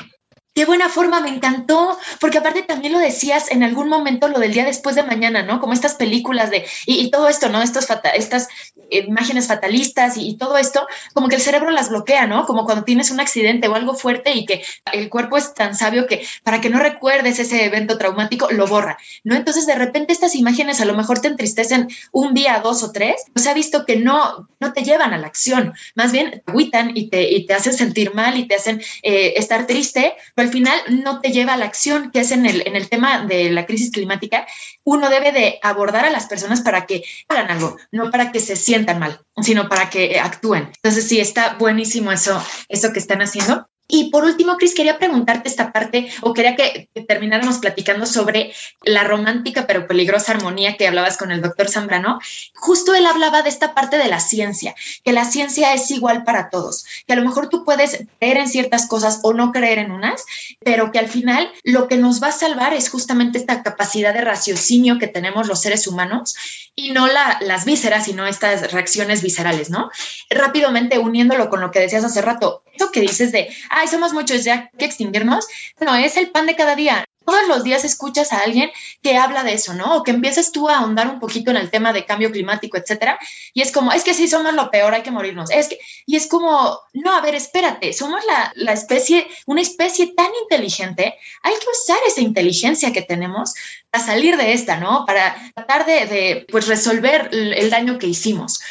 Qué 0.54 0.66
buena 0.66 0.90
forma, 0.90 1.22
me 1.22 1.30
encantó, 1.30 1.98
porque 2.20 2.40
aparte 2.40 2.64
también 2.64 2.92
lo 2.92 3.00
decías 3.00 3.50
en 3.52 3.64
algún 3.64 3.88
momento 3.88 4.28
lo 4.28 4.38
del 4.38 4.52
día 4.52 4.66
después 4.66 4.96
de 4.96 5.04
mañana, 5.04 5.44
¿no? 5.44 5.62
Como 5.62 5.72
estas 5.72 5.96
películas 5.96 6.52
de, 6.52 6.66
y, 6.86 7.10
todo 7.10 7.30
esto, 7.30 7.48
¿no? 7.48 7.62
Estas 7.62 8.50
imágenes 8.90 9.48
fatalistas 9.48 10.18
y, 10.18 10.36
todo 10.36 10.58
esto, 10.58 10.86
como 11.14 11.30
que 11.30 11.36
el 11.36 11.42
cerebro 11.42 11.72
las 11.72 11.88
bloquea, 11.88 12.28
¿no? 12.28 12.46
Como 12.46 12.66
cuando 12.66 12.84
tienes 12.84 13.12
un 13.12 13.22
accidente 13.22 13.70
o 13.70 13.76
algo 13.76 13.94
fuerte 13.94 14.34
y 14.34 14.46
que 14.46 14.62
el 14.92 15.10
cuerpo 15.10 15.38
es 15.38 15.54
tan 15.54 15.74
sabio 15.74 16.06
que 16.06 16.28
para 16.44 16.60
que 16.60 16.70
no 16.70 16.80
recuerdes 16.80 17.40
ese 17.40 17.64
evento 17.64 17.98
traumático, 17.98 18.52
lo 18.52 18.68
borra, 18.68 18.98
¿no? 19.24 19.36
Entonces 19.36 19.66
de 19.66 19.76
repente 19.76 20.12
estas 20.12 20.36
imágenes 20.36 20.82
a 20.82 20.86
lo 20.86 20.96
mejor 20.96 21.22
te 21.22 21.30
entristecen 21.30 21.88
un 22.12 22.34
día, 22.34 22.60
dos 22.62 22.84
o 22.84 22.92
tres, 22.92 23.24
se 23.36 23.50
ha 23.50 23.54
visto 23.54 23.86
que 23.86 23.96
no, 23.96 24.50
no 24.60 24.74
te 24.74 24.84
llevan 24.84 25.14
a 25.14 25.18
la 25.18 25.28
acción, 25.28 25.74
más 25.96 26.12
bien 26.12 26.44
te 26.46 26.52
agüitan 26.52 26.92
y 26.94 27.10
te, 27.10 27.32
y 27.32 27.46
te 27.46 27.54
hacen 27.54 27.74
sentir 27.74 28.14
mal 28.14 28.38
y 28.38 28.50
te 28.50 28.56
hacen 28.56 28.82
eh, 29.02 29.36
estar 29.38 29.66
triste 29.66 30.14
al 30.42 30.50
final 30.50 30.78
no 30.90 31.22
te 31.22 31.32
lleva 31.32 31.54
a 31.54 31.58
la 31.58 31.66
acción, 31.66 32.12
que 32.12 32.20
es 32.20 32.32
en 32.32 32.46
el, 32.46 32.68
en 32.68 32.76
el 32.76 32.90
tema 32.90 33.26
de 33.26 33.50
la 33.50 33.66
crisis 33.66 33.92
climática, 33.92 34.46
uno 34.84 35.10
debe 35.10 35.32
de 35.32 35.60
abordar 35.62 36.06
a 36.06 36.10
las 36.10 36.26
personas 36.28 36.62
para 36.62 36.86
que 36.86 37.04
hagan 37.30 37.50
algo, 37.50 37.78
no 37.92 38.12
para 38.12 38.32
que 38.32 38.40
se 38.40 38.56
sientan 38.56 39.00
mal, 39.00 39.22
sino 39.42 39.70
para 39.70 39.90
que 39.90 40.20
actúen. 40.20 40.72
Entonces 40.76 41.08
sí, 41.08 41.20
está 41.20 41.56
buenísimo 41.56 42.12
eso, 42.12 42.44
eso 42.68 42.92
que 42.92 43.00
están 43.00 43.22
haciendo. 43.22 43.71
Y 43.94 44.10
por 44.10 44.24
último, 44.24 44.56
Cris, 44.56 44.74
quería 44.74 44.98
preguntarte 44.98 45.50
esta 45.50 45.74
parte, 45.74 46.10
o 46.22 46.34
quería 46.34 46.56
que 46.56 46.90
termináramos 47.08 47.58
platicando 47.58 48.06
sobre 48.06 48.54
la 48.84 49.04
romántica 49.04 49.68
pero 49.68 49.86
peligrosa 49.86 50.32
armonía 50.32 50.78
que 50.78 50.88
hablabas 50.88 51.18
con 51.18 51.30
el 51.30 51.42
doctor 51.42 51.68
Zambrano. 51.70 52.20
Justo 52.56 52.96
él 52.96 53.06
hablaba 53.06 53.42
de 53.42 53.50
esta 53.50 53.74
parte 53.74 53.98
de 53.98 54.08
la 54.08 54.22
ciencia, 54.22 54.74
que 55.04 55.12
la 55.12 55.26
ciencia 55.26 55.74
es 55.74 55.92
igual 55.92 56.24
para 56.24 56.50
todos, 56.50 56.86
que 57.06 57.12
a 57.12 57.18
lo 57.18 57.24
mejor 57.24 57.50
tú 57.50 57.66
puedes 57.66 58.06
creer 58.18 58.38
en 58.38 58.48
ciertas 58.48 58.88
cosas 58.88 59.20
o 59.24 59.34
no 59.34 59.52
creer 59.52 59.80
en 59.80 59.92
unas, 59.92 60.24
pero 60.64 60.94
que 60.94 61.00
al 61.00 61.10
final 61.10 61.52
lo 61.64 61.90
que 61.90 61.98
nos 61.98 62.24
va 62.24 62.28
a 62.28 62.32
salvar 62.32 62.74
es 62.74 62.90
justamente 62.90 63.38
esta 63.38 63.62
capacidad 63.62 64.14
de 64.14 64.22
raciocinio 64.22 65.00
que 65.00 65.08
tenemos 65.08 65.48
los 65.48 65.62
seres 65.62 65.86
humanos 65.86 66.36
y 66.76 66.92
no 66.92 67.08
las 67.08 67.66
vísceras, 67.66 68.06
sino 68.06 68.26
estas 68.26 68.72
reacciones 68.72 69.22
viscerales, 69.22 69.70
¿no? 69.70 69.92
Rápidamente 70.30 70.98
uniéndolo 70.98 71.50
con 71.50 71.60
lo 71.60 71.72
que 71.72 71.82
decías 71.82 72.06
hace 72.06 72.22
rato, 72.22 72.64
esto 72.82 72.92
que 72.92 73.02
dices 73.02 73.32
de, 73.32 73.50
ay, 73.70 73.88
somos 73.88 74.14
muchos, 74.14 74.44
ya 74.44 74.70
que 74.78 74.86
extinguirnos, 74.86 75.48
no, 75.80 75.96
es 75.96 76.18
el 76.18 76.32
pan 76.32 76.48
de 76.48 76.56
cada 76.56 76.76
día 76.76 77.06
todos 77.24 77.48
los 77.48 77.64
días 77.64 77.86
escuchas 77.86 78.34
a 78.34 78.40
alguien 78.40 78.72
que 79.04 79.16
habla 79.16 79.44
de 79.44 79.54
eso, 79.54 79.76
¿no? 79.76 79.96
O 79.96 80.04
que 80.04 80.10
empieces 80.10 80.52
tú 80.52 80.68
a 80.68 80.80
ahondar 80.80 81.08
un 81.08 81.20
poquito 81.20 81.52
en 81.52 81.58
el 81.58 81.70
tema 81.70 81.94
de 81.94 82.04
cambio 82.04 82.32
climático, 82.32 82.78
etcétera, 82.78 83.20
y 83.54 83.62
es 83.62 83.72
como, 83.72 83.92
es 83.92 84.04
que 84.04 84.16
si 84.16 84.28
somos 84.28 84.54
lo 84.54 84.72
peor, 84.72 84.94
hay 84.94 85.04
que 85.04 85.12
morirnos. 85.12 85.52
Es 85.52 85.70
que, 85.70 85.80
y 86.08 86.16
es 86.16 86.28
como, 86.28 86.80
no, 86.94 87.16
a 87.16 87.22
ver, 87.22 87.36
espérate, 87.36 87.94
somos 87.94 88.26
la, 88.26 88.52
la 88.56 88.74
especie, 88.74 89.28
una 89.46 89.62
especie 89.62 90.14
tan 90.16 90.32
inteligente, 90.42 91.16
hay 91.44 91.54
que 91.54 91.68
usar 91.72 92.00
esa 92.08 92.22
inteligencia 92.22 92.92
que 92.92 93.04
tenemos 93.04 93.54
para 93.92 94.04
salir 94.04 94.36
de 94.36 94.54
esta, 94.54 94.78
¿no? 94.78 95.06
Para 95.06 95.36
tratar 95.54 95.86
de, 95.86 96.08
de 96.08 96.46
pues, 96.50 96.68
resolver 96.68 97.30
el 97.32 97.70
daño 97.70 98.00
que 98.00 98.08
hicimos. 98.08 98.62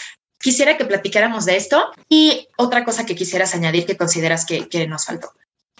Quisiera 0.40 0.76
que 0.78 0.86
platicáramos 0.86 1.44
de 1.44 1.56
esto 1.56 1.90
y 2.08 2.48
otra 2.56 2.84
cosa 2.84 3.04
que 3.04 3.14
quisieras 3.14 3.54
añadir 3.54 3.84
que 3.84 3.96
consideras 3.96 4.46
que, 4.46 4.68
que 4.68 4.86
nos 4.86 5.04
faltó. 5.04 5.32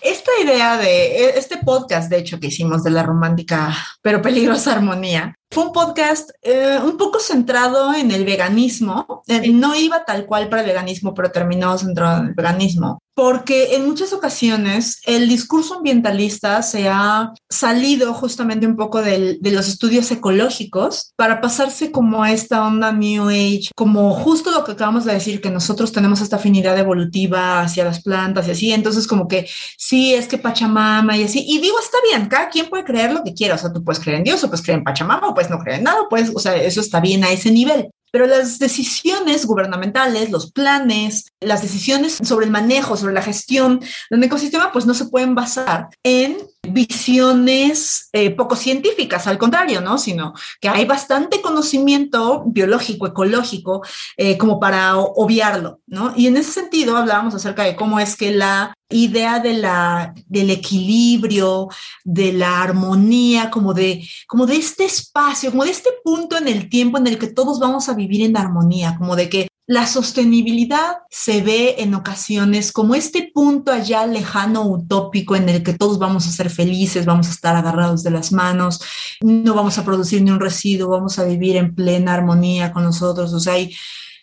Esta 0.03 0.31
idea 0.43 0.79
de 0.79 1.17
e, 1.17 1.39
este 1.39 1.59
podcast, 1.59 2.11
de 2.11 2.19
hecho, 2.19 2.41
que 2.41 2.47
hicimos 2.47 2.83
de 2.83 2.91
la 2.91 3.03
romántica 3.03 3.75
pero 4.03 4.23
peligrosa 4.23 4.73
armonía, 4.77 5.35
fue 5.51 5.65
un 5.65 5.73
podcast 5.73 6.31
eh, 6.43 6.79
un 6.83 6.97
poco 6.97 7.21
centrado 7.21 7.95
en 7.95 8.11
el 8.11 8.25
veganismo. 8.25 9.23
Eh, 9.27 9.51
no 9.53 9.75
iba 9.75 10.05
tal 10.05 10.27
cual 10.27 10.49
para 10.49 10.63
el 10.63 10.69
veganismo, 10.69 11.13
pero 11.13 11.31
terminó 11.31 11.77
centrado 11.77 12.21
en 12.21 12.29
el 12.29 12.35
veganismo 12.35 12.99
porque 13.21 13.75
en 13.75 13.85
muchas 13.85 14.15
ocasiones 14.15 15.03
el 15.05 15.29
discurso 15.29 15.75
ambientalista 15.75 16.63
se 16.63 16.89
ha 16.89 17.35
salido 17.51 18.15
justamente 18.15 18.67
un 18.67 18.77
poco 18.77 19.03
de 19.03 19.39
los 19.43 19.69
estudios 19.69 20.11
ecológicos 20.11 21.13
para 21.17 21.43
pasarse 21.43 21.93
como 21.93 22.23
a 22.23 22.33
esta 22.33 22.67
onda 22.67 22.93
New 22.93 23.29
Age, 23.29 23.73
como 23.77 24.15
justo 24.15 24.51
lo 24.51 24.65
que 24.65 24.73
acabamos 24.73 25.05
de 25.05 25.13
decir, 25.13 25.43
que 25.43 25.51
nosotros 25.51 25.93
tenemos 25.93 26.23
esta 26.23 26.37
afinidad 26.37 26.79
evolutiva 26.79 27.61
hacia 27.61 27.85
las 27.85 28.03
plantas 28.03 28.49
y 28.49 28.53
así, 28.53 28.73
entonces 28.73 29.07
como 29.07 29.29
que 29.29 29.47
sí, 29.77 30.15
es 30.15 30.27
que 30.27 30.39
Pachamama 30.39 31.15
y 31.19 31.25
así, 31.25 31.45
y 31.47 31.59
digo, 31.59 31.79
está 31.79 31.99
bien, 32.11 32.27
cada 32.27 32.49
quien 32.49 32.71
puede 32.71 32.85
creer 32.85 33.13
lo 33.13 33.23
que 33.23 33.35
quiera, 33.35 33.57
o 33.57 33.59
sea, 33.59 33.71
tú 33.71 33.85
puedes 33.85 34.01
creer 34.01 34.17
en 34.17 34.25
Dios 34.25 34.43
o 34.43 34.47
puedes 34.47 34.65
creer 34.65 34.79
en 34.79 34.85
Pachamama 34.85 35.29
o 35.29 35.35
puedes 35.35 35.51
no 35.51 35.59
creer 35.59 35.81
en 35.81 35.85
nada, 35.85 36.07
pues, 36.09 36.33
o 36.35 36.39
sea, 36.39 36.57
eso 36.57 36.81
está 36.81 37.01
bien 37.01 37.23
a 37.23 37.31
ese 37.31 37.51
nivel. 37.51 37.91
Pero 38.13 38.27
las 38.27 38.59
decisiones 38.59 39.47
gubernamentales, 39.47 40.31
los 40.31 40.53
planes, 40.53 41.33
las 41.41 41.63
decisiones 41.63 42.19
sobre 42.23 42.47
el 42.47 42.53
manejo, 42.53 42.97
sobre 42.97 43.15
la 43.15 43.23
gestión 43.23 43.81
de 44.11 44.17
un 44.17 44.25
ecosistema, 44.25 44.73
pues 44.73 44.87
no 44.87 44.95
se 44.95 45.07
pueden 45.07 45.35
basar 45.35 45.89
en 46.03 46.39
visiones 46.63 48.09
eh, 48.13 48.31
poco 48.31 48.57
científicas, 48.57 49.27
al 49.27 49.39
contrario, 49.39 49.81
¿no? 49.81 49.99
Sino 49.99 50.35
que 50.61 50.69
hay 50.69 50.85
bastante 50.85 51.41
conocimiento 51.41 52.45
biológico, 52.47 53.07
ecológico, 53.07 53.83
eh, 54.17 54.37
como 54.37 54.61
para 54.61 54.99
obviarlo, 54.99 55.81
¿no? 55.87 56.13
Y 56.17 56.27
en 56.27 56.37
ese 56.37 56.53
sentido 56.53 56.97
hablábamos 56.97 57.35
acerca 57.35 57.65
de 57.65 57.77
cómo 57.77 57.99
es 57.99 58.17
que 58.17 58.33
la 58.33 58.75
idea 58.91 59.41
de 59.41 59.55
la, 59.55 60.15
del 60.27 60.51
equilibrio, 60.51 61.69
de 62.05 62.33
la 62.33 62.63
armonía, 62.63 63.51
como 63.51 63.75
de, 63.75 64.07
como 64.27 64.47
de 64.47 64.57
este 64.57 64.85
espacio, 64.85 65.51
como 65.51 65.65
de 65.65 65.71
este 65.71 65.91
punto 66.05 66.37
en 66.37 66.49
el 66.49 66.69
tiempo 66.69 66.99
en 66.99 67.07
el 67.07 67.19
que 67.19 67.29
todos 67.29 67.59
vamos 67.59 67.89
a 67.89 67.95
vivir 67.95 68.23
en 68.23 68.37
armonía, 68.37 68.97
como 68.99 69.17
de 69.17 69.29
que 69.29 69.51
la 69.71 69.87
sostenibilidad 69.87 70.97
se 71.11 71.43
ve 71.43 71.77
en 71.79 71.95
ocasiones 71.95 72.73
como 72.73 72.97
este 72.97 73.31
punto 73.33 73.71
allá 73.71 74.05
lejano, 74.05 74.67
utópico, 74.67 75.37
en 75.37 75.49
el 75.49 75.63
que 75.63 75.75
todos 75.75 76.01
vamos 76.01 76.27
a 76.27 76.33
ser 76.33 76.51
felices, 76.51 77.07
vamos 77.07 77.29
a 77.29 77.31
estar 77.31 77.55
agarrados 77.55 78.03
de 78.03 78.11
las 78.11 78.33
manos, 78.33 78.81
no 79.21 79.55
vamos 79.55 79.79
a 79.79 79.85
producir 79.85 80.23
ni 80.23 80.33
un 80.33 80.41
residuo, 80.41 80.89
vamos 80.89 81.21
a 81.21 81.25
vivir 81.25 81.55
en 81.55 81.73
plena 81.73 82.15
armonía 82.15 82.73
con 82.73 82.83
nosotros. 82.83 83.33
O 83.33 83.39
sea, 83.39 83.55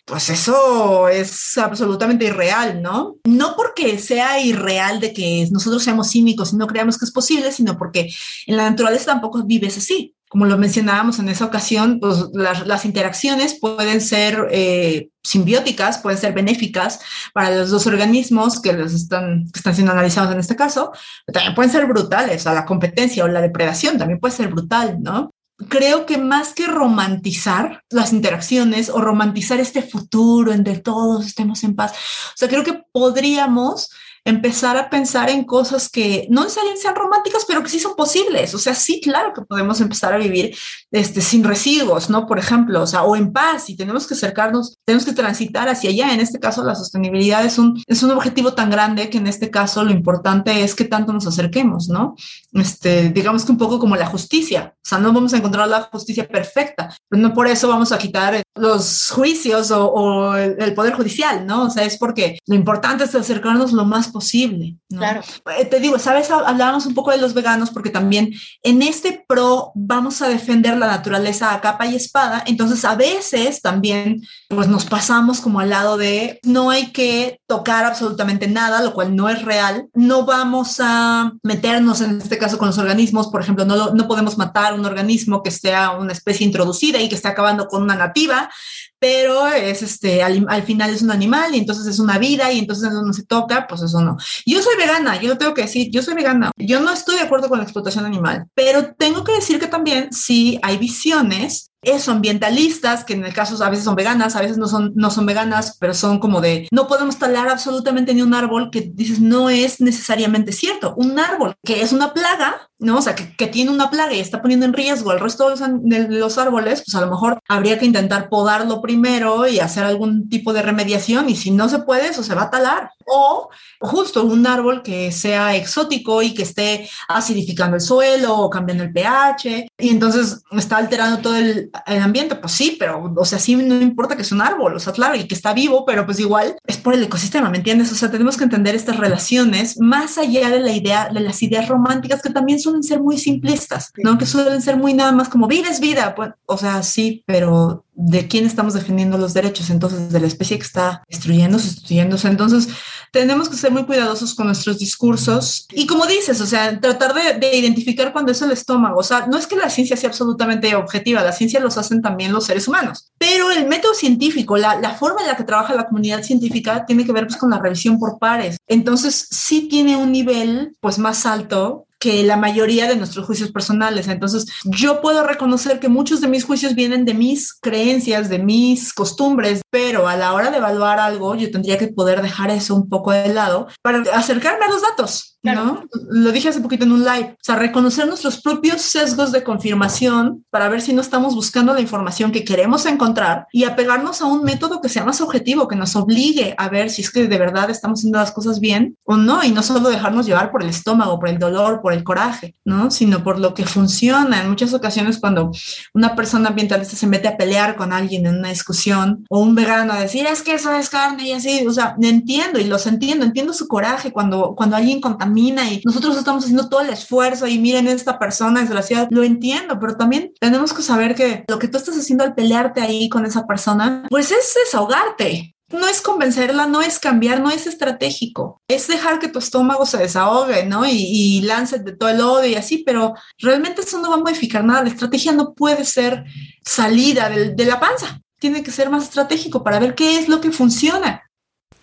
pues 0.08 0.30
eso 0.30 1.08
es 1.08 1.58
absolutamente 1.58 2.24
irreal, 2.24 2.80
¿no? 2.82 3.16
No 3.24 3.54
porque 3.56 3.98
sea 3.98 4.40
irreal 4.40 5.00
de 5.00 5.12
que 5.12 5.46
nosotros 5.50 5.82
seamos 5.82 6.10
cínicos 6.10 6.52
y 6.52 6.56
no 6.56 6.66
creamos 6.66 6.98
que 6.98 7.04
es 7.04 7.12
posible, 7.12 7.52
sino 7.52 7.76
porque 7.76 8.10
en 8.46 8.56
la 8.56 8.68
naturaleza 8.68 9.06
tampoco 9.06 9.44
vives 9.44 9.76
así 9.76 10.14
como 10.28 10.44
lo 10.44 10.58
mencionábamos 10.58 11.18
en 11.18 11.28
esa 11.28 11.46
ocasión, 11.46 12.00
pues 12.00 12.26
las, 12.34 12.84
interacciones 12.84 13.58
pueden 13.58 14.00
ser 14.00 14.48
eh, 14.50 15.08
simbióticas, 15.22 15.98
pueden 15.98 16.18
ser 16.18 16.34
benéficas 16.34 17.00
para 17.32 17.50
los 17.50 17.70
dos 17.70 17.86
organismos 17.86 18.60
que, 18.60 18.74
los 18.74 18.92
están, 18.92 19.46
que 19.50 19.58
están 19.58 19.74
siendo 19.74 19.92
analizados 19.92 20.32
en 20.32 20.40
este 20.40 20.54
caso, 20.54 20.92
pero 21.24 21.34
también 21.34 21.54
pueden 21.54 21.72
ser 21.72 21.86
brutales, 21.86 22.46
o 22.46 22.52
la 22.52 22.66
competencia 22.66 23.24
o 23.24 23.28
la 23.28 23.40
depredación 23.40 23.96
también 23.96 24.20
puede 24.20 24.34
ser 24.34 24.48
brutal, 24.48 24.98
¿no? 25.00 25.30
Creo 25.68 26.06
que 26.06 26.18
más 26.18 26.54
que 26.54 26.66
romantizar 26.66 27.82
las 27.90 28.12
interacciones 28.12 28.88
o 28.90 29.00
romantizar 29.00 29.58
este 29.58 29.82
futuro 29.82 30.52
en 30.52 30.62
que 30.62 30.78
todos 30.78 31.26
estemos 31.26 31.64
en 31.64 31.74
paz, 31.74 31.92
o 31.92 32.36
sea, 32.36 32.48
creo 32.48 32.62
que 32.62 32.82
podríamos 32.92 33.90
empezar 34.24 34.76
a 34.76 34.90
pensar 34.90 35.30
en 35.30 35.44
cosas 35.44 35.88
que 35.88 36.26
no 36.28 36.42
necesariamente 36.42 36.82
sean 36.82 36.94
románticas, 36.94 37.44
pero 37.46 37.62
que 37.62 37.70
sí 37.70 37.80
son 37.80 37.96
posibles. 37.96 38.54
O 38.54 38.58
sea, 38.58 38.74
sí, 38.74 39.00
claro 39.00 39.32
que 39.32 39.42
podemos 39.42 39.80
empezar 39.80 40.12
a 40.12 40.18
vivir 40.18 40.54
este, 40.92 41.20
sin 41.22 41.44
residuos, 41.44 42.10
¿no? 42.10 42.26
Por 42.26 42.38
ejemplo, 42.38 42.82
o 42.82 42.86
sea, 42.86 43.02
o 43.04 43.16
en 43.16 43.32
paz 43.32 43.70
y 43.70 43.76
tenemos 43.76 44.06
que 44.06 44.14
acercarnos, 44.14 44.76
tenemos 44.84 45.04
que 45.04 45.12
transitar 45.12 45.68
hacia 45.68 45.90
allá. 45.90 46.12
En 46.12 46.20
este 46.20 46.38
caso, 46.38 46.62
la 46.64 46.74
sostenibilidad 46.74 47.44
es 47.44 47.58
un, 47.58 47.82
es 47.86 48.02
un 48.02 48.10
objetivo 48.10 48.54
tan 48.54 48.70
grande 48.70 49.10
que 49.10 49.18
en 49.18 49.26
este 49.26 49.50
caso 49.50 49.82
lo 49.82 49.90
importante 49.90 50.62
es 50.62 50.74
que 50.74 50.84
tanto 50.84 51.12
nos 51.12 51.26
acerquemos, 51.26 51.88
¿no? 51.88 52.14
Este, 52.52 53.10
digamos 53.10 53.44
que 53.44 53.52
un 53.52 53.58
poco 53.58 53.78
como 53.78 53.96
la 53.96 54.06
justicia. 54.06 54.74
O 54.76 54.88
sea, 54.88 54.98
no 54.98 55.12
vamos 55.12 55.34
a 55.34 55.38
encontrar 55.38 55.68
la 55.68 55.82
justicia 55.82 56.28
perfecta, 56.28 56.94
pero 57.08 57.22
no 57.22 57.34
por 57.34 57.46
eso 57.46 57.68
vamos 57.68 57.92
a 57.92 57.98
quitar 57.98 58.42
los 58.54 59.08
juicios 59.10 59.70
o, 59.70 60.36
el, 60.36 60.56
el, 60.58 60.74
poder 60.74 60.94
judicial, 60.94 61.46
¿no? 61.46 61.64
O 61.64 61.70
sea, 61.70 61.84
es 61.84 61.96
porque 61.96 62.38
lo 62.46 62.54
importante 62.54 63.04
es 63.04 63.14
acercarnos 63.14 63.72
lo 63.72 63.84
más 63.84 64.08
posible 64.08 64.18
posible. 64.18 64.76
Claro. 64.88 65.20
Eh, 65.58 65.64
te 65.64 65.78
digo, 65.78 65.98
sabes, 65.98 66.30
hablábamos 66.30 66.86
un 66.86 66.94
poco 66.94 67.12
de 67.12 67.18
los 67.18 67.34
veganos 67.34 67.70
porque 67.70 67.90
también 67.90 68.32
en 68.62 68.82
este 68.82 69.24
pro 69.28 69.70
vamos 69.74 70.22
a 70.22 70.28
defender 70.28 70.76
la 70.78 70.86
naturaleza 70.86 71.52
a 71.52 71.60
capa 71.60 71.86
y 71.86 71.96
espada, 71.96 72.42
entonces 72.46 72.84
a 72.84 72.94
veces 72.94 73.60
también 73.60 74.22
pues 74.48 74.68
nos 74.68 74.84
pasamos 74.84 75.40
como 75.40 75.60
al 75.60 75.70
lado 75.70 75.96
de 75.96 76.40
no 76.42 76.70
hay 76.70 76.92
que 76.92 77.40
tocar 77.46 77.84
absolutamente 77.84 78.48
nada, 78.48 78.82
lo 78.82 78.94
cual 78.94 79.14
no 79.14 79.28
es 79.28 79.42
real, 79.42 79.88
no 79.94 80.24
vamos 80.24 80.76
a 80.80 81.32
meternos 81.42 82.00
en 82.00 82.20
este 82.20 82.38
caso 82.38 82.58
con 82.58 82.68
los 82.68 82.78
organismos, 82.78 83.28
por 83.28 83.40
ejemplo, 83.40 83.64
no, 83.64 83.90
no 83.94 84.08
podemos 84.08 84.38
matar 84.38 84.74
un 84.74 84.86
organismo 84.86 85.42
que 85.42 85.50
sea 85.50 85.90
una 85.90 86.12
especie 86.12 86.46
introducida 86.46 87.00
y 87.00 87.08
que 87.08 87.14
esté 87.14 87.28
acabando 87.28 87.68
con 87.68 87.82
una 87.82 87.96
nativa, 87.96 88.50
pero 88.98 89.46
es 89.46 89.82
este, 89.82 90.22
al, 90.22 90.62
final 90.62 90.90
es 90.90 91.02
un 91.02 91.10
animal 91.10 91.54
y 91.54 91.58
entonces 91.58 91.86
es 91.86 91.98
una 91.98 92.18
vida 92.18 92.52
y 92.52 92.58
entonces 92.58 92.90
no 92.90 93.12
se 93.12 93.24
toca, 93.24 93.66
pues 93.66 93.82
eso 93.82 94.00
no. 94.00 94.16
Yo 94.44 94.62
soy 94.62 94.76
vegana, 94.76 95.20
yo 95.20 95.38
tengo 95.38 95.54
que 95.54 95.62
decir, 95.62 95.88
yo 95.90 96.02
soy 96.02 96.14
vegana. 96.14 96.50
Yo 96.56 96.80
no 96.80 96.92
estoy 96.92 97.16
de 97.16 97.22
acuerdo 97.22 97.48
con 97.48 97.58
la 97.58 97.64
explotación 97.64 98.04
animal, 98.04 98.46
pero 98.54 98.94
tengo 98.94 99.24
que 99.24 99.32
decir 99.32 99.58
que 99.58 99.66
también 99.66 100.12
sí 100.12 100.58
hay 100.62 100.78
visiones 100.78 101.70
eso, 101.82 102.10
ambientalistas, 102.10 103.04
que 103.04 103.14
en 103.14 103.24
el 103.24 103.32
caso 103.32 103.62
a 103.62 103.70
veces 103.70 103.84
son 103.84 103.94
veganas, 103.94 104.34
a 104.34 104.40
veces 104.40 104.58
no 104.58 104.66
son, 104.66 104.92
no 104.96 105.10
son 105.10 105.26
veganas, 105.26 105.76
pero 105.78 105.94
son 105.94 106.18
como 106.18 106.40
de, 106.40 106.68
no 106.72 106.88
podemos 106.88 107.18
talar 107.18 107.48
absolutamente 107.48 108.14
ni 108.14 108.22
un 108.22 108.34
árbol 108.34 108.70
que 108.70 108.90
dices, 108.92 109.20
no 109.20 109.48
es 109.48 109.80
necesariamente 109.80 110.52
cierto. 110.52 110.94
Un 110.96 111.18
árbol 111.18 111.54
que 111.64 111.82
es 111.82 111.92
una 111.92 112.12
plaga, 112.12 112.68
¿no? 112.78 112.98
O 112.98 113.02
sea, 113.02 113.14
que, 113.14 113.48
tiene 113.48 113.70
una 113.70 113.90
plaga 113.90 114.12
y 114.12 114.20
está 114.20 114.42
poniendo 114.42 114.66
en 114.66 114.72
riesgo 114.72 115.10
al 115.10 115.20
resto 115.20 115.44
de 115.44 115.50
los, 115.50 115.60
de 115.82 116.08
los, 116.08 116.36
árboles, 116.36 116.82
pues 116.84 116.94
a 116.94 117.00
lo 117.00 117.10
mejor 117.10 117.40
habría 117.48 117.78
que 117.78 117.86
intentar 117.86 118.28
podarlo 118.28 118.82
primero 118.82 119.48
y 119.48 119.58
hacer 119.58 119.84
algún 119.84 120.28
tipo 120.28 120.52
de 120.52 120.62
remediación 120.62 121.30
y 121.30 121.36
si 121.36 121.50
no 121.50 121.68
se 121.68 121.78
puede, 121.80 122.08
eso 122.08 122.22
se 122.22 122.34
va 122.34 122.42
a 122.42 122.50
talar. 122.50 122.90
O 123.06 123.48
justo 123.80 124.24
un 124.24 124.46
árbol 124.46 124.82
que 124.82 125.10
sea 125.12 125.56
exótico 125.56 126.22
y 126.22 126.34
que 126.34 126.42
esté 126.42 126.90
acidificando 127.08 127.76
el 127.76 127.80
suelo 127.80 128.36
o 128.36 128.50
cambiando 128.50 128.84
el 128.84 128.92
pH 128.92 129.68
y 129.78 129.88
entonces 129.88 130.42
está 130.52 130.76
alterando 130.76 131.22
todo 131.22 131.36
el 131.36 131.67
el, 131.86 132.02
ambiente, 132.02 132.34
pues 132.34 132.52
sí, 132.52 132.76
pero, 132.78 133.12
o 133.16 133.24
sea, 133.24 133.38
sí 133.38 133.56
no 133.56 133.80
importa 133.80 134.16
que 134.16 134.22
es 134.22 134.32
un 134.32 134.40
árbol, 134.40 134.74
o 134.76 134.78
sea, 134.78 134.92
claro, 134.92 135.14
y 135.14 135.26
que 135.26 135.34
está 135.34 135.52
vivo, 135.52 135.84
pero 135.84 136.04
pues 136.06 136.20
igual 136.20 136.56
es 136.66 136.76
por 136.76 136.94
el 136.94 137.02
ecosistema, 137.02 137.50
¿me 137.50 137.58
entiendes? 137.58 137.92
O 137.92 137.94
sea, 137.94 138.10
tenemos 138.10 138.36
que 138.36 138.44
entender 138.44 138.74
estas 138.74 138.96
relaciones 138.96 139.78
más 139.80 140.18
allá 140.18 140.50
de 140.50 140.60
la 140.60 140.72
idea, 140.72 141.08
de 141.12 141.20
las 141.20 141.42
ideas 141.42 141.68
románticas 141.68 142.22
que 142.22 142.30
también 142.30 142.60
suelen 142.60 142.82
ser 142.82 143.00
muy 143.00 143.18
simplistas, 143.18 143.92
¿no? 143.96 144.18
Que 144.18 144.26
suelen 144.26 144.62
ser 144.62 144.76
muy 144.76 144.94
nada 144.94 145.12
más 145.12 145.28
como 145.28 145.46
vida 145.46 145.68
es 145.70 145.80
vida, 145.80 146.14
pues, 146.14 146.30
o 146.46 146.58
sea, 146.58 146.82
sí, 146.82 147.22
pero 147.26 147.84
¿de 148.00 148.28
quién 148.28 148.46
estamos 148.46 148.74
defendiendo 148.74 149.18
los 149.18 149.34
derechos? 149.34 149.70
Entonces, 149.70 150.12
de 150.12 150.20
la 150.20 150.28
especie 150.28 150.56
que 150.56 150.64
está 150.64 151.02
destruyéndose, 151.08 151.70
destruyéndose. 151.70 152.28
Entonces, 152.28 152.68
tenemos 153.12 153.48
que 153.48 153.56
ser 153.56 153.70
muy 153.70 153.84
cuidadosos 153.84 154.34
con 154.34 154.46
nuestros 154.46 154.78
discursos 154.78 155.66
y 155.72 155.86
como 155.86 156.06
dices, 156.06 156.40
o 156.40 156.46
sea, 156.46 156.78
tratar 156.80 157.14
de, 157.14 157.38
de, 157.38 157.56
identificar 157.56 158.12
cuando 158.12 158.32
es 158.32 158.42
el 158.42 158.50
estómago. 158.50 159.00
O 159.00 159.02
sea, 159.02 159.26
no 159.26 159.36
es 159.36 159.46
que 159.46 159.56
la 159.56 159.70
ciencia 159.70 159.96
sea 159.96 160.10
absolutamente 160.10 160.74
objetiva, 160.74 161.22
la 161.22 161.32
ciencia 161.32 161.60
los 161.60 161.78
hacen 161.78 162.02
también 162.02 162.32
los 162.32 162.44
seres 162.44 162.68
humanos, 162.68 163.10
pero 163.18 163.50
el 163.50 163.66
método 163.66 163.94
científico, 163.94 164.56
la, 164.56 164.80
la 164.80 164.94
forma 164.94 165.22
en 165.22 165.28
la 165.28 165.36
que 165.36 165.44
trabaja 165.44 165.74
la 165.74 165.86
comunidad 165.86 166.22
científica 166.22 166.84
tiene 166.86 167.04
que 167.04 167.12
ver 167.12 167.26
pues, 167.26 167.38
con 167.38 167.50
la 167.50 167.58
revisión 167.58 167.98
por 167.98 168.18
pares. 168.18 168.58
Entonces, 168.66 169.26
sí 169.30 169.68
tiene 169.68 169.96
un 169.96 170.12
nivel 170.12 170.76
pues 170.80 170.98
más 170.98 171.26
alto 171.26 171.87
que 171.98 172.22
la 172.22 172.36
mayoría 172.36 172.88
de 172.88 172.96
nuestros 172.96 173.26
juicios 173.26 173.50
personales. 173.50 174.08
Entonces, 174.08 174.46
yo 174.64 175.00
puedo 175.00 175.26
reconocer 175.26 175.80
que 175.80 175.88
muchos 175.88 176.20
de 176.20 176.28
mis 176.28 176.44
juicios 176.44 176.74
vienen 176.74 177.04
de 177.04 177.14
mis 177.14 177.52
creencias, 177.52 178.28
de 178.28 178.38
mis 178.38 178.92
costumbres, 178.92 179.62
pero 179.70 180.08
a 180.08 180.16
la 180.16 180.32
hora 180.32 180.50
de 180.50 180.58
evaluar 180.58 181.00
algo, 181.00 181.34
yo 181.34 181.50
tendría 181.50 181.78
que 181.78 181.88
poder 181.88 182.22
dejar 182.22 182.50
eso 182.50 182.74
un 182.74 182.88
poco 182.88 183.12
de 183.12 183.32
lado 183.34 183.68
para 183.82 184.02
acercarme 184.14 184.64
a 184.64 184.70
los 184.70 184.82
datos. 184.82 185.37
¿No? 185.42 185.84
Lo 186.10 186.32
dije 186.32 186.48
hace 186.48 186.60
poquito 186.60 186.84
en 186.84 186.92
un 186.92 187.04
live, 187.04 187.32
o 187.32 187.44
sea, 187.44 187.56
reconocer 187.56 188.06
nuestros 188.06 188.40
propios 188.40 188.82
sesgos 188.82 189.32
de 189.32 189.42
confirmación 189.42 190.44
para 190.50 190.68
ver 190.68 190.80
si 190.80 190.92
no 190.92 191.00
estamos 191.00 191.34
buscando 191.34 191.72
la 191.74 191.80
información 191.80 192.32
que 192.32 192.44
queremos 192.44 192.86
encontrar 192.86 193.46
y 193.52 193.64
apegarnos 193.64 194.20
a 194.20 194.26
un 194.26 194.42
método 194.42 194.80
que 194.80 194.88
sea 194.88 195.04
más 195.04 195.20
objetivo, 195.20 195.68
que 195.68 195.76
nos 195.76 195.96
obligue 195.96 196.54
a 196.58 196.68
ver 196.68 196.90
si 196.90 197.02
es 197.02 197.10
que 197.10 197.26
de 197.28 197.38
verdad 197.38 197.70
estamos 197.70 198.00
haciendo 198.00 198.18
las 198.18 198.32
cosas 198.32 198.60
bien 198.60 198.96
o 199.04 199.16
no, 199.16 199.44
y 199.44 199.52
no 199.52 199.62
solo 199.62 199.88
dejarnos 199.88 200.26
llevar 200.26 200.50
por 200.50 200.62
el 200.62 200.68
estómago, 200.68 201.18
por 201.18 201.28
el 201.28 201.38
dolor, 201.38 201.80
por 201.80 201.92
el 201.92 202.04
coraje, 202.04 202.54
¿no? 202.64 202.90
Sino 202.90 203.22
por 203.22 203.38
lo 203.38 203.54
que 203.54 203.64
funciona. 203.64 204.40
En 204.40 204.48
muchas 204.48 204.74
ocasiones 204.74 205.18
cuando 205.18 205.50
una 205.94 206.16
persona 206.16 206.48
ambientalista 206.48 206.96
se 206.96 207.06
mete 207.06 207.28
a 207.28 207.36
pelear 207.36 207.76
con 207.76 207.92
alguien 207.92 208.26
en 208.26 208.38
una 208.38 208.48
discusión 208.48 209.24
o 209.30 209.40
un 209.40 209.54
vegano 209.54 209.92
a 209.92 210.00
decir, 210.00 210.26
es 210.26 210.42
que 210.42 210.54
eso 210.54 210.72
es 210.72 210.90
carne 210.90 211.28
y 211.28 211.32
así, 211.32 211.66
o 211.66 211.72
sea, 211.72 211.96
entiendo 212.00 212.58
y 212.58 212.64
los 212.64 212.86
entiendo, 212.86 213.24
entiendo 213.24 213.52
su 213.52 213.68
coraje 213.68 214.12
cuando, 214.12 214.54
cuando 214.56 214.76
alguien 214.76 215.00
y 215.36 215.82
nosotros 215.84 216.16
estamos 216.16 216.44
haciendo 216.44 216.68
todo 216.68 216.80
el 216.80 216.90
esfuerzo 216.90 217.46
y 217.46 217.58
miren 217.58 217.88
esta 217.88 218.18
persona 218.18 218.60
desgraciada, 218.60 219.08
lo 219.10 219.22
entiendo, 219.22 219.78
pero 219.78 219.96
también 219.96 220.32
tenemos 220.40 220.72
que 220.72 220.82
saber 220.82 221.14
que 221.14 221.44
lo 221.48 221.58
que 221.58 221.68
tú 221.68 221.78
estás 221.78 221.96
haciendo 221.96 222.24
al 222.24 222.34
pelearte 222.34 222.80
ahí 222.80 223.08
con 223.08 223.26
esa 223.26 223.46
persona, 223.46 224.06
pues 224.08 224.30
es 224.30 224.54
desahogarte. 224.64 225.54
No 225.70 225.86
es 225.86 226.00
convencerla, 226.00 226.66
no 226.66 226.80
es 226.80 226.98
cambiar, 226.98 227.40
no 227.40 227.50
es 227.50 227.66
estratégico. 227.66 228.62
Es 228.68 228.88
dejar 228.88 229.18
que 229.18 229.28
tu 229.28 229.38
estómago 229.38 229.84
se 229.84 229.98
desahogue, 229.98 230.64
¿no? 230.64 230.86
Y, 230.86 230.92
y 230.92 231.42
lance 231.42 231.78
de 231.78 231.94
todo 231.94 232.08
el 232.08 232.22
odio 232.22 232.48
y 232.48 232.54
así, 232.54 232.78
pero 232.78 233.12
realmente 233.38 233.82
eso 233.82 233.98
no 233.98 234.08
va 234.08 234.14
a 234.14 234.20
modificar 234.20 234.64
nada. 234.64 234.84
La 234.84 234.88
estrategia 234.88 235.32
no 235.32 235.52
puede 235.52 235.84
ser 235.84 236.24
salida 236.64 237.28
de, 237.28 237.50
de 237.50 237.64
la 237.66 237.78
panza. 237.78 238.22
Tiene 238.40 238.62
que 238.62 238.70
ser 238.70 238.88
más 238.88 239.04
estratégico 239.04 239.62
para 239.62 239.78
ver 239.78 239.94
qué 239.94 240.18
es 240.18 240.30
lo 240.30 240.40
que 240.40 240.52
funciona. 240.52 241.22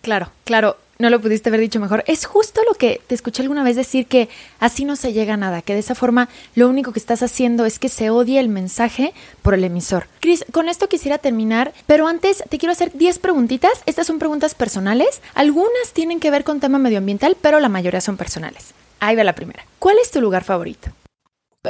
Claro, 0.02 0.32
claro 0.44 0.76
no 0.98 1.10
lo 1.10 1.20
pudiste 1.20 1.48
haber 1.48 1.60
dicho 1.60 1.80
mejor. 1.80 2.04
Es 2.06 2.24
justo 2.24 2.60
lo 2.68 2.74
que 2.74 3.00
te 3.06 3.14
escuché 3.14 3.42
alguna 3.42 3.62
vez 3.62 3.76
decir 3.76 4.06
que 4.06 4.28
así 4.60 4.84
no 4.84 4.96
se 4.96 5.12
llega 5.12 5.34
a 5.34 5.36
nada, 5.36 5.62
que 5.62 5.74
de 5.74 5.80
esa 5.80 5.94
forma 5.94 6.28
lo 6.54 6.68
único 6.68 6.92
que 6.92 6.98
estás 6.98 7.22
haciendo 7.22 7.64
es 7.64 7.78
que 7.78 7.88
se 7.88 8.10
odie 8.10 8.40
el 8.40 8.48
mensaje 8.48 9.12
por 9.42 9.54
el 9.54 9.64
emisor. 9.64 10.06
Cris, 10.20 10.44
con 10.52 10.68
esto 10.68 10.88
quisiera 10.88 11.18
terminar, 11.18 11.72
pero 11.86 12.08
antes 12.08 12.42
te 12.48 12.58
quiero 12.58 12.72
hacer 12.72 12.92
10 12.92 13.18
preguntitas. 13.18 13.82
Estas 13.86 14.06
son 14.06 14.18
preguntas 14.18 14.54
personales. 14.54 15.20
Algunas 15.34 15.92
tienen 15.92 16.20
que 16.20 16.30
ver 16.30 16.44
con 16.44 16.60
tema 16.60 16.78
medioambiental, 16.78 17.36
pero 17.40 17.60
la 17.60 17.68
mayoría 17.68 18.00
son 18.00 18.16
personales. 18.16 18.74
Ahí 19.00 19.16
va 19.16 19.24
la 19.24 19.34
primera. 19.34 19.64
¿Cuál 19.78 19.98
es 19.98 20.10
tu 20.10 20.20
lugar 20.20 20.44
favorito? 20.44 20.90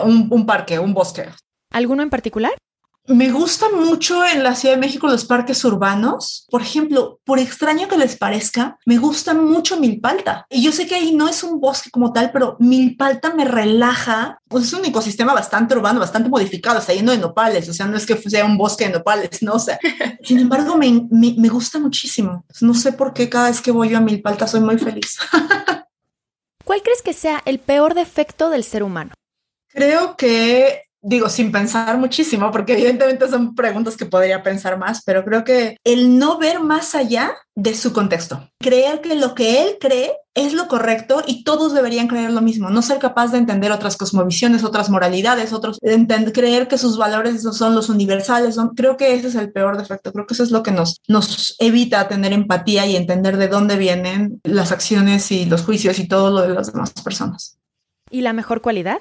Un, 0.02 0.28
un 0.30 0.46
parque, 0.46 0.78
un 0.78 0.94
bosque. 0.94 1.24
¿Alguno 1.72 2.02
en 2.02 2.10
particular? 2.10 2.52
Me 3.08 3.30
gusta 3.30 3.66
mucho 3.70 4.24
en 4.26 4.42
la 4.42 4.54
Ciudad 4.54 4.74
de 4.74 4.80
México 4.80 5.06
los 5.06 5.24
parques 5.24 5.64
urbanos. 5.64 6.46
Por 6.50 6.62
ejemplo, 6.62 7.20
por 7.24 7.38
extraño 7.38 7.86
que 7.86 7.96
les 7.96 8.16
parezca, 8.16 8.78
me 8.84 8.98
gusta 8.98 9.32
mucho 9.32 9.78
Milpalta. 9.78 10.44
Y 10.50 10.62
yo 10.62 10.72
sé 10.72 10.86
que 10.86 10.96
ahí 10.96 11.14
no 11.14 11.28
es 11.28 11.44
un 11.44 11.60
bosque 11.60 11.90
como 11.90 12.12
tal, 12.12 12.32
pero 12.32 12.56
Milpalta 12.58 13.32
me 13.34 13.44
relaja. 13.44 14.40
Pues 14.48 14.64
es 14.64 14.72
un 14.72 14.84
ecosistema 14.84 15.34
bastante 15.34 15.76
urbano, 15.76 16.00
bastante 16.00 16.28
modificado, 16.28 16.78
está 16.78 16.94
lleno 16.94 17.12
de 17.12 17.18
nopales. 17.18 17.68
O 17.68 17.74
sea, 17.74 17.86
no 17.86 17.96
es 17.96 18.06
que 18.06 18.16
sea 18.16 18.44
un 18.44 18.58
bosque 18.58 18.86
de 18.86 18.94
nopales, 18.94 19.42
¿no? 19.42 19.54
O 19.54 19.60
sea, 19.60 19.78
sin 20.24 20.40
embargo, 20.40 20.76
me, 20.76 21.06
me, 21.10 21.34
me 21.38 21.48
gusta 21.48 21.78
muchísimo. 21.78 22.44
No 22.60 22.74
sé 22.74 22.92
por 22.92 23.12
qué 23.12 23.28
cada 23.28 23.50
vez 23.50 23.60
que 23.60 23.70
voy 23.70 23.90
yo 23.90 23.98
a 23.98 24.00
Milpalta 24.00 24.48
soy 24.48 24.60
muy 24.60 24.78
feliz. 24.78 25.18
¿Cuál 26.64 26.82
crees 26.82 27.02
que 27.02 27.12
sea 27.12 27.42
el 27.44 27.60
peor 27.60 27.94
defecto 27.94 28.50
del 28.50 28.64
ser 28.64 28.82
humano? 28.82 29.12
Creo 29.68 30.16
que 30.16 30.85
digo, 31.06 31.28
sin 31.28 31.52
pensar 31.52 31.98
muchísimo, 31.98 32.50
porque 32.50 32.72
evidentemente 32.72 33.28
son 33.28 33.54
preguntas 33.54 33.96
que 33.96 34.06
podría 34.06 34.42
pensar 34.42 34.76
más, 34.76 35.02
pero 35.04 35.24
creo 35.24 35.44
que 35.44 35.76
el 35.84 36.18
no 36.18 36.36
ver 36.36 36.58
más 36.58 36.96
allá 36.96 37.32
de 37.54 37.74
su 37.74 37.92
contexto, 37.92 38.50
creer 38.58 39.00
que 39.00 39.14
lo 39.14 39.34
que 39.36 39.62
él 39.62 39.76
cree 39.80 40.12
es 40.34 40.52
lo 40.52 40.66
correcto 40.66 41.22
y 41.24 41.44
todos 41.44 41.72
deberían 41.72 42.08
creer 42.08 42.32
lo 42.32 42.40
mismo, 42.40 42.70
no 42.70 42.82
ser 42.82 42.98
capaz 42.98 43.30
de 43.30 43.38
entender 43.38 43.70
otras 43.70 43.96
cosmovisiones, 43.96 44.64
otras 44.64 44.90
moralidades, 44.90 45.52
otros, 45.52 45.78
creer 46.34 46.66
que 46.66 46.76
sus 46.76 46.98
valores 46.98 47.42
son 47.42 47.76
los 47.76 47.88
universales, 47.88 48.56
son, 48.56 48.74
creo 48.74 48.96
que 48.96 49.14
ese 49.14 49.28
es 49.28 49.36
el 49.36 49.52
peor 49.52 49.78
defecto, 49.78 50.12
creo 50.12 50.26
que 50.26 50.34
eso 50.34 50.42
es 50.42 50.50
lo 50.50 50.64
que 50.64 50.72
nos, 50.72 51.00
nos 51.06 51.54
evita 51.60 52.08
tener 52.08 52.32
empatía 52.32 52.84
y 52.84 52.96
entender 52.96 53.36
de 53.36 53.46
dónde 53.46 53.76
vienen 53.76 54.40
las 54.42 54.72
acciones 54.72 55.30
y 55.30 55.46
los 55.46 55.62
juicios 55.62 56.00
y 56.00 56.08
todo 56.08 56.30
lo 56.30 56.42
de 56.42 56.48
las 56.48 56.72
demás 56.72 56.92
personas. 57.04 57.58
¿Y 58.10 58.22
la 58.22 58.32
mejor 58.32 58.60
cualidad? 58.60 58.98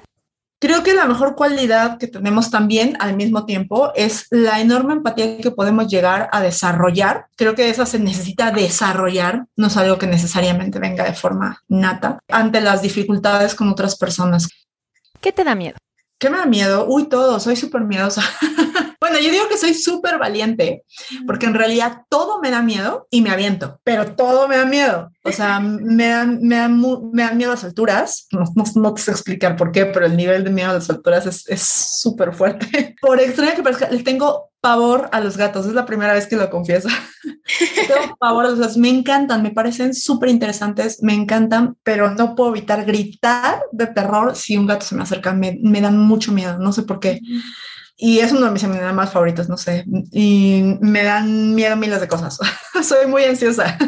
Creo 0.58 0.82
que 0.82 0.94
la 0.94 1.04
mejor 1.04 1.36
cualidad 1.36 1.98
que 1.98 2.06
tenemos 2.06 2.50
también 2.50 2.96
al 2.98 3.14
mismo 3.14 3.44
tiempo 3.44 3.92
es 3.94 4.26
la 4.30 4.60
enorme 4.60 4.94
empatía 4.94 5.36
que 5.38 5.50
podemos 5.50 5.86
llegar 5.86 6.30
a 6.32 6.40
desarrollar. 6.40 7.26
Creo 7.36 7.54
que 7.54 7.68
esa 7.68 7.84
se 7.84 7.98
necesita 7.98 8.50
desarrollar, 8.52 9.46
no 9.54 9.66
es 9.66 9.76
algo 9.76 9.98
que 9.98 10.06
necesariamente 10.06 10.78
venga 10.78 11.04
de 11.04 11.12
forma 11.12 11.62
nata, 11.68 12.20
ante 12.28 12.62
las 12.62 12.80
dificultades 12.80 13.54
con 13.54 13.68
otras 13.68 13.96
personas. 13.96 14.48
¿Qué 15.20 15.30
te 15.30 15.44
da 15.44 15.54
miedo? 15.54 15.76
¿Qué 16.18 16.30
me 16.30 16.38
da 16.38 16.46
miedo? 16.46 16.86
Uy, 16.88 17.08
todo, 17.08 17.38
soy 17.38 17.56
súper 17.56 17.82
miedosa. 17.82 18.22
bueno, 19.08 19.24
yo 19.24 19.30
digo 19.30 19.48
que 19.48 19.56
soy 19.56 19.72
súper 19.74 20.18
valiente, 20.18 20.84
porque 21.26 21.46
en 21.46 21.54
realidad 21.54 22.02
todo 22.08 22.40
me 22.40 22.50
da 22.50 22.60
miedo 22.60 23.06
y 23.10 23.22
me 23.22 23.30
aviento, 23.30 23.80
pero 23.84 24.16
todo 24.16 24.48
me 24.48 24.56
da 24.56 24.66
miedo. 24.66 25.10
O 25.22 25.30
sea, 25.30 25.60
me 25.60 26.08
dan, 26.08 26.40
me 26.42 26.56
dan, 26.56 26.80
me 27.12 27.22
dan 27.22 27.36
miedo 27.36 27.52
a 27.52 27.54
las 27.54 27.64
alturas. 27.64 28.26
No, 28.32 28.44
no, 28.54 28.64
no, 28.74 28.94
te 28.94 29.02
sé 29.02 29.10
explicar 29.12 29.56
por 29.56 29.70
qué, 29.70 29.86
pero 29.86 30.06
el 30.06 30.16
nivel 30.16 30.42
de 30.42 30.50
miedo 30.50 30.70
a 30.70 30.74
las 30.74 30.90
alturas 30.90 31.46
es 31.46 31.62
súper 31.62 32.34
fuerte. 32.34 32.96
Por 33.00 33.20
extraño 33.20 33.54
que 33.54 33.62
parezca, 33.62 33.88
les 33.90 34.04
tengo 34.04 34.50
pavor 34.60 35.08
a 35.12 35.20
los 35.20 35.36
gatos. 35.36 35.66
Es 35.66 35.72
la 35.72 35.86
primera 35.86 36.12
vez 36.12 36.26
que 36.26 36.36
lo 36.36 36.50
confieso. 36.50 36.88
tengo 37.88 38.16
pavor 38.18 38.46
a 38.46 38.50
los 38.50 38.58
gatos. 38.58 38.76
Me 38.76 38.88
encantan, 38.88 39.42
me 39.42 39.50
parecen 39.50 39.94
súper 39.94 40.28
interesantes, 40.28 41.02
me 41.02 41.14
encantan, 41.14 41.76
pero 41.82 42.12
no 42.14 42.34
puedo 42.34 42.50
evitar 42.50 42.84
gritar 42.84 43.62
de 43.72 43.86
terror 43.86 44.34
si 44.34 44.56
un 44.56 44.66
gato 44.66 44.84
se 44.84 44.94
me 44.94 45.02
acerca. 45.02 45.32
Me, 45.32 45.58
me 45.62 45.80
dan 45.80 45.98
mucho 45.98 46.32
miedo, 46.32 46.58
no 46.58 46.72
sé 46.72 46.82
por 46.82 46.98
qué. 46.98 47.20
Y 47.96 48.18
es 48.18 48.32
uno 48.32 48.46
de 48.46 48.50
mis 48.52 48.64
más 48.92 49.12
favoritos, 49.12 49.48
no 49.48 49.56
sé. 49.56 49.84
Y 50.12 50.76
me 50.80 51.02
dan 51.02 51.54
miedo 51.54 51.76
miles 51.76 52.00
de 52.00 52.08
cosas. 52.08 52.38
Soy 52.82 53.06
muy 53.06 53.24
ansiosa. 53.24 53.78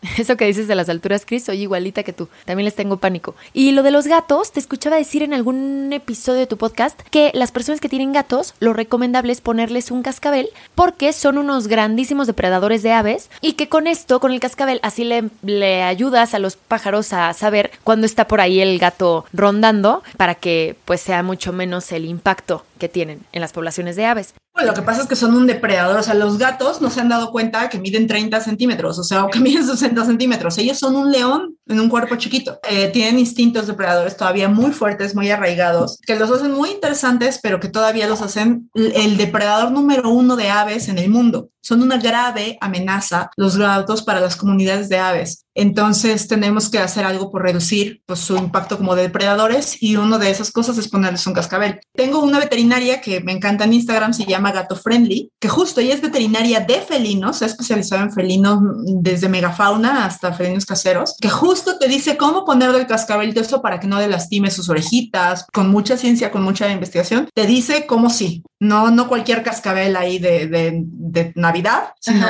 Eso 0.18 0.36
que 0.36 0.46
dices 0.46 0.68
de 0.68 0.74
las 0.74 0.88
alturas, 0.88 1.24
Chris, 1.26 1.44
soy 1.44 1.62
igualita 1.62 2.02
que 2.02 2.12
tú. 2.12 2.28
También 2.44 2.64
les 2.64 2.74
tengo 2.74 2.98
pánico. 2.98 3.34
Y 3.52 3.72
lo 3.72 3.82
de 3.82 3.90
los 3.90 4.06
gatos, 4.06 4.52
te 4.52 4.60
escuchaba 4.60 4.96
decir 4.96 5.22
en 5.22 5.34
algún 5.34 5.92
episodio 5.92 6.40
de 6.40 6.46
tu 6.46 6.56
podcast 6.56 7.00
que 7.10 7.30
las 7.34 7.52
personas 7.52 7.80
que 7.80 7.88
tienen 7.88 8.12
gatos, 8.12 8.54
lo 8.60 8.72
recomendable 8.72 9.32
es 9.32 9.40
ponerles 9.40 9.90
un 9.90 10.02
cascabel 10.02 10.50
porque 10.74 11.12
son 11.12 11.38
unos 11.38 11.66
grandísimos 11.66 12.26
depredadores 12.26 12.82
de 12.82 12.92
aves 12.92 13.30
y 13.40 13.54
que 13.54 13.68
con 13.68 13.86
esto, 13.86 14.20
con 14.20 14.32
el 14.32 14.40
cascabel, 14.40 14.80
así 14.82 15.04
le, 15.04 15.30
le 15.42 15.82
ayudas 15.82 16.34
a 16.34 16.38
los 16.38 16.56
pájaros 16.56 17.12
a 17.12 17.32
saber 17.32 17.72
cuándo 17.84 18.06
está 18.06 18.28
por 18.28 18.40
ahí 18.40 18.60
el 18.60 18.78
gato 18.78 19.24
rondando 19.32 20.02
para 20.16 20.34
que 20.34 20.76
pues 20.84 21.00
sea 21.00 21.22
mucho 21.22 21.52
menos 21.52 21.90
el 21.92 22.04
impacto 22.04 22.64
que 22.78 22.88
tienen 22.88 23.20
en 23.32 23.40
las 23.40 23.52
poblaciones 23.52 23.96
de 23.96 24.06
aves. 24.06 24.34
Lo 24.64 24.74
que 24.74 24.82
pasa 24.82 25.02
es 25.02 25.08
que 25.08 25.16
son 25.16 25.34
un 25.34 25.46
depredador, 25.46 25.98
o 25.98 26.02
sea, 26.02 26.14
los 26.14 26.38
gatos 26.38 26.80
no 26.80 26.90
se 26.90 27.00
han 27.00 27.08
dado 27.08 27.30
cuenta 27.30 27.68
que 27.68 27.78
miden 27.78 28.06
30 28.06 28.40
centímetros, 28.40 28.98
o 28.98 29.04
sea, 29.04 29.24
o 29.24 29.30
que 29.30 29.40
miden 29.40 29.66
60 29.66 30.04
centímetros. 30.04 30.58
Ellos 30.58 30.78
son 30.78 30.96
un 30.96 31.12
león 31.12 31.56
en 31.66 31.80
un 31.80 31.88
cuerpo 31.88 32.16
chiquito. 32.16 32.58
Eh, 32.68 32.88
tienen 32.88 33.18
instintos 33.18 33.66
depredadores 33.66 34.16
todavía 34.16 34.48
muy 34.48 34.72
fuertes, 34.72 35.14
muy 35.14 35.30
arraigados, 35.30 35.98
que 36.06 36.16
los 36.16 36.30
hacen 36.30 36.52
muy 36.52 36.70
interesantes, 36.70 37.40
pero 37.42 37.60
que 37.60 37.68
todavía 37.68 38.08
los 38.08 38.22
hacen 38.22 38.70
el 38.74 39.16
depredador 39.16 39.70
número 39.70 40.10
uno 40.10 40.36
de 40.36 40.50
aves 40.50 40.88
en 40.88 40.98
el 40.98 41.08
mundo. 41.08 41.50
Son 41.68 41.82
una 41.82 41.98
grave 41.98 42.56
amenaza 42.62 43.30
los 43.36 43.58
gatos 43.58 44.02
para 44.02 44.20
las 44.20 44.36
comunidades 44.36 44.88
de 44.88 44.98
aves. 44.98 45.44
Entonces 45.54 46.28
tenemos 46.28 46.70
que 46.70 46.78
hacer 46.78 47.04
algo 47.04 47.30
por 47.30 47.42
reducir 47.42 48.00
pues, 48.06 48.20
su 48.20 48.36
impacto 48.36 48.78
como 48.78 48.94
depredadores 48.94 49.82
y 49.82 49.96
una 49.96 50.16
de 50.16 50.30
esas 50.30 50.52
cosas 50.52 50.78
es 50.78 50.88
ponerles 50.88 51.26
un 51.26 51.34
cascabel. 51.34 51.80
Tengo 51.94 52.20
una 52.20 52.38
veterinaria 52.38 53.00
que 53.02 53.20
me 53.20 53.32
encanta 53.32 53.64
en 53.64 53.74
Instagram, 53.74 54.14
se 54.14 54.24
llama 54.24 54.52
Gato 54.52 54.76
Friendly, 54.76 55.30
que 55.38 55.48
justo 55.48 55.80
ella 55.80 55.94
es 55.94 56.00
veterinaria 56.00 56.60
de 56.60 56.80
felinos, 56.80 57.38
se 57.38 57.44
ha 57.44 57.48
especializado 57.48 58.04
en 58.04 58.12
felinos 58.12 58.60
desde 59.02 59.28
megafauna 59.28 60.06
hasta 60.06 60.32
felinos 60.32 60.64
caseros, 60.64 61.16
que 61.20 61.28
justo 61.28 61.76
te 61.76 61.88
dice 61.88 62.16
cómo 62.16 62.44
ponerle 62.44 62.78
el 62.78 62.86
cascabel 62.86 63.36
eso 63.36 63.60
para 63.60 63.78
que 63.78 63.86
no 63.86 63.98
le 63.98 64.08
lastime 64.08 64.50
sus 64.50 64.68
orejitas, 64.68 65.44
con 65.52 65.68
mucha 65.70 65.96
ciencia, 65.96 66.30
con 66.30 66.42
mucha 66.42 66.70
investigación, 66.70 67.28
te 67.34 67.46
dice 67.46 67.84
cómo 67.86 68.10
sí, 68.10 68.42
no, 68.60 68.90
no 68.90 69.08
cualquier 69.08 69.42
cascabel 69.42 69.96
ahí 69.96 70.18
de, 70.18 70.46
de, 70.48 71.32
Navidad, 71.34 71.57
sino 72.00 72.26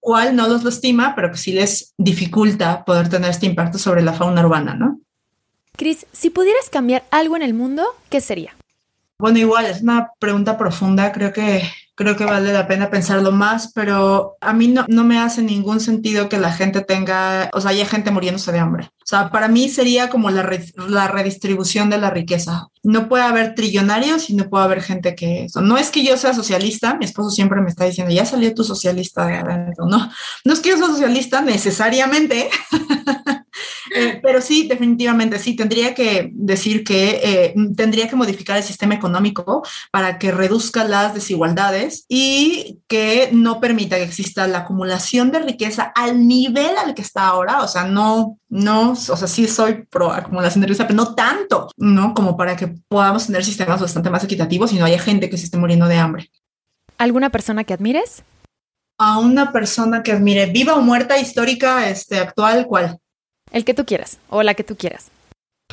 cuál 0.00 0.36
no 0.36 0.48
los 0.48 0.64
lastima, 0.64 1.14
pero 1.14 1.30
que 1.30 1.38
sí 1.38 1.52
les 1.52 1.94
dificulta 1.98 2.84
poder 2.84 3.08
tener 3.08 3.30
este 3.30 3.46
impacto 3.46 3.78
sobre 3.78 4.02
la 4.02 4.12
fauna 4.12 4.44
urbana, 4.44 4.74
¿no? 4.74 5.00
Cris, 5.76 6.06
si 6.12 6.30
pudieras 6.30 6.68
cambiar 6.70 7.04
algo 7.10 7.36
en 7.36 7.42
el 7.42 7.54
mundo, 7.54 7.84
¿qué 8.10 8.20
sería? 8.20 8.54
Bueno, 9.18 9.38
igual 9.38 9.66
es 9.66 9.82
una 9.82 10.10
pregunta 10.18 10.58
profunda, 10.58 11.12
creo 11.12 11.32
que 11.32 11.62
creo 12.02 12.16
que 12.16 12.24
vale 12.24 12.52
la 12.52 12.66
pena 12.66 12.90
pensarlo 12.90 13.32
más, 13.32 13.72
pero 13.72 14.36
a 14.40 14.52
mí 14.52 14.68
no, 14.68 14.84
no 14.88 15.04
me 15.04 15.18
hace 15.18 15.42
ningún 15.42 15.80
sentido 15.80 16.28
que 16.28 16.38
la 16.38 16.52
gente 16.52 16.80
tenga, 16.82 17.50
o 17.52 17.60
sea, 17.60 17.70
haya 17.70 17.86
gente 17.86 18.10
muriéndose 18.10 18.52
de 18.52 18.58
hambre. 18.58 18.90
O 19.02 19.06
sea, 19.06 19.30
para 19.30 19.48
mí 19.48 19.68
sería 19.68 20.10
como 20.10 20.30
la, 20.30 20.48
la 20.88 21.08
redistribución 21.08 21.90
de 21.90 21.98
la 21.98 22.10
riqueza. 22.10 22.68
No 22.82 23.08
puede 23.08 23.24
haber 23.24 23.54
trillonarios 23.54 24.30
y 24.30 24.34
no 24.34 24.48
puede 24.48 24.64
haber 24.64 24.82
gente 24.82 25.14
que... 25.14 25.46
No 25.60 25.76
es 25.76 25.90
que 25.90 26.04
yo 26.04 26.16
sea 26.16 26.34
socialista, 26.34 26.94
mi 26.94 27.04
esposo 27.04 27.30
siempre 27.30 27.60
me 27.60 27.68
está 27.68 27.84
diciendo, 27.84 28.12
ya 28.12 28.24
salió 28.24 28.54
tu 28.54 28.64
socialista 28.64 29.26
de 29.26 29.36
adentro. 29.36 29.86
No, 29.86 30.10
no 30.44 30.52
es 30.52 30.60
que 30.60 30.70
yo 30.70 30.78
sea 30.78 30.86
socialista 30.86 31.42
necesariamente, 31.42 32.48
Eh, 33.94 34.20
pero 34.22 34.40
sí, 34.40 34.66
definitivamente, 34.68 35.38
sí, 35.38 35.54
tendría 35.54 35.94
que 35.94 36.30
decir 36.32 36.84
que 36.84 37.20
eh, 37.22 37.54
tendría 37.76 38.08
que 38.08 38.16
modificar 38.16 38.56
el 38.56 38.62
sistema 38.62 38.94
económico 38.94 39.62
para 39.90 40.18
que 40.18 40.30
reduzca 40.30 40.84
las 40.84 41.14
desigualdades 41.14 42.06
y 42.08 42.80
que 42.88 43.28
no 43.32 43.60
permita 43.60 43.96
que 43.96 44.04
exista 44.04 44.46
la 44.46 44.58
acumulación 44.58 45.30
de 45.30 45.40
riqueza 45.40 45.92
al 45.94 46.26
nivel 46.26 46.76
al 46.78 46.94
que 46.94 47.02
está 47.02 47.26
ahora, 47.26 47.62
o 47.62 47.68
sea, 47.68 47.84
no, 47.84 48.38
no, 48.48 48.92
o 48.92 48.96
sea, 48.96 49.28
sí 49.28 49.46
soy 49.46 49.84
pro 49.90 50.12
acumulación 50.12 50.62
de 50.62 50.68
riqueza, 50.68 50.86
pero 50.86 50.96
no 50.96 51.14
tanto, 51.14 51.68
¿no? 51.76 52.14
Como 52.14 52.36
para 52.36 52.56
que 52.56 52.68
podamos 52.88 53.26
tener 53.26 53.44
sistemas 53.44 53.80
bastante 53.80 54.10
más 54.10 54.24
equitativos 54.24 54.72
y 54.72 54.78
no 54.78 54.84
haya 54.84 54.98
gente 54.98 55.28
que 55.28 55.36
se 55.36 55.44
esté 55.44 55.58
muriendo 55.58 55.86
de 55.86 55.96
hambre. 55.96 56.30
¿Alguna 56.98 57.30
persona 57.30 57.64
que 57.64 57.74
admires? 57.74 58.22
A 58.98 59.18
una 59.18 59.52
persona 59.52 60.02
que 60.02 60.12
admire, 60.12 60.46
viva 60.46 60.74
o 60.74 60.80
muerta, 60.80 61.18
histórica, 61.18 61.88
este, 61.88 62.18
actual, 62.18 62.66
¿cuál? 62.66 62.98
El 63.52 63.64
que 63.64 63.74
tú 63.74 63.84
quieras 63.84 64.18
o 64.28 64.42
la 64.42 64.54
que 64.54 64.64
tú 64.64 64.76
quieras. 64.76 65.10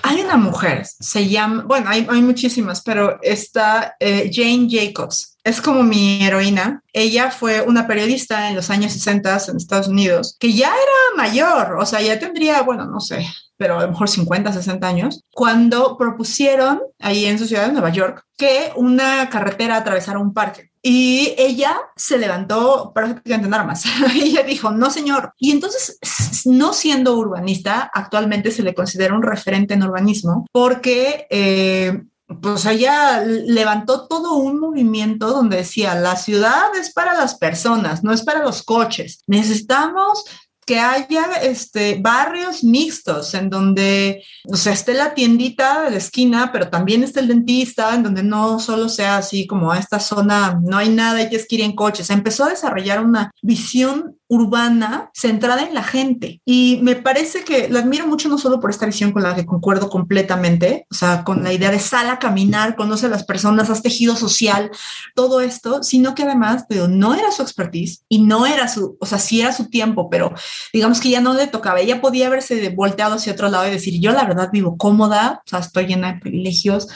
Hay 0.03 0.21
una 0.21 0.37
mujer, 0.37 0.85
se 0.85 1.27
llama, 1.27 1.63
bueno, 1.65 1.89
hay, 1.89 2.21
muchísimas, 2.21 2.81
pero 2.81 3.19
está 3.21 3.95
eh, 3.99 4.29
Jane 4.33 4.67
Jacobs. 4.69 5.37
Es 5.43 5.61
como 5.61 5.83
mi 5.83 6.23
heroína. 6.23 6.81
Ella 6.93 7.31
fue 7.31 7.61
una 7.61 7.87
periodista 7.87 8.49
en 8.49 8.55
los 8.55 8.69
años 8.69 8.93
60 8.93 9.37
en 9.49 9.57
Estados 9.57 9.87
Unidos, 9.87 10.37
que 10.39 10.53
ya 10.53 10.67
era 10.67 11.17
mayor, 11.17 11.77
o 11.79 11.85
sea, 11.85 12.01
ya 12.01 12.19
tendría, 12.19 12.61
bueno, 12.61 12.85
no 12.85 12.99
sé, 13.01 13.27
pero 13.57 13.77
a 13.77 13.81
lo 13.81 13.89
mejor 13.89 14.09
50, 14.09 14.53
60 14.53 14.87
años, 14.87 15.21
cuando 15.31 15.97
propusieron 15.97 16.81
ahí 16.99 17.25
en 17.25 17.37
su 17.37 17.45
ciudad 17.45 17.67
de 17.67 17.73
Nueva 17.73 17.89
York 17.89 18.23
que 18.37 18.71
una 18.75 19.29
carretera 19.29 19.75
atravesara 19.75 20.19
un 20.19 20.33
parque. 20.33 20.68
Y 20.81 21.35
ella 21.37 21.77
se 21.95 22.17
levantó 22.17 22.91
prácticamente 22.93 23.47
en 23.47 23.53
armas. 23.53 23.83
ella 24.15 24.43
dijo, 24.43 24.71
no, 24.71 24.89
señor. 24.89 25.33
Y 25.37 25.51
entonces, 25.51 25.99
no 26.45 26.73
siendo 26.73 27.17
urbanista, 27.17 27.89
actualmente 27.93 28.51
se 28.51 28.63
le 28.63 28.73
considera 28.73 29.15
un 29.15 29.23
referente 29.23 29.73
en 29.73 29.83
urbanismo 29.83 30.45
porque... 30.51 31.27
Eh, 31.29 32.03
pues 32.41 32.63
ella 32.67 33.21
levantó 33.21 34.07
todo 34.07 34.35
un 34.35 34.59
movimiento 34.59 35.31
donde 35.31 35.57
decía, 35.57 35.95
la 35.95 36.15
ciudad 36.15 36.75
es 36.79 36.93
para 36.93 37.15
las 37.15 37.35
personas, 37.35 38.03
no 38.03 38.13
es 38.13 38.21
para 38.21 38.43
los 38.43 38.61
coches. 38.61 39.23
Necesitamos 39.25 40.25
que 40.69 40.79
haya 40.79 41.25
este, 41.41 41.97
barrios 41.99 42.63
mixtos 42.63 43.33
en 43.33 43.49
donde, 43.49 44.23
o 44.47 44.55
sea, 44.55 44.71
esté 44.71 44.93
la 44.93 45.15
tiendita 45.15 45.81
de 45.81 45.89
la 45.89 45.97
esquina, 45.97 46.51
pero 46.53 46.69
también 46.69 47.01
esté 47.01 47.21
el 47.21 47.27
dentista, 47.27 47.95
en 47.95 48.03
donde 48.03 48.21
no 48.21 48.59
solo 48.59 48.87
sea 48.87 49.17
así 49.17 49.47
como 49.47 49.73
esta 49.73 49.99
zona, 49.99 50.59
no 50.63 50.77
hay 50.77 50.89
nada, 50.89 51.17
hay 51.17 51.29
que 51.31 51.63
en 51.63 51.75
coches. 51.75 52.11
Empezó 52.11 52.43
a 52.43 52.49
desarrollar 52.49 53.03
una 53.03 53.31
visión 53.41 54.19
urbana 54.29 55.09
centrada 55.13 55.63
en 55.63 55.73
la 55.73 55.83
gente. 55.83 56.39
Y 56.45 56.79
me 56.83 56.95
parece 56.95 57.43
que 57.43 57.67
la 57.67 57.79
admiro 57.79 58.05
mucho 58.05 58.29
no 58.29 58.37
solo 58.37 58.59
por 58.59 58.69
esta 58.69 58.85
visión 58.85 59.11
con 59.11 59.23
la 59.23 59.35
que 59.35 59.45
concuerdo 59.45 59.89
completamente, 59.89 60.85
o 60.91 60.93
sea, 60.93 61.23
con 61.23 61.43
la 61.43 61.51
idea 61.51 61.71
de 61.71 61.79
sal 61.79 62.07
a 62.09 62.19
caminar, 62.19 62.75
conoce 62.75 63.07
a 63.07 63.09
las 63.09 63.25
personas, 63.25 63.71
haz 63.71 63.81
tejido 63.81 64.15
social, 64.15 64.69
todo 65.15 65.41
esto, 65.41 65.81
sino 65.81 66.13
que 66.13 66.23
además, 66.23 66.65
pero 66.69 66.87
no 66.87 67.15
era 67.15 67.31
su 67.31 67.41
expertise 67.41 68.03
y 68.07 68.21
no 68.21 68.45
era 68.45 68.67
su, 68.67 68.97
o 68.99 69.05
sea, 69.07 69.17
sí 69.17 69.41
era 69.41 69.51
su 69.51 69.67
tiempo, 69.67 70.11
pero 70.11 70.31
digamos 70.73 70.99
que 70.99 71.09
ya 71.09 71.21
no 71.21 71.33
le 71.33 71.47
tocaba. 71.47 71.79
Ella 71.79 72.01
podía 72.01 72.27
haberse 72.27 72.69
volteado 72.69 73.15
hacia 73.15 73.33
otro 73.33 73.49
lado 73.49 73.67
y 73.67 73.71
decir, 73.71 73.99
yo 73.99 74.11
la 74.11 74.25
verdad 74.25 74.49
vivo 74.51 74.77
cómoda, 74.77 75.41
o 75.45 75.49
sea, 75.49 75.59
estoy 75.59 75.87
llena 75.87 76.13
de 76.13 76.19
privilegios, 76.19 76.87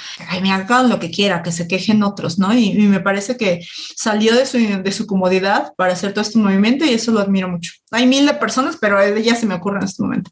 me 0.42 0.52
hagan 0.52 0.90
lo 0.90 1.00
que 1.00 1.12
quiera, 1.12 1.44
que 1.44 1.52
se 1.52 1.68
quejen 1.68 2.04
otros, 2.04 2.40
¿no? 2.40 2.54
Y, 2.54 2.72
y 2.72 2.88
me 2.88 3.00
parece 3.00 3.38
que 3.38 3.66
salió 3.96 4.36
de 4.36 4.46
su, 4.46 4.58
de 4.58 4.92
su 4.92 5.06
comodidad 5.06 5.74
para 5.78 5.94
hacer 5.94 6.14
todo 6.14 6.22
este 6.22 6.40
movimiento 6.40 6.86
y 6.86 6.90
eso 6.90 7.12
lo 7.12 7.20
admiro 7.20 7.48
mucho. 7.48 7.74
Hay 7.92 8.08
mil 8.08 8.26
de 8.26 8.34
personas, 8.34 8.78
pero 8.80 9.00
ella 9.02 9.36
se 9.36 9.46
me 9.46 9.56
ocurre 9.56 9.78
en 9.78 9.86
este 9.86 10.04
momento. 10.04 10.32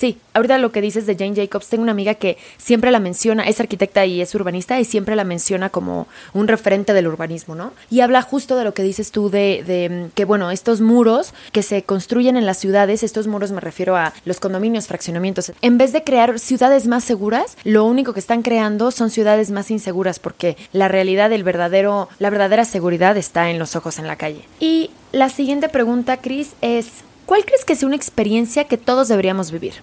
Sí, 0.00 0.16
ahorita 0.32 0.56
lo 0.56 0.72
que 0.72 0.80
dices 0.80 1.04
de 1.04 1.14
Jane 1.14 1.36
Jacobs, 1.36 1.68
tengo 1.68 1.82
una 1.82 1.92
amiga 1.92 2.14
que 2.14 2.38
siempre 2.56 2.90
la 2.90 3.00
menciona, 3.00 3.46
es 3.46 3.60
arquitecta 3.60 4.06
y 4.06 4.22
es 4.22 4.34
urbanista 4.34 4.80
y 4.80 4.86
siempre 4.86 5.14
la 5.14 5.24
menciona 5.24 5.68
como 5.68 6.08
un 6.32 6.48
referente 6.48 6.94
del 6.94 7.06
urbanismo, 7.06 7.54
¿no? 7.54 7.74
Y 7.90 8.00
habla 8.00 8.22
justo 8.22 8.56
de 8.56 8.64
lo 8.64 8.72
que 8.72 8.82
dices 8.82 9.12
tú 9.12 9.28
de, 9.28 10.06
mm, 10.08 10.14
que, 10.14 10.24
bueno, 10.24 10.50
estos 10.52 10.80
muros 10.80 11.34
que 11.52 11.62
se 11.62 11.82
construyen 11.82 12.38
en 12.38 12.46
las 12.46 12.56
ciudades, 12.56 13.02
estos 13.02 13.26
muros 13.26 13.52
me 13.52 13.60
refiero 13.60 13.94
a 13.94 14.14
los 14.24 14.40
condominios, 14.40 14.86
fraccionamientos, 14.86 15.52
en 15.60 15.76
vez 15.76 15.92
de 15.92 16.02
crear 16.02 16.38
ciudades 16.38 16.86
más 16.86 17.04
seguras, 17.04 17.58
lo 17.64 17.84
único 17.84 18.14
que 18.14 18.20
están 18.20 18.40
creando 18.40 18.92
son 18.92 19.10
ciudades 19.10 19.50
más 19.50 19.70
inseguras 19.70 20.18
porque 20.18 20.56
la 20.72 20.88
realidad, 20.88 21.30
el 21.30 21.44
verdadero, 21.44 22.08
la 22.18 22.30
verdadera 22.30 22.64
seguridad 22.64 23.18
está 23.18 23.50
en 23.50 23.58
los 23.58 23.76
ojos 23.76 23.98
en 23.98 24.06
la 24.06 24.16
calle. 24.16 24.46
Y 24.60 24.92
la 25.12 25.28
siguiente 25.28 25.68
pregunta, 25.68 26.16
Chris, 26.22 26.54
es 26.62 27.04
¿Cuál 27.30 27.44
crees 27.44 27.64
que 27.64 27.76
sea 27.76 27.86
una 27.86 27.94
experiencia 27.94 28.64
que 28.64 28.76
todos 28.76 29.06
deberíamos 29.06 29.52
vivir? 29.52 29.74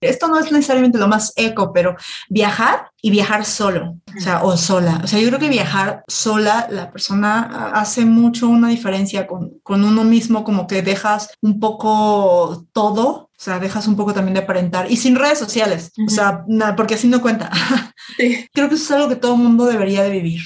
Esto 0.00 0.28
no 0.28 0.38
es 0.38 0.52
necesariamente 0.52 0.98
lo 0.98 1.08
más 1.08 1.32
eco, 1.36 1.72
pero 1.72 1.96
viajar 2.28 2.90
y 3.02 3.10
viajar 3.10 3.44
solo, 3.44 3.96
o 4.16 4.20
sea, 4.20 4.44
o 4.44 4.56
sola. 4.56 5.00
O 5.02 5.06
sea, 5.06 5.20
yo 5.20 5.28
creo 5.28 5.40
que 5.40 5.48
viajar 5.48 6.04
sola, 6.08 6.68
la 6.70 6.90
persona 6.90 7.70
hace 7.74 8.04
mucho 8.04 8.48
una 8.48 8.68
diferencia 8.68 9.26
con, 9.26 9.58
con 9.62 9.84
uno 9.84 10.04
mismo, 10.04 10.44
como 10.44 10.66
que 10.66 10.82
dejas 10.82 11.30
un 11.40 11.58
poco 11.60 12.66
todo, 12.72 13.28
o 13.38 13.40
sea, 13.40 13.58
dejas 13.58 13.86
un 13.86 13.96
poco 13.96 14.14
también 14.14 14.34
de 14.34 14.40
aparentar 14.40 14.90
y 14.90 14.96
sin 14.96 15.16
redes 15.16 15.38
sociales, 15.38 15.92
o 16.06 16.10
sea, 16.10 16.44
porque 16.76 16.94
así 16.94 17.08
no 17.08 17.20
cuenta. 17.20 17.50
Creo 18.52 18.68
que 18.68 18.74
eso 18.74 18.84
es 18.84 18.90
algo 18.90 19.08
que 19.08 19.16
todo 19.16 19.34
el 19.34 19.42
mundo 19.42 19.64
debería 19.64 20.02
de 20.02 20.10
vivir. 20.10 20.42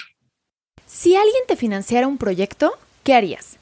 Si 0.87 1.17
alguien 1.17 1.43
te 1.49 1.57
financiara 1.57 2.07
un 2.07 2.19
proyecto, 2.19 2.73
¿qué 3.03 3.15
harías? 3.15 3.59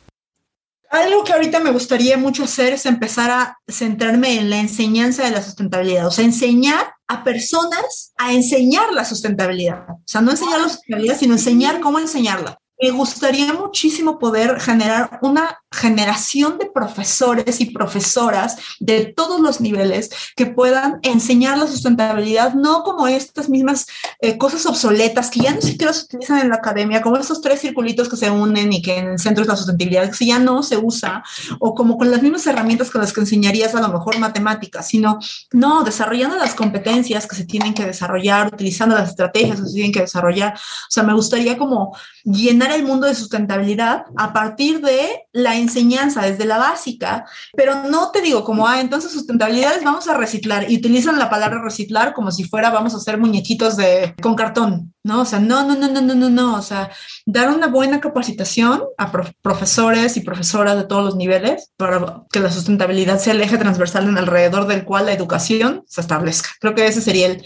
Algo 0.90 1.22
que 1.22 1.32
ahorita 1.32 1.60
me 1.60 1.70
gustaría 1.70 2.16
mucho 2.16 2.44
hacer 2.44 2.72
es 2.72 2.84
empezar 2.84 3.30
a 3.30 3.58
centrarme 3.68 4.38
en 4.40 4.50
la 4.50 4.58
enseñanza 4.58 5.24
de 5.24 5.30
la 5.30 5.40
sustentabilidad, 5.40 6.08
o 6.08 6.10
sea, 6.10 6.24
enseñar 6.24 6.94
a 7.06 7.22
personas 7.22 8.12
a 8.18 8.32
enseñar 8.32 8.92
la 8.92 9.04
sustentabilidad. 9.04 9.84
O 9.88 10.02
sea, 10.04 10.20
no 10.20 10.32
enseñar 10.32 10.60
la 10.60 10.68
sustentabilidad, 10.68 11.16
sino 11.16 11.34
enseñar 11.34 11.80
cómo 11.80 12.00
enseñarla. 12.00 12.59
Me 12.80 12.90
gustaría 12.90 13.52
muchísimo 13.52 14.18
poder 14.18 14.58
generar 14.58 15.18
una 15.22 15.60
generación 15.72 16.58
de 16.58 16.66
profesores 16.66 17.60
y 17.60 17.66
profesoras 17.66 18.56
de 18.80 19.04
todos 19.04 19.40
los 19.40 19.60
niveles 19.60 20.10
que 20.34 20.46
puedan 20.46 20.98
enseñar 21.02 21.58
la 21.58 21.66
sustentabilidad, 21.66 22.54
no 22.54 22.82
como 22.82 23.06
estas 23.06 23.48
mismas 23.48 23.86
eh, 24.20 24.36
cosas 24.36 24.66
obsoletas 24.66 25.30
que 25.30 25.40
ya 25.40 25.54
no 25.54 25.60
siquiera 25.60 25.92
se 25.92 26.06
utilizan 26.06 26.40
en 26.40 26.48
la 26.48 26.56
academia, 26.56 27.02
como 27.02 27.18
esos 27.18 27.40
tres 27.40 27.60
circulitos 27.60 28.08
que 28.08 28.16
se 28.16 28.30
unen 28.30 28.72
y 28.72 28.82
que 28.82 28.98
en 28.98 29.10
el 29.10 29.18
centro 29.18 29.42
es 29.42 29.48
la 29.48 29.56
sustentabilidad, 29.56 30.10
que 30.10 30.26
ya 30.26 30.38
no 30.38 30.62
se 30.62 30.76
usa, 30.76 31.22
o 31.60 31.74
como 31.74 31.98
con 31.98 32.10
las 32.10 32.22
mismas 32.22 32.46
herramientas 32.46 32.90
con 32.90 33.00
las 33.00 33.12
que 33.12 33.20
enseñarías 33.20 33.74
a 33.74 33.80
lo 33.80 33.88
mejor 33.88 34.18
matemáticas, 34.18 34.88
sino, 34.88 35.18
no, 35.52 35.84
desarrollando 35.84 36.36
las 36.36 36.54
competencias 36.54 37.26
que 37.26 37.36
se 37.36 37.44
tienen 37.44 37.74
que 37.74 37.84
desarrollar, 37.84 38.48
utilizando 38.48 38.96
las 38.96 39.10
estrategias 39.10 39.60
que 39.60 39.68
se 39.68 39.74
tienen 39.74 39.92
que 39.92 40.00
desarrollar. 40.00 40.54
O 40.54 40.90
sea, 40.90 41.04
me 41.04 41.14
gustaría 41.14 41.56
como 41.56 41.96
llenar 42.24 42.69
el 42.72 42.84
mundo 42.84 43.06
de 43.06 43.14
sustentabilidad 43.14 44.04
a 44.16 44.32
partir 44.32 44.80
de 44.80 45.26
la 45.32 45.56
enseñanza, 45.56 46.22
desde 46.22 46.44
la 46.44 46.58
básica, 46.58 47.24
pero 47.56 47.84
no 47.84 48.10
te 48.10 48.20
digo 48.20 48.44
como, 48.44 48.66
ah, 48.66 48.80
entonces 48.80 49.12
sustentabilidad 49.12 49.72
vamos 49.84 50.08
a 50.08 50.16
reciclar 50.16 50.70
y 50.70 50.76
utilizan 50.76 51.18
la 51.18 51.30
palabra 51.30 51.62
reciclar 51.62 52.12
como 52.12 52.32
si 52.32 52.44
fuera 52.44 52.70
vamos 52.70 52.94
a 52.94 52.98
hacer 52.98 53.18
muñequitos 53.18 53.76
de, 53.76 54.14
con 54.20 54.34
cartón, 54.34 54.94
¿no? 55.02 55.22
O 55.22 55.24
sea, 55.24 55.38
no, 55.38 55.64
no, 55.66 55.74
no, 55.76 55.88
no, 55.88 56.00
no, 56.00 56.14
no, 56.14 56.30
no, 56.30 56.56
o 56.56 56.62
sea, 56.62 56.90
dar 57.26 57.50
una 57.50 57.68
buena 57.68 58.00
capacitación 58.00 58.82
a 58.98 59.12
profesores 59.42 60.16
y 60.16 60.20
profesoras 60.20 60.76
de 60.76 60.84
todos 60.84 61.04
los 61.04 61.16
niveles 61.16 61.72
para 61.76 62.24
que 62.32 62.40
la 62.40 62.50
sustentabilidad 62.50 63.18
sea 63.18 63.32
el 63.32 63.40
eje 63.40 63.58
transversal 63.58 64.08
en 64.08 64.18
alrededor 64.18 64.66
del 64.66 64.84
cual 64.84 65.06
la 65.06 65.12
educación 65.12 65.84
se 65.86 66.00
establezca. 66.00 66.50
Creo 66.60 66.74
que 66.74 66.86
ese 66.86 67.00
sería 67.00 67.26
el, 67.26 67.44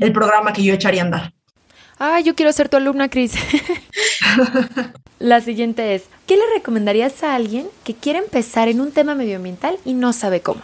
el 0.00 0.12
programa 0.12 0.52
que 0.52 0.62
yo 0.62 0.74
echaría 0.74 1.02
a 1.02 1.04
andar. 1.06 1.37
Ah, 1.98 2.20
yo 2.20 2.36
quiero 2.36 2.52
ser 2.52 2.68
tu 2.68 2.76
alumna, 2.76 3.08
Cris. 3.08 3.34
La 5.18 5.40
siguiente 5.40 5.96
es, 5.96 6.04
¿qué 6.26 6.36
le 6.36 6.42
recomendarías 6.54 7.24
a 7.24 7.34
alguien 7.34 7.66
que 7.84 7.94
quiere 7.94 8.20
empezar 8.20 8.68
en 8.68 8.80
un 8.80 8.92
tema 8.92 9.16
medioambiental 9.16 9.78
y 9.84 9.94
no 9.94 10.12
sabe 10.12 10.40
cómo? 10.40 10.62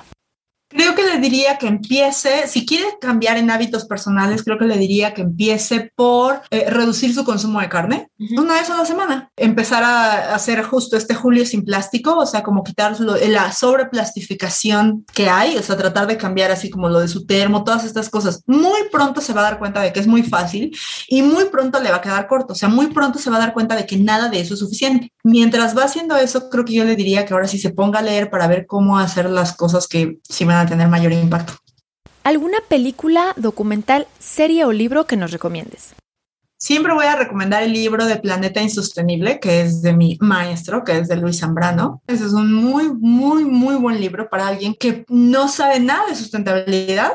Creo 0.75 0.97
que 0.97 1.05
le 1.05 1.18
diría 1.18 1.57
que 1.57 1.68
empiece, 1.68 2.49
si 2.49 2.66
quiere 2.66 2.87
cambiar 3.01 3.37
en 3.37 3.49
hábitos 3.49 3.85
personales, 3.85 4.43
creo 4.43 4.59
que 4.59 4.64
le 4.64 4.77
diría 4.77 5.14
que 5.14 5.22
empiece 5.22 5.93
por 5.95 6.43
eh, 6.51 6.68
reducir 6.68 7.14
su 7.14 7.25
consumo 7.25 7.61
de 7.61 7.68
carne 7.68 8.09
una 8.37 8.55
vez 8.55 8.68
a 8.70 8.77
la 8.77 8.85
semana. 8.85 9.31
Empezar 9.37 9.85
a 9.85 10.35
hacer 10.35 10.64
justo 10.64 10.97
este 10.97 11.14
julio 11.14 11.47
sin 11.47 11.64
plástico, 11.64 12.16
o 12.18 12.27
sea, 12.27 12.43
como 12.43 12.64
quitar 12.64 12.99
la 13.01 13.53
sobreplastificación 13.53 15.05
que 15.14 15.29
hay, 15.29 15.57
o 15.57 15.62
sea, 15.62 15.77
tratar 15.77 16.09
de 16.09 16.16
cambiar 16.16 16.51
así 16.51 16.70
como 16.70 16.89
lo 16.89 16.99
de 16.99 17.07
su 17.07 17.25
termo, 17.25 17.62
todas 17.62 17.85
estas 17.85 18.11
cosas. 18.11 18.43
Muy 18.47 18.89
pronto 18.91 19.20
se 19.20 19.33
va 19.33 19.43
a 19.43 19.45
dar 19.45 19.59
cuenta 19.61 19.81
de 19.81 19.93
que 19.93 20.01
es 20.01 20.09
muy 20.09 20.25
fácil 20.25 20.77
y 21.07 21.22
muy 21.22 21.45
pronto 21.45 21.81
le 21.81 21.91
va 21.91 21.99
a 21.99 22.03
quedar 22.03 22.27
corto, 22.27 22.55
o 22.55 22.57
sea, 22.57 22.68
muy 22.68 22.89
pronto 22.89 23.20
se 23.20 23.31
va 23.31 23.37
a 23.37 23.41
dar 23.41 23.53
cuenta 23.53 23.77
de 23.77 23.87
que 23.87 23.97
nada 23.97 24.29
de 24.29 24.41
eso 24.41 24.55
es 24.55 24.61
suficiente. 24.61 25.12
Mientras 25.22 25.79
va 25.79 25.85
haciendo 25.85 26.16
eso, 26.16 26.51
creo 26.51 26.64
que 26.64 26.75
yo 26.75 26.85
le 26.85 26.97
diría 26.97 27.25
que 27.25 27.33
ahora 27.33 27.47
sí 27.47 27.59
se 27.59 27.70
ponga 27.70 28.01
a 28.01 28.03
leer 28.03 28.29
para 28.29 28.49
ver 28.49 28.66
cómo 28.66 28.99
hacer 28.99 29.31
las 29.31 29.55
cosas 29.57 29.87
que 29.87 30.18
sí 30.29 30.45
van 30.45 30.64
a 30.65 30.69
tener 30.69 30.89
mayor 30.89 31.12
impacto. 31.12 31.55
¿Alguna 32.25 32.59
película, 32.69 33.35
documental, 33.37 34.07
serie 34.19 34.65
o 34.65 34.73
libro 34.73 35.07
que 35.07 35.17
nos 35.17 35.31
recomiendes? 35.31 35.95
Siempre 36.57 36.95
voy 36.95 37.05
a 37.05 37.17
recomendar 37.17 37.62
el 37.62 37.75
libro 37.75 38.07
de 38.07 38.17
Planeta 38.17 38.62
Insostenible, 38.62 39.39
que 39.39 39.61
es 39.61 39.83
de 39.83 39.93
mi 39.93 40.17
maestro, 40.23 40.83
que 40.83 40.97
es 40.97 41.09
de 41.09 41.17
Luis 41.17 41.41
Zambrano. 41.41 42.01
Ese 42.07 42.25
es 42.25 42.33
un 42.33 42.55
muy, 42.55 42.91
muy, 42.95 43.45
muy 43.45 43.75
buen 43.75 44.01
libro 44.01 44.31
para 44.31 44.49
alguien 44.49 44.75
que 44.75 45.05
no 45.11 45.49
sabe 45.49 45.81
nada 45.81 46.07
de 46.09 46.17
sustentabilidad 46.17 47.12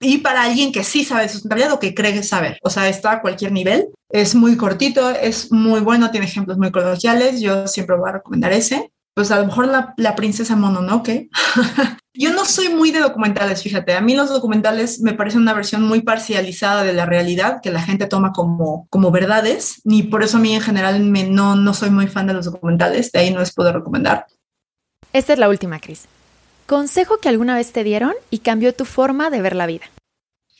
y 0.00 0.18
para 0.18 0.42
alguien 0.42 0.72
que 0.72 0.82
sí 0.82 1.04
sabe 1.04 1.22
de 1.22 1.28
sustentabilidad 1.28 1.74
o 1.74 1.78
que 1.78 1.94
cree 1.94 2.20
saber. 2.24 2.58
O 2.64 2.70
sea, 2.70 2.88
está 2.88 3.12
a 3.12 3.20
cualquier 3.20 3.52
nivel. 3.52 3.86
Es 4.08 4.34
muy 4.34 4.56
cortito, 4.56 5.10
es 5.10 5.52
muy 5.52 5.78
bueno, 5.78 6.10
tiene 6.10 6.26
ejemplos 6.26 6.58
muy 6.58 6.72
coloquiales. 6.72 7.40
Yo 7.40 7.68
siempre 7.68 7.96
voy 7.96 8.08
a 8.08 8.14
recomendar 8.14 8.52
ese 8.52 8.90
pues 9.14 9.30
a 9.30 9.38
lo 9.38 9.46
mejor 9.46 9.68
la, 9.68 9.94
la 9.96 10.14
princesa 10.16 10.56
Mononoke. 10.56 11.28
Yo 12.14 12.32
no 12.32 12.44
soy 12.44 12.68
muy 12.68 12.90
de 12.90 13.00
documentales, 13.00 13.62
fíjate, 13.62 13.94
a 13.94 14.02
mí 14.02 14.14
los 14.14 14.28
documentales 14.28 15.00
me 15.00 15.14
parecen 15.14 15.40
una 15.40 15.54
versión 15.54 15.82
muy 15.82 16.02
parcializada 16.02 16.84
de 16.84 16.92
la 16.92 17.06
realidad 17.06 17.60
que 17.62 17.70
la 17.70 17.80
gente 17.80 18.06
toma 18.06 18.32
como, 18.32 18.86
como 18.90 19.10
verdades, 19.10 19.80
y 19.84 20.04
por 20.04 20.22
eso 20.22 20.36
a 20.36 20.40
mí 20.40 20.54
en 20.54 20.60
general 20.60 21.00
me, 21.00 21.24
no, 21.24 21.56
no 21.56 21.72
soy 21.72 21.88
muy 21.88 22.08
fan 22.08 22.26
de 22.26 22.34
los 22.34 22.44
documentales, 22.44 23.12
de 23.12 23.20
ahí 23.20 23.30
no 23.30 23.40
les 23.40 23.54
puedo 23.54 23.72
recomendar. 23.72 24.26
Esta 25.14 25.32
es 25.32 25.38
la 25.38 25.48
última, 25.48 25.80
Cris. 25.80 26.06
Consejo 26.66 27.16
que 27.16 27.30
alguna 27.30 27.54
vez 27.54 27.72
te 27.72 27.82
dieron 27.82 28.12
y 28.30 28.38
cambió 28.38 28.74
tu 28.74 28.84
forma 28.84 29.30
de 29.30 29.40
ver 29.40 29.56
la 29.56 29.66
vida. 29.66 29.84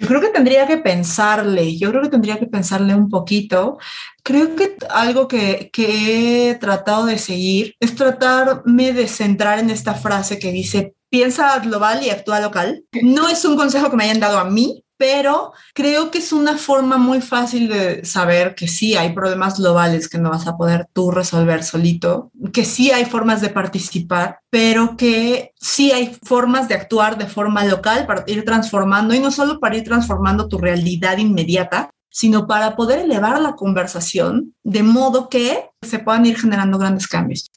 Yo 0.03 0.09
creo 0.09 0.21
que 0.21 0.31
tendría 0.31 0.67
que 0.67 0.79
pensarle, 0.79 1.79
yo 1.79 1.91
creo 1.91 2.03
que 2.03 2.09
tendría 2.09 2.37
que 2.37 2.47
pensarle 2.47 2.93
un 2.93 3.09
poquito. 3.09 3.79
Creo 4.25 4.57
que 4.57 4.77
algo 4.91 5.29
que, 5.29 5.71
que 5.73 6.51
he 6.51 6.55
tratado 6.57 7.07
de 7.07 7.19
seguir 7.19 7.77
es 7.79 7.95
tratarme 7.95 8.93
de 8.93 9.07
centrar 9.07 9.61
en 9.61 9.71
esta 9.71 9.95
frase 9.95 10.41
que 10.41 10.51
dice, 10.51 10.97
piensa 11.09 11.57
global 11.61 12.03
y 12.03 12.11
actúa 12.11 12.41
local. 12.41 12.85
No 13.01 13.29
es 13.29 13.45
un 13.45 13.55
consejo 13.55 13.91
que 13.93 13.97
me 13.97 14.03
hayan 14.03 14.19
dado 14.19 14.41
a 14.41 14.45
mí, 14.45 14.82
pero 14.97 15.53
creo 15.75 16.11
que 16.11 16.19
es 16.19 16.33
una 16.33 16.57
forma 16.57 16.99
muy 16.99 17.21
fácil 17.21 17.69
de 17.69 18.05
saber 18.05 18.55
que 18.55 18.69
sí 18.69 18.97
hay 18.97 19.13
problemas 19.13 19.59
globales 19.59 20.09
que 20.09 20.19
no 20.19 20.31
vas 20.31 20.47
a 20.47 20.57
poder 20.57 20.87
tú 20.93 21.11
resolver 21.11 21.65
solito, 21.65 22.31
que 22.53 22.65
sí 22.65 22.91
hay 22.91 23.05
formas 23.05 23.41
de 23.41 23.49
participar, 23.49 24.39
pero 24.51 24.97
que 24.97 25.53
sí 25.61 25.93
hay 25.93 26.17
formas 26.23 26.69
de 26.69 26.75
actuar 26.75 27.19
de 27.19 27.27
forma 27.27 27.65
local 27.65 28.07
para 28.07 28.25
ir 28.27 28.45
transformando 28.45 29.15
y 29.15 29.21
no 29.21 29.31
solo 29.31 29.59
para 29.61 29.77
ir 29.77 29.85
transformando 29.85 30.49
tu 30.49 30.59
realidad 30.59 31.19
inmediata, 31.19 31.91
sino 32.11 32.47
para 32.47 32.77
poder 32.77 33.01
elevar 33.01 33.41
la 33.41 33.55
conversación 33.55 34.55
de 34.63 34.83
modo 34.83 35.29
que 35.29 35.71
se 35.81 35.99
puedan 35.99 36.27
ir 36.27 36.39
generando 36.39 36.79
grandes 36.79 37.09
cambios. 37.09 37.51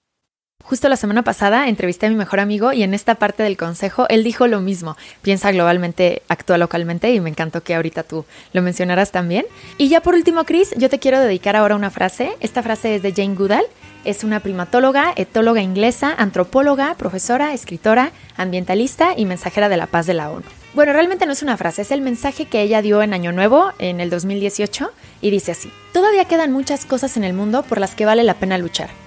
Justo 0.65 0.89
la 0.89 0.97
semana 0.97 1.21
pasada 1.21 1.69
entrevisté 1.69 2.07
a 2.07 2.09
mi 2.09 2.15
mejor 2.15 2.39
amigo 2.39 2.73
y 2.73 2.81
en 2.81 2.95
esta 2.95 3.13
parte 3.13 3.43
del 3.43 3.55
consejo 3.55 4.07
él 4.09 4.23
dijo 4.23 4.47
lo 4.47 4.61
mismo. 4.61 4.97
Piensa 5.21 5.51
globalmente, 5.51 6.23
actúa 6.27 6.57
localmente 6.57 7.11
y 7.11 7.19
me 7.19 7.29
encantó 7.29 7.61
que 7.61 7.75
ahorita 7.75 8.01
tú 8.01 8.25
lo 8.51 8.63
mencionaras 8.63 9.11
también. 9.11 9.45
Y 9.77 9.89
ya 9.89 10.01
por 10.01 10.15
último, 10.15 10.43
Chris, 10.43 10.73
yo 10.75 10.89
te 10.89 10.97
quiero 10.97 11.19
dedicar 11.19 11.55
ahora 11.55 11.75
una 11.75 11.91
frase. 11.91 12.31
Esta 12.39 12.63
frase 12.63 12.95
es 12.95 13.03
de 13.03 13.13
Jane 13.13 13.35
Goodall. 13.35 13.63
Es 14.05 14.23
una 14.23 14.39
primatóloga, 14.39 15.13
etóloga 15.15 15.61
inglesa, 15.61 16.15
antropóloga, 16.17 16.95
profesora, 16.95 17.53
escritora, 17.53 18.11
ambientalista 18.35 19.13
y 19.15 19.25
mensajera 19.25 19.69
de 19.69 19.77
la 19.77 19.85
paz 19.85 20.07
de 20.07 20.15
la 20.15 20.31
ONU. 20.31 20.47
Bueno, 20.73 20.93
realmente 20.93 21.27
no 21.27 21.33
es 21.33 21.43
una 21.43 21.57
frase, 21.57 21.83
es 21.83 21.91
el 21.91 22.01
mensaje 22.01 22.47
que 22.47 22.63
ella 22.63 22.81
dio 22.81 23.03
en 23.03 23.13
Año 23.13 23.31
Nuevo, 23.31 23.71
en 23.77 23.99
el 23.99 24.09
2018, 24.09 24.91
y 25.21 25.29
dice 25.29 25.51
así, 25.51 25.71
todavía 25.93 26.25
quedan 26.25 26.51
muchas 26.51 26.85
cosas 26.85 27.17
en 27.17 27.23
el 27.23 27.33
mundo 27.33 27.61
por 27.61 27.79
las 27.79 27.93
que 27.93 28.05
vale 28.05 28.23
la 28.23 28.33
pena 28.33 28.57
luchar 28.57 29.04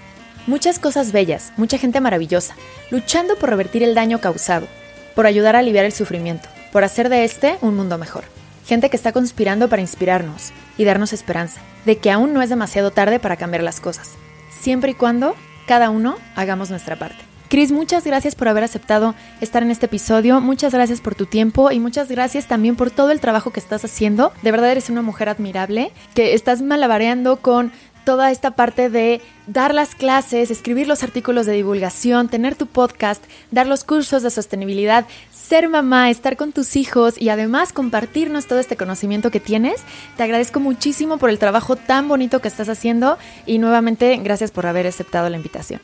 Muchas 0.48 0.78
cosas 0.78 1.12
bellas, 1.12 1.52
mucha 1.58 1.76
gente 1.76 2.00
maravillosa, 2.00 2.54
luchando 2.90 3.36
por 3.36 3.50
revertir 3.50 3.82
el 3.82 3.94
daño 3.94 4.18
causado, 4.18 4.66
por 5.14 5.26
ayudar 5.26 5.54
a 5.54 5.58
aliviar 5.58 5.84
el 5.84 5.92
sufrimiento, 5.92 6.48
por 6.72 6.84
hacer 6.84 7.10
de 7.10 7.24
este 7.24 7.58
un 7.60 7.76
mundo 7.76 7.98
mejor. 7.98 8.24
Gente 8.66 8.88
que 8.88 8.96
está 8.96 9.12
conspirando 9.12 9.68
para 9.68 9.82
inspirarnos 9.82 10.52
y 10.78 10.84
darnos 10.84 11.12
esperanza, 11.12 11.60
de 11.84 11.98
que 11.98 12.10
aún 12.10 12.32
no 12.32 12.40
es 12.40 12.48
demasiado 12.48 12.90
tarde 12.92 13.20
para 13.20 13.36
cambiar 13.36 13.62
las 13.62 13.78
cosas, 13.78 14.14
siempre 14.48 14.92
y 14.92 14.94
cuando 14.94 15.36
cada 15.66 15.90
uno 15.90 16.16
hagamos 16.34 16.70
nuestra 16.70 16.96
parte. 16.96 17.28
Cris, 17.48 17.72
muchas 17.72 18.04
gracias 18.04 18.34
por 18.34 18.46
haber 18.48 18.62
aceptado 18.62 19.14
estar 19.40 19.62
en 19.62 19.70
este 19.70 19.86
episodio, 19.86 20.38
muchas 20.42 20.74
gracias 20.74 21.00
por 21.00 21.14
tu 21.14 21.24
tiempo 21.24 21.70
y 21.70 21.80
muchas 21.80 22.10
gracias 22.10 22.46
también 22.46 22.76
por 22.76 22.90
todo 22.90 23.10
el 23.10 23.20
trabajo 23.20 23.52
que 23.52 23.60
estás 23.60 23.86
haciendo. 23.86 24.32
De 24.42 24.50
verdad 24.50 24.70
eres 24.70 24.90
una 24.90 25.00
mujer 25.00 25.30
admirable, 25.30 25.92
que 26.14 26.34
estás 26.34 26.60
malabareando 26.60 27.38
con 27.38 27.72
toda 28.08 28.30
esta 28.30 28.52
parte 28.52 28.88
de 28.88 29.20
dar 29.46 29.74
las 29.74 29.94
clases, 29.94 30.50
escribir 30.50 30.88
los 30.88 31.02
artículos 31.02 31.44
de 31.44 31.52
divulgación, 31.52 32.30
tener 32.30 32.54
tu 32.54 32.64
podcast, 32.64 33.22
dar 33.50 33.66
los 33.66 33.84
cursos 33.84 34.22
de 34.22 34.30
sostenibilidad, 34.30 35.04
ser 35.30 35.68
mamá, 35.68 36.08
estar 36.08 36.38
con 36.38 36.52
tus 36.52 36.76
hijos 36.76 37.20
y 37.20 37.28
además 37.28 37.74
compartirnos 37.74 38.46
todo 38.46 38.60
este 38.60 38.78
conocimiento 38.78 39.30
que 39.30 39.40
tienes. 39.40 39.82
Te 40.16 40.22
agradezco 40.22 40.58
muchísimo 40.58 41.18
por 41.18 41.28
el 41.28 41.38
trabajo 41.38 41.76
tan 41.76 42.08
bonito 42.08 42.40
que 42.40 42.48
estás 42.48 42.70
haciendo 42.70 43.18
y 43.44 43.58
nuevamente 43.58 44.16
gracias 44.16 44.52
por 44.52 44.64
haber 44.64 44.86
aceptado 44.86 45.28
la 45.28 45.36
invitación. 45.36 45.82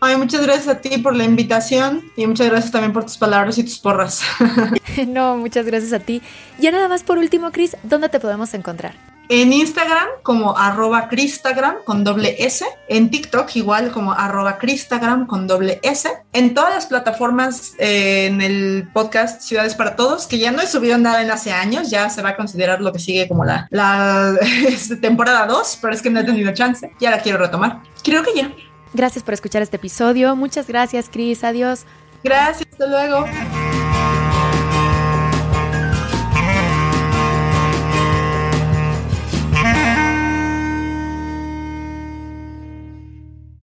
Ay, 0.00 0.18
muchas 0.18 0.42
gracias 0.42 0.68
a 0.68 0.82
ti 0.82 0.98
por 0.98 1.16
la 1.16 1.24
invitación 1.24 2.02
y 2.14 2.26
muchas 2.26 2.50
gracias 2.50 2.72
también 2.72 2.92
por 2.92 3.04
tus 3.04 3.16
palabras 3.16 3.56
y 3.56 3.64
tus 3.64 3.78
porras. 3.78 4.20
no, 5.08 5.38
muchas 5.38 5.64
gracias 5.64 5.94
a 5.94 6.00
ti. 6.00 6.20
Ya 6.58 6.70
nada 6.72 6.88
más 6.88 7.04
por 7.04 7.16
último, 7.16 7.52
Cris, 7.52 7.74
¿dónde 7.84 8.10
te 8.10 8.20
podemos 8.20 8.52
encontrar? 8.52 9.13
En 9.28 9.52
Instagram 9.52 10.06
como 10.22 10.56
arroba 10.56 11.08
Cristagram 11.08 11.76
con 11.84 12.04
doble 12.04 12.36
S. 12.38 12.64
En 12.88 13.10
TikTok 13.10 13.56
igual 13.56 13.90
como 13.90 14.12
arroba 14.12 14.58
Cristagram 14.58 15.26
con 15.26 15.46
doble 15.46 15.80
S. 15.82 16.08
En 16.32 16.54
todas 16.54 16.74
las 16.74 16.86
plataformas 16.86 17.74
eh, 17.78 18.26
en 18.26 18.42
el 18.42 18.88
podcast 18.92 19.40
Ciudades 19.40 19.74
para 19.74 19.96
Todos, 19.96 20.26
que 20.26 20.38
ya 20.38 20.50
no 20.50 20.60
he 20.60 20.66
subido 20.66 20.98
nada 20.98 21.22
en 21.22 21.30
hace 21.30 21.52
años, 21.52 21.90
ya 21.90 22.10
se 22.10 22.22
va 22.22 22.30
a 22.30 22.36
considerar 22.36 22.80
lo 22.80 22.92
que 22.92 22.98
sigue 22.98 23.26
como 23.28 23.44
la, 23.44 23.66
la 23.70 24.34
este, 24.68 24.96
temporada 24.96 25.46
2, 25.46 25.78
pero 25.80 25.94
es 25.94 26.02
que 26.02 26.10
no 26.10 26.20
he 26.20 26.24
tenido 26.24 26.52
chance. 26.52 26.92
Ya 27.00 27.10
la 27.10 27.20
quiero 27.20 27.38
retomar. 27.38 27.82
Creo 28.02 28.22
que 28.22 28.34
ya. 28.34 28.52
Gracias 28.92 29.24
por 29.24 29.34
escuchar 29.34 29.62
este 29.62 29.76
episodio. 29.76 30.36
Muchas 30.36 30.68
gracias, 30.68 31.08
Cris. 31.10 31.42
Adiós. 31.42 31.84
Gracias. 32.22 32.68
Hasta 32.70 32.86
luego. 32.86 33.26